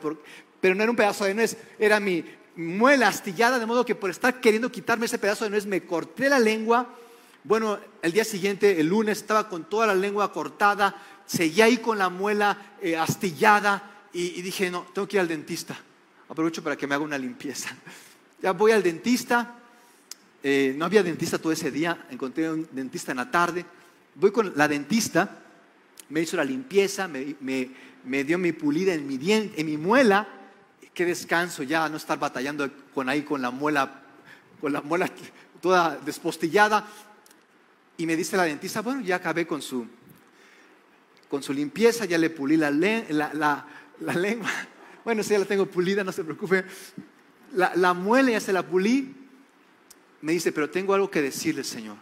pero 0.60 0.76
no 0.76 0.84
era 0.84 0.90
un 0.90 0.98
pedazo 0.98 1.26
de 1.26 1.36
nuez, 1.36 1.58
era 1.78 2.00
mi 2.00 2.26
muela 2.56 3.08
astillada, 3.08 3.60
de 3.60 3.66
modo 3.66 3.86
que 3.86 3.96
por 3.96 4.10
estar 4.10 4.42
queriendo 4.42 4.72
quitarme 4.72 5.06
ese 5.06 5.20
pedazo 5.20 5.44
de 5.44 5.52
nuez 5.52 5.66
me 5.66 5.84
corté 5.84 6.28
la 6.30 6.40
lengua. 6.40 6.88
Bueno, 7.44 7.80
el 8.02 8.12
día 8.12 8.24
siguiente, 8.24 8.80
el 8.80 8.88
lunes, 8.88 9.20
estaba 9.20 9.48
con 9.48 9.64
toda 9.64 9.88
la 9.88 9.96
lengua 9.96 10.32
cortada, 10.32 10.96
seguía 11.26 11.66
ahí 11.66 11.78
con 11.78 11.98
la 11.98 12.10
muela 12.10 12.76
eh, 12.82 12.98
astillada 12.98 13.92
y, 14.14 14.42
dije, 14.42 14.70
no, 14.70 14.88
tengo 14.94 15.08
que 15.08 15.18
ir 15.18 15.22
al 15.22 15.28
dentista. 15.28 15.78
Aprovecho 16.30 16.64
para 16.64 16.76
que 16.76 16.88
me 16.88 16.96
haga 16.96 17.04
una 17.04 17.18
limpieza. 17.18 17.76
Ya 18.42 18.52
voy 18.52 18.72
al 18.72 18.84
dentista. 18.84 19.58
Eh, 20.44 20.74
no 20.76 20.86
había 20.86 21.04
dentista 21.04 21.38
todo 21.38 21.54
ese 21.54 21.70
día, 21.70 22.08
encontré 22.10 22.50
un 22.50 22.68
dentista 22.72 23.12
en 23.12 23.18
la 23.18 23.30
tarde. 23.30 23.64
Voy 24.16 24.32
con 24.32 24.54
la 24.56 24.68
dentista, 24.68 25.38
me 26.10 26.22
hizo 26.22 26.36
la 26.36 26.44
limpieza, 26.44 27.08
me, 27.08 28.24
dio 28.24 28.38
mi 28.38 28.52
pulida 28.52 28.94
en 28.94 29.08
mi, 29.08 29.20
en 29.32 29.66
mi 29.66 29.78
muela. 29.78 30.28
Qué 30.94 31.06
descanso 31.06 31.64
ya, 31.64 31.88
no 31.88 31.98
estar 31.98 32.20
batallando 32.20 32.70
con 32.94 33.08
ahí 33.08 33.22
con 33.22 33.42
la 33.42 33.52
muela, 33.52 34.02
con 34.60 34.74
la 34.74 34.82
muela 34.82 35.10
toda 35.62 35.98
despostillada. 36.04 36.86
Y 37.98 38.06
me 38.06 38.16
dice 38.16 38.36
la 38.36 38.44
dentista, 38.44 38.82
bueno, 38.82 39.02
ya 39.02 39.18
acabé 39.18 39.46
con 39.46 39.62
su, 39.62 39.86
con 41.30 41.44
su 41.44 41.54
limpieza, 41.54 42.06
ya 42.06 42.18
le 42.18 42.30
pulí 42.30 42.58
la, 42.58 42.72
la, 42.72 43.66
lengua. 44.00 44.50
Bueno, 45.04 45.24
si 45.24 45.32
ya 45.32 45.40
la 45.40 45.46
tengo 45.46 45.66
pulida, 45.66 46.04
no 46.04 46.12
se 46.12 46.24
preocupe. 46.24 46.66
La, 47.54 47.76
la 47.76 47.94
muela 47.94 48.32
ya 48.32 48.40
se 48.40 48.54
la 48.54 48.66
pulí. 48.66 49.16
Me 50.22 50.34
dice, 50.34 50.52
pero 50.52 50.70
tengo 50.70 50.94
algo 50.94 51.10
que 51.10 51.22
decirle, 51.22 51.64
Señor. 51.64 51.98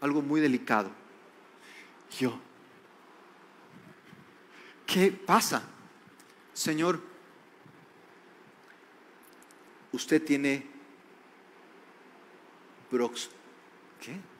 Algo 0.00 0.22
muy 0.22 0.40
delicado. 0.40 0.90
Yo, 2.18 2.38
¿qué 4.86 5.10
pasa? 5.10 5.62
Señor, 6.52 7.00
usted 9.92 10.22
tiene 10.22 10.66
Brox. 12.90 13.30
¿Qué? 14.00 14.34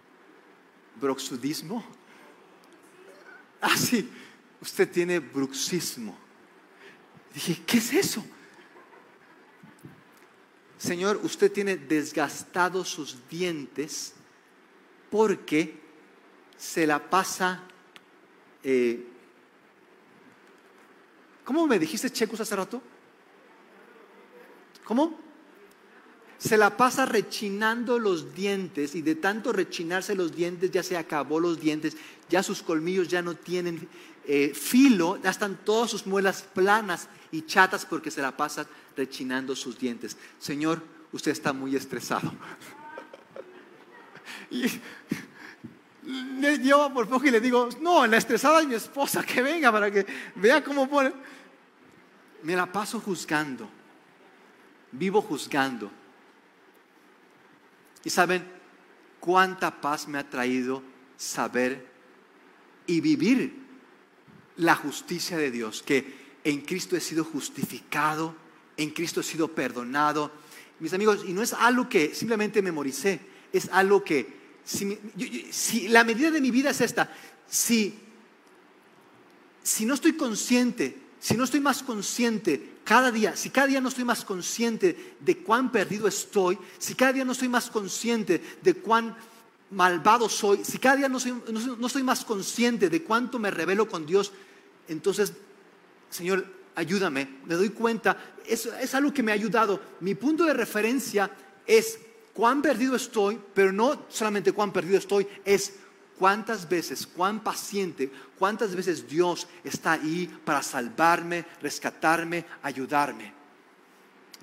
bruxismo. 1.01 1.85
Ah, 3.61 3.77
sí, 3.77 4.09
usted 4.61 4.91
tiene 4.91 5.19
bruxismo. 5.19 6.17
Dije, 7.35 7.61
¿qué 7.67 7.79
es 7.79 7.93
eso? 7.93 8.25
Señor, 10.79 11.21
usted 11.25 11.51
tiene 11.51 11.77
desgastados 11.77 12.89
sus 12.89 13.29
dientes 13.29 14.15
porque 15.11 15.81
se 16.57 16.87
la 16.87 17.11
pasa... 17.11 17.63
Eh, 18.63 19.09
¿Cómo 21.45 21.67
me 21.67 21.79
dijiste 21.79 22.09
checos 22.11 22.41
hace 22.41 22.57
rato? 22.57 22.81
¿Cómo? 24.85 25.19
Se 26.39 26.57
la 26.57 26.77
pasa 26.77 27.07
rechinando 27.07 27.99
los 27.99 28.35
dientes 28.35 28.95
y 28.95 29.03
de 29.03 29.15
tanto 29.15 29.53
rechinarse 29.53 30.15
los 30.15 30.35
dientes 30.35 30.71
ya 30.71 30.83
se 30.83 30.97
acabó 30.97 31.41
los 31.41 31.61
dientes, 31.61 31.97
ya 32.29 32.43
sus 32.43 32.63
colmillos 32.63 33.09
ya 33.09 33.23
no 33.23 33.35
tienen 33.35 33.89
eh, 34.27 34.53
filo, 34.55 35.21
ya 35.23 35.31
están 35.31 35.65
todas 35.65 35.91
sus 35.91 36.07
muelas 36.07 36.43
planas 36.43 37.09
y 37.31 37.43
chatas 37.43 37.85
porque 37.85 38.11
se 38.11 38.23
la 38.23 38.37
pasa 38.37 38.67
rechinando 38.97 39.55
sus 39.55 39.79
dientes. 39.79 40.17
Señor, 40.39 40.83
usted 41.13 41.33
está 41.33 41.53
muy 41.53 41.77
estresado. 41.77 42.33
y 44.51 44.65
le 46.41 46.59
por 46.93 47.09
poco 47.09 47.27
y 47.27 47.31
le 47.31 47.41
digo, 47.41 47.69
no, 47.81 48.07
la 48.07 48.17
estresada 48.17 48.61
es 48.61 48.67
mi 48.67 48.75
esposa, 48.75 49.25
que 49.25 49.43
venga 49.43 49.73
para 49.73 49.91
que 49.91 50.07
vea 50.37 50.63
cómo 50.63 50.89
pone. 50.89 51.13
Me 52.43 52.55
la 52.55 52.71
paso 52.71 53.01
juzgando, 53.01 53.69
vivo 54.93 55.23
juzgando. 55.23 55.91
Y 58.05 58.11
saben 58.11 58.45
cuánta 59.19 59.81
paz 59.81 60.07
me 60.07 60.19
ha 60.19 60.29
traído 60.29 60.83
saber 61.17 61.87
y 62.87 63.01
vivir 63.01 63.64
la 64.57 64.75
justicia 64.77 65.37
de 65.37 65.51
Dios, 65.51 65.83
que 65.83 66.25
en 66.45 66.61
Cristo 66.61 66.97
he 66.97 67.01
sido 67.01 67.25
justificado, 67.25 68.35
en 68.77 68.91
Cristo 68.91 69.21
he 69.21 69.25
sido 69.25 69.49
perdonado. 69.49 70.31
Mis 70.81 70.93
amigos, 70.93 71.25
y 71.27 71.33
no 71.33 71.43
es 71.43 71.53
algo 71.53 71.89
que 71.89 72.15
simplemente 72.15 72.63
memoricé, 72.63 73.21
es 73.53 73.69
algo 73.73 74.05
que, 74.05 74.45
si, 74.65 75.89
la 75.89 76.05
medida 76.05 76.31
de 76.31 76.41
mi 76.41 76.51
vida 76.51 76.71
es 76.71 76.81
esta, 76.81 77.13
si, 77.49 77.95
si 79.63 79.87
no 79.87 79.95
estoy 79.95 80.15
consciente, 80.15 80.99
si 81.21 81.37
no 81.37 81.45
estoy 81.45 81.61
más 81.61 81.83
consciente 81.83 82.75
cada 82.85 83.11
día, 83.11 83.37
si 83.37 83.51
cada 83.51 83.69
día 83.69 83.81
no 83.81 83.89
estoy 83.89 84.05
más 84.05 84.25
consciente 84.25 85.17
de 85.21 85.39
cuán 85.39 85.73
perdido 85.73 86.07
estoy, 86.07 86.59
si 86.79 86.95
cada 86.95 87.15
día 87.15 87.25
no 87.25 87.33
estoy 87.33 87.49
más 87.49 87.71
consciente 87.71 88.43
de 88.63 88.75
cuán 88.75 89.17
malvado 89.75 90.29
soy, 90.29 90.65
si 90.65 90.79
cada 90.79 90.97
día 90.97 91.09
no, 91.09 91.19
no, 91.79 91.87
estoy 91.87 92.03
más 92.03 92.25
consciente 92.25 92.89
de 92.89 93.03
cuánto 93.03 93.39
me 93.39 93.51
revelo 93.51 93.89
con 93.89 94.07
Dios, 94.07 94.33
entonces, 94.89 95.33
Señor, 96.11 96.47
ayúdame, 96.75 97.39
me 97.45 97.55
doy 97.55 97.71
cuenta, 97.71 98.17
es, 98.47 98.67
es 98.67 98.95
algo 98.95 99.13
que 99.13 99.23
me 99.23 99.33
ha 99.33 99.35
ayudado. 99.35 99.81
Mi 100.01 100.15
punto 100.15 100.45
de 100.45 100.55
referencia 100.55 101.31
es 101.67 101.99
cuán 102.33 102.63
perdido 102.63 102.97
estoy, 102.97 103.41
pero 103.55 103.73
no 103.73 104.07
solamente 104.09 104.53
cuán 104.53 104.73
perdido 104.73 104.99
estoy, 104.99 105.27
es 105.45 105.75
cuántas 106.19 106.69
veces, 106.69 107.07
cuán 107.07 107.43
paciente, 107.43 108.11
cuántas 108.39 108.75
veces 108.75 109.09
Dios 109.09 109.47
está 109.63 109.93
ahí 109.93 110.31
para 110.45 110.63
salvarme, 110.63 111.45
rescatarme, 111.61 112.45
ayudarme. 112.63 113.44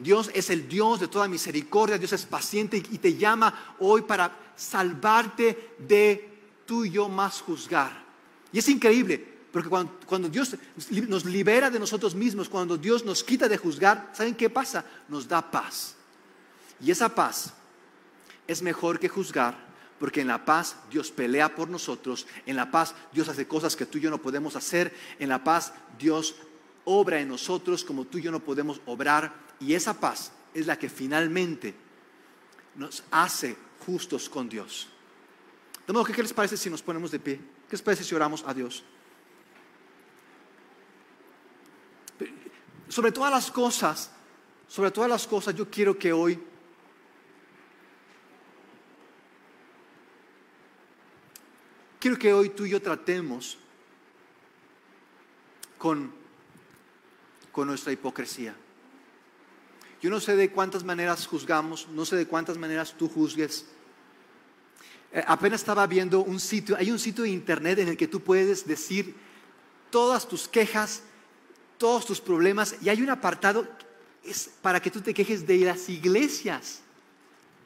Dios 0.01 0.31
es 0.33 0.49
el 0.49 0.67
Dios 0.67 0.99
de 0.99 1.07
toda 1.07 1.27
misericordia, 1.27 1.97
Dios 1.97 2.13
es 2.13 2.25
paciente 2.25 2.77
y 2.77 2.97
te 2.97 3.15
llama 3.15 3.75
hoy 3.79 4.01
para 4.01 4.35
salvarte 4.55 5.75
de 5.79 6.31
y 6.71 6.91
yo 6.91 7.09
más 7.09 7.41
juzgar. 7.41 7.91
Y 8.51 8.59
es 8.59 8.69
increíble, 8.69 9.23
porque 9.51 9.69
cuando, 9.69 10.29
Dios 10.29 10.55
nos 11.07 11.25
libera 11.25 11.69
de 11.69 11.79
nosotros 11.79 12.15
mismos, 12.15 12.47
cuando 12.47 12.77
Dios 12.77 13.03
nos 13.03 13.23
quita 13.23 13.47
de 13.47 13.57
juzgar, 13.57 14.11
¿saben 14.13 14.35
qué 14.35 14.49
pasa? 14.49 14.85
Nos 15.09 15.27
da 15.27 15.51
paz. 15.51 15.95
Y 16.79 16.91
esa 16.91 17.13
paz 17.13 17.53
es 18.47 18.61
mejor 18.61 18.99
que 18.99 19.09
juzgar, 19.09 19.55
porque 19.99 20.21
en 20.21 20.27
la 20.27 20.45
paz 20.45 20.77
Dios 20.89 21.11
pelea 21.11 21.53
por 21.53 21.69
nosotros, 21.69 22.25
en 22.45 22.55
la 22.55 22.71
paz 22.71 22.95
Dios 23.11 23.27
hace 23.27 23.47
cosas 23.47 23.75
que 23.75 23.85
tú 23.85 23.97
y 23.97 24.01
yo 24.01 24.09
no 24.09 24.21
podemos 24.21 24.55
hacer, 24.55 24.95
en 25.19 25.29
la 25.29 25.43
paz 25.43 25.73
Dios 25.99 26.35
obra 26.85 27.19
en 27.19 27.27
nosotros 27.27 27.83
como 27.83 28.05
tú 28.05 28.17
y 28.17 28.23
yo 28.23 28.31
no 28.31 28.39
podemos 28.39 28.81
obrar, 28.85 29.33
y 29.59 29.73
esa 29.73 29.99
paz 29.99 30.31
es 30.53 30.67
la 30.67 30.77
que 30.77 30.89
finalmente 30.89 31.73
nos 32.75 33.03
hace 33.11 33.55
justos 33.85 34.29
con 34.29 34.49
Dios. 34.49 34.87
De 35.85 35.93
modo 35.93 36.05
que, 36.05 36.13
¿qué 36.13 36.21
les 36.21 36.33
parece 36.33 36.57
si 36.57 36.69
nos 36.69 36.81
ponemos 36.81 37.11
de 37.11 37.19
pie? 37.19 37.35
¿Qué 37.37 37.71
les 37.71 37.81
parece 37.81 38.03
si 38.03 38.15
oramos 38.15 38.43
a 38.45 38.53
Dios? 38.53 38.83
Sobre 42.87 43.11
todas 43.11 43.31
las 43.31 43.51
cosas, 43.51 44.11
sobre 44.67 44.91
todas 44.91 45.09
las 45.09 45.25
cosas, 45.27 45.55
yo 45.55 45.69
quiero 45.69 45.97
que 45.97 46.11
hoy 46.11 46.39
quiero 51.99 52.17
que 52.17 52.33
hoy 52.33 52.49
tú 52.49 52.65
y 52.65 52.71
yo 52.71 52.81
tratemos 52.81 53.57
con, 55.77 56.11
con 57.51 57.67
nuestra 57.67 57.91
hipocresía. 57.91 58.55
Yo 60.01 60.09
no 60.09 60.19
sé 60.19 60.35
de 60.35 60.51
cuántas 60.51 60.83
maneras 60.83 61.27
juzgamos, 61.27 61.87
no 61.89 62.05
sé 62.05 62.15
de 62.15 62.25
cuántas 62.25 62.57
maneras 62.57 62.95
tú 62.97 63.07
juzgues. 63.07 63.65
Eh, 65.13 65.23
apenas 65.27 65.61
estaba 65.61 65.85
viendo 65.87 66.21
un 66.21 66.39
sitio, 66.39 66.75
hay 66.77 66.89
un 66.89 66.99
sitio 66.99 67.23
de 67.23 67.29
internet 67.29 67.79
en 67.79 67.89
el 67.89 67.97
que 67.97 68.07
tú 68.07 68.21
puedes 68.21 68.65
decir 68.65 69.15
todas 69.89 70.27
tus 70.27 70.47
quejas, 70.47 71.03
todos 71.77 72.05
tus 72.05 72.21
problemas, 72.21 72.75
y 72.81 72.89
hay 72.89 73.01
un 73.01 73.09
apartado 73.09 73.67
es 74.23 74.49
para 74.61 74.79
que 74.79 74.91
tú 74.91 75.01
te 75.01 75.13
quejes 75.13 75.45
de 75.45 75.57
las 75.59 75.89
iglesias. 75.89 76.81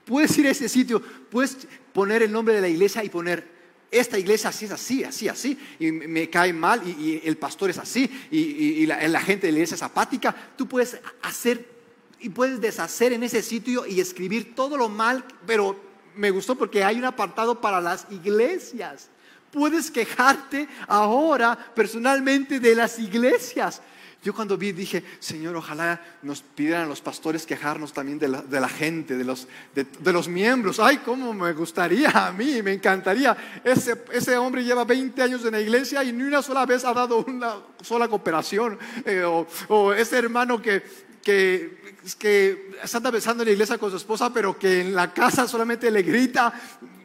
Puedes 0.05 0.37
ir 0.37 0.47
a 0.47 0.51
ese 0.51 0.69
sitio, 0.69 1.01
puedes 1.01 1.67
poner 1.93 2.23
el 2.23 2.31
nombre 2.31 2.53
de 2.55 2.61
la 2.61 2.67
iglesia 2.67 3.03
y 3.03 3.09
poner, 3.09 3.54
esta 3.99 4.19
iglesia 4.19 4.49
así 4.49 4.65
es 4.65 4.71
así, 4.71 5.03
así, 5.03 5.29
así, 5.29 5.59
y 5.79 5.91
me 5.91 6.29
cae 6.29 6.53
mal, 6.53 6.81
y, 6.87 7.21
el 7.23 7.37
pastor 7.37 7.69
es 7.69 7.77
así, 7.77 8.09
y, 8.31 8.85
la, 8.85 9.07
la, 9.07 9.21
gente 9.21 9.47
de 9.47 9.53
la 9.53 9.59
iglesia 9.59 9.75
es 9.75 9.83
apática. 9.83 10.35
Tú 10.57 10.67
puedes 10.67 10.97
hacer 11.21 11.75
y 12.19 12.29
puedes 12.29 12.59
deshacer 12.59 13.13
en 13.13 13.23
ese 13.23 13.41
sitio 13.41 13.85
y 13.85 13.99
escribir 13.99 14.55
todo 14.55 14.77
lo 14.77 14.89
mal, 14.89 15.23
pero 15.45 15.79
me 16.15 16.31
gustó 16.31 16.55
porque 16.55 16.83
hay 16.83 16.97
un 16.97 17.05
apartado 17.05 17.61
para 17.61 17.81
las 17.81 18.07
iglesias. 18.09 19.09
Puedes 19.51 19.91
quejarte 19.91 20.67
ahora 20.87 21.57
personalmente 21.75 22.59
de 22.59 22.75
las 22.75 22.99
iglesias. 22.99 23.81
Yo 24.25 24.33
cuando 24.33 24.57
vi 24.57 24.71
dije, 24.71 25.03
Señor, 25.19 25.55
ojalá 25.55 26.01
nos 26.23 26.41
pidieran 26.41 26.89
los 26.89 26.99
pastores 26.99 27.45
quejarnos 27.45 27.93
también 27.93 28.17
de 28.17 28.27
la, 28.27 28.67
gente, 28.67 29.15
de 29.15 29.23
los, 29.23 29.47
de, 29.75 30.11
los, 30.11 30.27
miembros. 30.27 30.79
Ay, 30.79 30.97
cómo 30.97 31.31
me 31.31 31.53
gustaría 31.53 32.09
a 32.09 32.31
mí, 32.31 32.59
me 32.63 32.73
encantaría. 32.73 33.61
Ese, 33.63 34.03
ese, 34.11 34.35
hombre 34.35 34.63
lleva 34.63 34.83
20 34.83 35.21
años 35.21 35.45
en 35.45 35.51
la 35.51 35.61
iglesia 35.61 36.03
y 36.03 36.11
ni 36.11 36.23
una 36.23 36.41
sola 36.41 36.65
vez 36.65 36.83
ha 36.85 36.93
dado 36.95 37.23
una 37.27 37.53
sola 37.83 38.07
cooperación. 38.07 38.79
Eh, 39.05 39.21
o, 39.21 39.45
o, 39.67 39.93
ese 39.93 40.17
hermano 40.17 40.59
que, 40.59 40.81
que, 41.21 41.95
que 42.17 42.79
anda 42.91 43.11
besando 43.11 43.43
en 43.43 43.49
la 43.49 43.53
iglesia 43.53 43.77
con 43.77 43.91
su 43.91 43.97
esposa, 43.97 44.33
pero 44.33 44.57
que 44.57 44.81
en 44.81 44.95
la 44.95 45.13
casa 45.13 45.47
solamente 45.47 45.91
le 45.91 46.01
grita. 46.01 46.51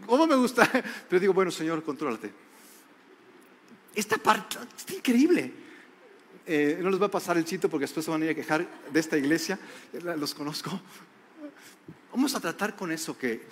¿Cómo 0.07 0.27
me 0.27 0.37
gusta? 0.37 0.67
Pero 1.07 1.21
digo, 1.21 1.35
bueno, 1.35 1.51
Señor, 1.51 1.85
contrólate. 1.85 2.33
Esta 3.95 4.17
parte 4.17 4.57
es 4.75 4.95
increíble. 4.95 5.69
Eh, 6.53 6.81
no 6.83 6.91
les 6.91 6.99
voy 6.99 7.07
a 7.07 7.11
pasar 7.13 7.39
el 7.39 7.47
sitio 7.47 7.71
porque 7.71 7.85
después 7.85 8.05
se 8.05 8.11
van 8.11 8.23
a 8.23 8.25
ir 8.25 8.33
a 8.33 8.35
quejar 8.35 8.67
de 8.93 8.99
esta 8.99 9.17
iglesia. 9.17 9.57
Los 10.17 10.35
conozco. 10.35 10.81
Vamos 12.11 12.35
a 12.35 12.41
tratar 12.41 12.75
con 12.75 12.91
eso 12.91 13.17
que, 13.17 13.47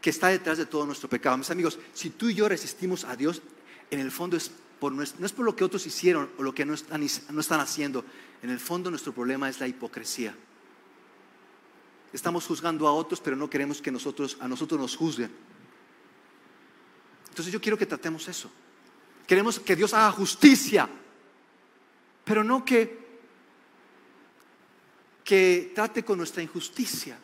que 0.00 0.08
está 0.08 0.28
detrás 0.28 0.56
de 0.56 0.64
todo 0.64 0.86
nuestro 0.86 1.10
pecado. 1.10 1.36
Mis 1.36 1.50
amigos, 1.50 1.78
si 1.92 2.08
tú 2.08 2.30
y 2.30 2.34
yo 2.34 2.48
resistimos 2.48 3.04
a 3.04 3.14
Dios, 3.16 3.42
en 3.90 4.00
el 4.00 4.10
fondo 4.10 4.38
es 4.38 4.50
no 4.80 5.02
es 5.02 5.32
por 5.32 5.44
lo 5.44 5.54
que 5.54 5.64
otros 5.64 5.84
hicieron 5.86 6.30
o 6.38 6.42
lo 6.42 6.54
que 6.54 6.64
no 6.64 6.72
están, 6.72 7.04
no 7.30 7.40
están 7.40 7.60
haciendo. 7.60 8.02
En 8.42 8.48
el 8.48 8.60
fondo 8.60 8.88
nuestro 8.88 9.12
problema 9.12 9.50
es 9.50 9.60
la 9.60 9.68
hipocresía. 9.68 10.34
Estamos 12.14 12.46
juzgando 12.46 12.88
a 12.88 12.92
otros, 12.92 13.20
pero 13.20 13.36
no 13.36 13.50
queremos 13.50 13.82
que 13.82 13.90
nosotros, 13.90 14.38
a 14.40 14.48
nosotros 14.48 14.80
nos 14.80 14.96
juzguen. 14.96 15.30
Entonces 17.28 17.52
yo 17.52 17.60
quiero 17.60 17.76
que 17.76 17.84
tratemos 17.84 18.26
eso. 18.26 18.50
Queremos 19.26 19.60
que 19.60 19.76
Dios 19.76 19.92
haga 19.92 20.10
justicia, 20.12 20.88
pero 22.28 22.44
no 22.44 22.62
que, 22.62 22.98
que 25.24 25.72
trate 25.74 26.04
con 26.04 26.18
nuestra 26.18 26.42
injusticia. 26.42 27.18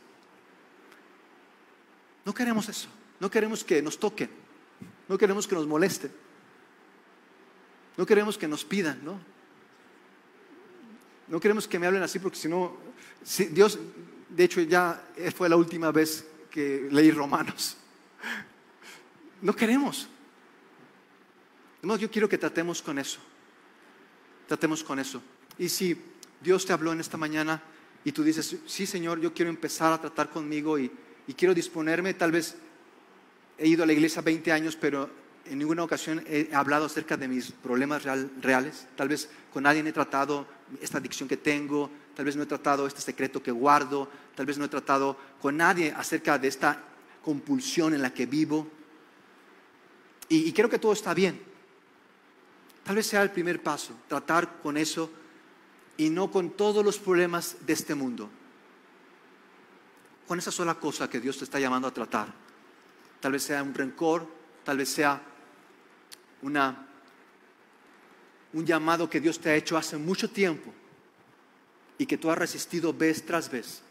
No 2.24 2.32
queremos 2.32 2.66
eso. 2.70 2.88
No 3.20 3.30
queremos 3.30 3.62
que 3.62 3.82
nos 3.82 3.98
toquen. 3.98 4.30
No 5.06 5.18
queremos 5.18 5.46
que 5.46 5.56
nos 5.56 5.66
molesten. 5.66 6.10
No 7.98 8.06
queremos 8.06 8.38
que 8.38 8.48
nos 8.48 8.64
pidan, 8.64 9.04
¿no? 9.04 9.20
No 11.28 11.38
queremos 11.38 11.68
que 11.68 11.78
me 11.78 11.86
hablen 11.86 12.02
así 12.02 12.18
porque 12.18 12.38
si 12.38 12.48
no, 12.48 12.74
Dios, 13.50 13.78
de 14.30 14.44
hecho 14.44 14.62
ya 14.62 15.06
fue 15.36 15.50
la 15.50 15.56
última 15.56 15.92
vez 15.92 16.26
que 16.50 16.88
leí 16.90 17.10
Romanos. 17.10 17.76
No 19.42 19.54
queremos. 19.54 20.08
yo 21.82 22.10
quiero 22.10 22.26
que 22.26 22.38
tratemos 22.38 22.80
con 22.80 22.98
eso. 22.98 23.20
Tratemos 24.46 24.84
con 24.84 24.98
eso. 24.98 25.22
Y 25.58 25.68
si 25.68 25.96
Dios 26.40 26.66
te 26.66 26.72
habló 26.72 26.92
en 26.92 27.00
esta 27.00 27.16
mañana 27.16 27.62
y 28.04 28.12
tú 28.12 28.22
dices, 28.22 28.56
sí 28.66 28.86
Señor, 28.86 29.20
yo 29.20 29.32
quiero 29.32 29.50
empezar 29.50 29.92
a 29.92 30.00
tratar 30.00 30.30
conmigo 30.30 30.78
y, 30.78 30.90
quiero 31.36 31.54
disponerme, 31.54 32.14
tal 32.14 32.32
vez 32.32 32.56
he 33.56 33.66
ido 33.66 33.82
a 33.82 33.86
la 33.86 33.94
iglesia 33.94 34.20
20 34.20 34.52
años, 34.52 34.76
pero 34.76 35.08
en 35.46 35.58
ninguna 35.58 35.84
ocasión 35.84 36.22
he 36.26 36.50
hablado 36.52 36.86
acerca 36.86 37.16
de 37.16 37.28
mis 37.28 37.52
problemas 37.52 38.02
reales. 38.42 38.86
Tal 38.96 39.08
vez 39.08 39.30
con 39.52 39.62
nadie 39.62 39.80
he 39.80 39.92
tratado 39.92 40.46
esta 40.80 40.98
adicción 40.98 41.28
que 41.28 41.38
tengo, 41.38 41.90
tal 42.14 42.26
vez 42.26 42.36
no 42.36 42.42
he 42.42 42.46
tratado 42.46 42.86
este 42.86 43.00
secreto 43.00 43.42
que 43.42 43.50
guardo, 43.50 44.08
tal 44.34 44.44
vez 44.44 44.58
no 44.58 44.66
he 44.66 44.68
tratado 44.68 45.16
con 45.40 45.56
nadie 45.56 45.94
acerca 45.96 46.38
de 46.38 46.48
esta 46.48 46.82
compulsión 47.22 47.94
en 47.94 48.02
la 48.02 48.12
que 48.12 48.26
vivo. 48.26 48.68
Y, 50.28 50.48
y 50.48 50.52
creo 50.52 50.68
que 50.68 50.78
todo 50.78 50.92
está 50.92 51.14
bien. 51.14 51.53
Tal 52.84 52.96
vez 52.96 53.06
sea 53.06 53.22
el 53.22 53.30
primer 53.30 53.62
paso, 53.62 53.94
tratar 54.06 54.60
con 54.62 54.76
eso 54.76 55.10
y 55.96 56.10
no 56.10 56.30
con 56.30 56.50
todos 56.50 56.84
los 56.84 56.98
problemas 56.98 57.56
de 57.66 57.72
este 57.72 57.94
mundo. 57.94 58.28
Con 60.28 60.38
esa 60.38 60.50
sola 60.50 60.74
cosa 60.74 61.08
que 61.08 61.20
Dios 61.20 61.38
te 61.38 61.44
está 61.44 61.58
llamando 61.58 61.88
a 61.88 61.94
tratar. 61.94 62.28
Tal 63.20 63.32
vez 63.32 63.42
sea 63.42 63.62
un 63.62 63.74
rencor, 63.74 64.28
tal 64.64 64.78
vez 64.78 64.90
sea 64.90 65.20
una, 66.42 66.86
un 68.52 68.66
llamado 68.66 69.08
que 69.08 69.20
Dios 69.20 69.40
te 69.40 69.50
ha 69.50 69.54
hecho 69.54 69.78
hace 69.78 69.96
mucho 69.96 70.30
tiempo 70.30 70.72
y 71.96 72.04
que 72.04 72.18
tú 72.18 72.30
has 72.30 72.36
resistido 72.36 72.92
vez 72.92 73.24
tras 73.24 73.50
vez. 73.50 73.82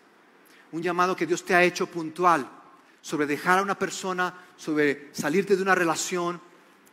Un 0.71 0.83
llamado 0.83 1.15
que 1.15 1.25
Dios 1.25 1.43
te 1.43 1.55
ha 1.55 1.63
hecho 1.63 1.87
puntual 1.87 2.47
sobre 3.01 3.25
dejar 3.25 3.59
a 3.59 3.63
una 3.63 3.77
persona, 3.77 4.33
sobre 4.55 5.09
salirte 5.13 5.55
de 5.55 5.61
una 5.63 5.75
relación, 5.75 6.39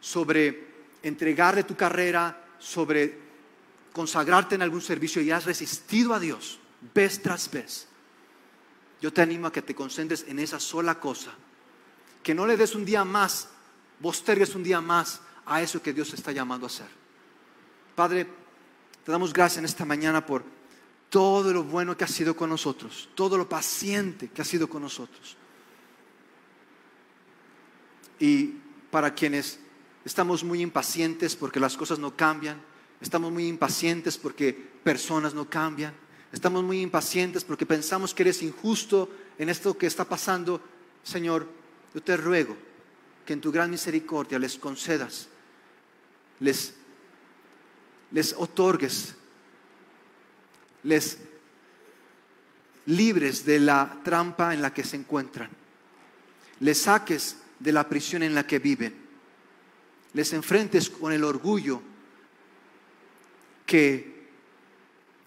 sobre 0.00 0.69
entregarle 1.02 1.64
tu 1.64 1.76
carrera, 1.76 2.44
sobre 2.58 3.18
consagrarte 3.92 4.54
en 4.54 4.62
algún 4.62 4.80
servicio 4.80 5.20
y 5.22 5.30
has 5.30 5.44
resistido 5.44 6.14
a 6.14 6.20
Dios 6.20 6.60
vez 6.94 7.20
tras 7.20 7.50
vez, 7.50 7.88
yo 9.00 9.12
te 9.12 9.22
animo 9.22 9.46
a 9.46 9.52
que 9.52 9.62
te 9.62 9.74
concentres 9.74 10.24
en 10.28 10.38
esa 10.38 10.60
sola 10.60 11.00
cosa. 11.00 11.32
Que 12.22 12.34
no 12.34 12.46
le 12.46 12.56
des 12.56 12.74
un 12.74 12.84
día 12.84 13.04
más, 13.04 13.48
postergues 14.00 14.54
un 14.54 14.62
día 14.62 14.80
más 14.80 15.20
a 15.46 15.62
eso 15.62 15.82
que 15.82 15.92
Dios 15.92 16.10
te 16.10 16.16
está 16.16 16.32
llamando 16.32 16.66
a 16.66 16.68
hacer. 16.68 16.88
Padre, 17.94 18.26
te 19.04 19.10
damos 19.10 19.32
gracias 19.32 19.58
en 19.58 19.64
esta 19.64 19.86
mañana 19.86 20.24
por 20.24 20.44
todo 21.08 21.52
lo 21.52 21.64
bueno 21.64 21.96
que 21.96 22.04
ha 22.04 22.08
sido 22.08 22.36
con 22.36 22.50
nosotros, 22.50 23.08
todo 23.14 23.38
lo 23.38 23.48
paciente 23.48 24.28
que 24.28 24.42
ha 24.42 24.44
sido 24.44 24.68
con 24.68 24.82
nosotros. 24.82 25.36
Y 28.18 28.54
para 28.90 29.14
quienes 29.14 29.58
estamos 30.04 30.44
muy 30.44 30.62
impacientes 30.62 31.36
porque 31.36 31.60
las 31.60 31.76
cosas 31.76 31.98
no 31.98 32.16
cambian, 32.16 32.60
Estamos 33.00 33.32
muy 33.32 33.48
impacientes 33.48 34.18
porque 34.18 34.52
personas 34.52 35.32
no 35.32 35.48
cambian. 35.48 35.94
Estamos 36.32 36.62
muy 36.62 36.80
impacientes 36.80 37.44
porque 37.44 37.66
pensamos 37.66 38.14
que 38.14 38.22
eres 38.22 38.42
injusto 38.42 39.10
en 39.38 39.48
esto 39.48 39.76
que 39.76 39.86
está 39.86 40.04
pasando. 40.04 40.60
Señor, 41.02 41.46
yo 41.94 42.02
te 42.02 42.16
ruego 42.16 42.56
que 43.24 43.32
en 43.32 43.40
tu 43.40 43.50
gran 43.50 43.70
misericordia 43.70 44.38
les 44.38 44.56
concedas, 44.56 45.28
les, 46.40 46.74
les 48.10 48.34
otorgues, 48.36 49.14
les 50.82 51.18
libres 52.86 53.44
de 53.44 53.60
la 53.60 54.00
trampa 54.04 54.52
en 54.52 54.62
la 54.62 54.74
que 54.74 54.84
se 54.84 54.96
encuentran, 54.96 55.48
les 56.60 56.78
saques 56.78 57.36
de 57.58 57.72
la 57.72 57.88
prisión 57.88 58.22
en 58.22 58.34
la 58.34 58.46
que 58.46 58.58
viven, 58.58 58.99
les 60.12 60.32
enfrentes 60.32 60.90
con 60.90 61.12
el 61.12 61.24
orgullo 61.24 61.80
que, 63.66 64.28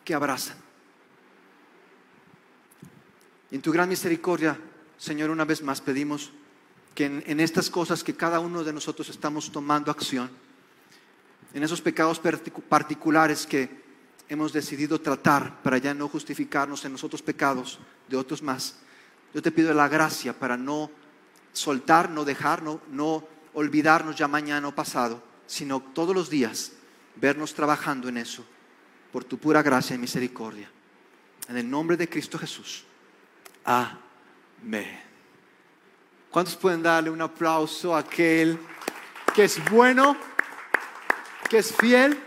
que 0.03 0.13
abrazan. 0.13 0.57
En 3.51 3.61
tu 3.61 3.71
gran 3.71 3.87
misericordia, 3.87 4.59
Señor, 4.97 5.29
una 5.29 5.45
vez 5.45 5.61
más 5.61 5.79
pedimos 5.79 6.31
que 6.95 7.05
en, 7.05 7.39
estas 7.39 7.69
cosas 7.69 8.03
que 8.03 8.15
cada 8.15 8.39
uno 8.39 8.63
de 8.63 8.73
nosotros 8.73 9.09
estamos 9.09 9.51
tomando 9.51 9.91
acción, 9.91 10.29
en 11.53 11.63
esos 11.63 11.81
pecados 11.81 12.19
particulares 12.67 13.45
que 13.45 13.69
hemos 14.27 14.53
decidido 14.53 14.99
tratar 14.99 15.61
para 15.61 15.77
ya 15.77 15.93
no 15.93 16.07
justificarnos 16.07 16.83
en 16.85 16.93
los 16.93 17.03
otros 17.03 17.21
pecados 17.21 17.79
de 18.09 18.17
otros 18.17 18.41
más, 18.41 18.77
yo 19.33 19.41
te 19.41 19.51
pido 19.51 19.73
la 19.73 19.87
gracia 19.87 20.37
para 20.37 20.57
no 20.57 20.89
soltar, 21.51 22.09
no 22.09 22.25
dejar, 22.25 22.63
no 22.63 23.27
olvidarnos 23.53 24.15
ya 24.15 24.27
mañana 24.27 24.67
o 24.67 24.75
pasado, 24.75 25.21
sino 25.45 25.79
todos 25.79 26.15
los 26.15 26.29
días 26.29 26.73
vernos 27.15 27.53
trabajando 27.53 28.09
en 28.09 28.17
eso 28.17 28.45
por 29.11 29.23
tu 29.23 29.37
pura 29.37 29.61
gracia 29.61 29.95
y 29.95 29.99
misericordia. 29.99 30.69
En 31.47 31.57
el 31.57 31.69
nombre 31.69 31.97
de 31.97 32.09
Cristo 32.09 32.39
Jesús. 32.39 32.83
Amén. 33.63 34.99
¿Cuántos 36.31 36.55
pueden 36.55 36.81
darle 36.81 37.09
un 37.09 37.21
aplauso 37.21 37.95
a 37.95 37.99
aquel 37.99 38.57
que 39.35 39.43
es 39.43 39.63
bueno, 39.69 40.17
que 41.49 41.59
es 41.59 41.75
fiel? 41.75 42.17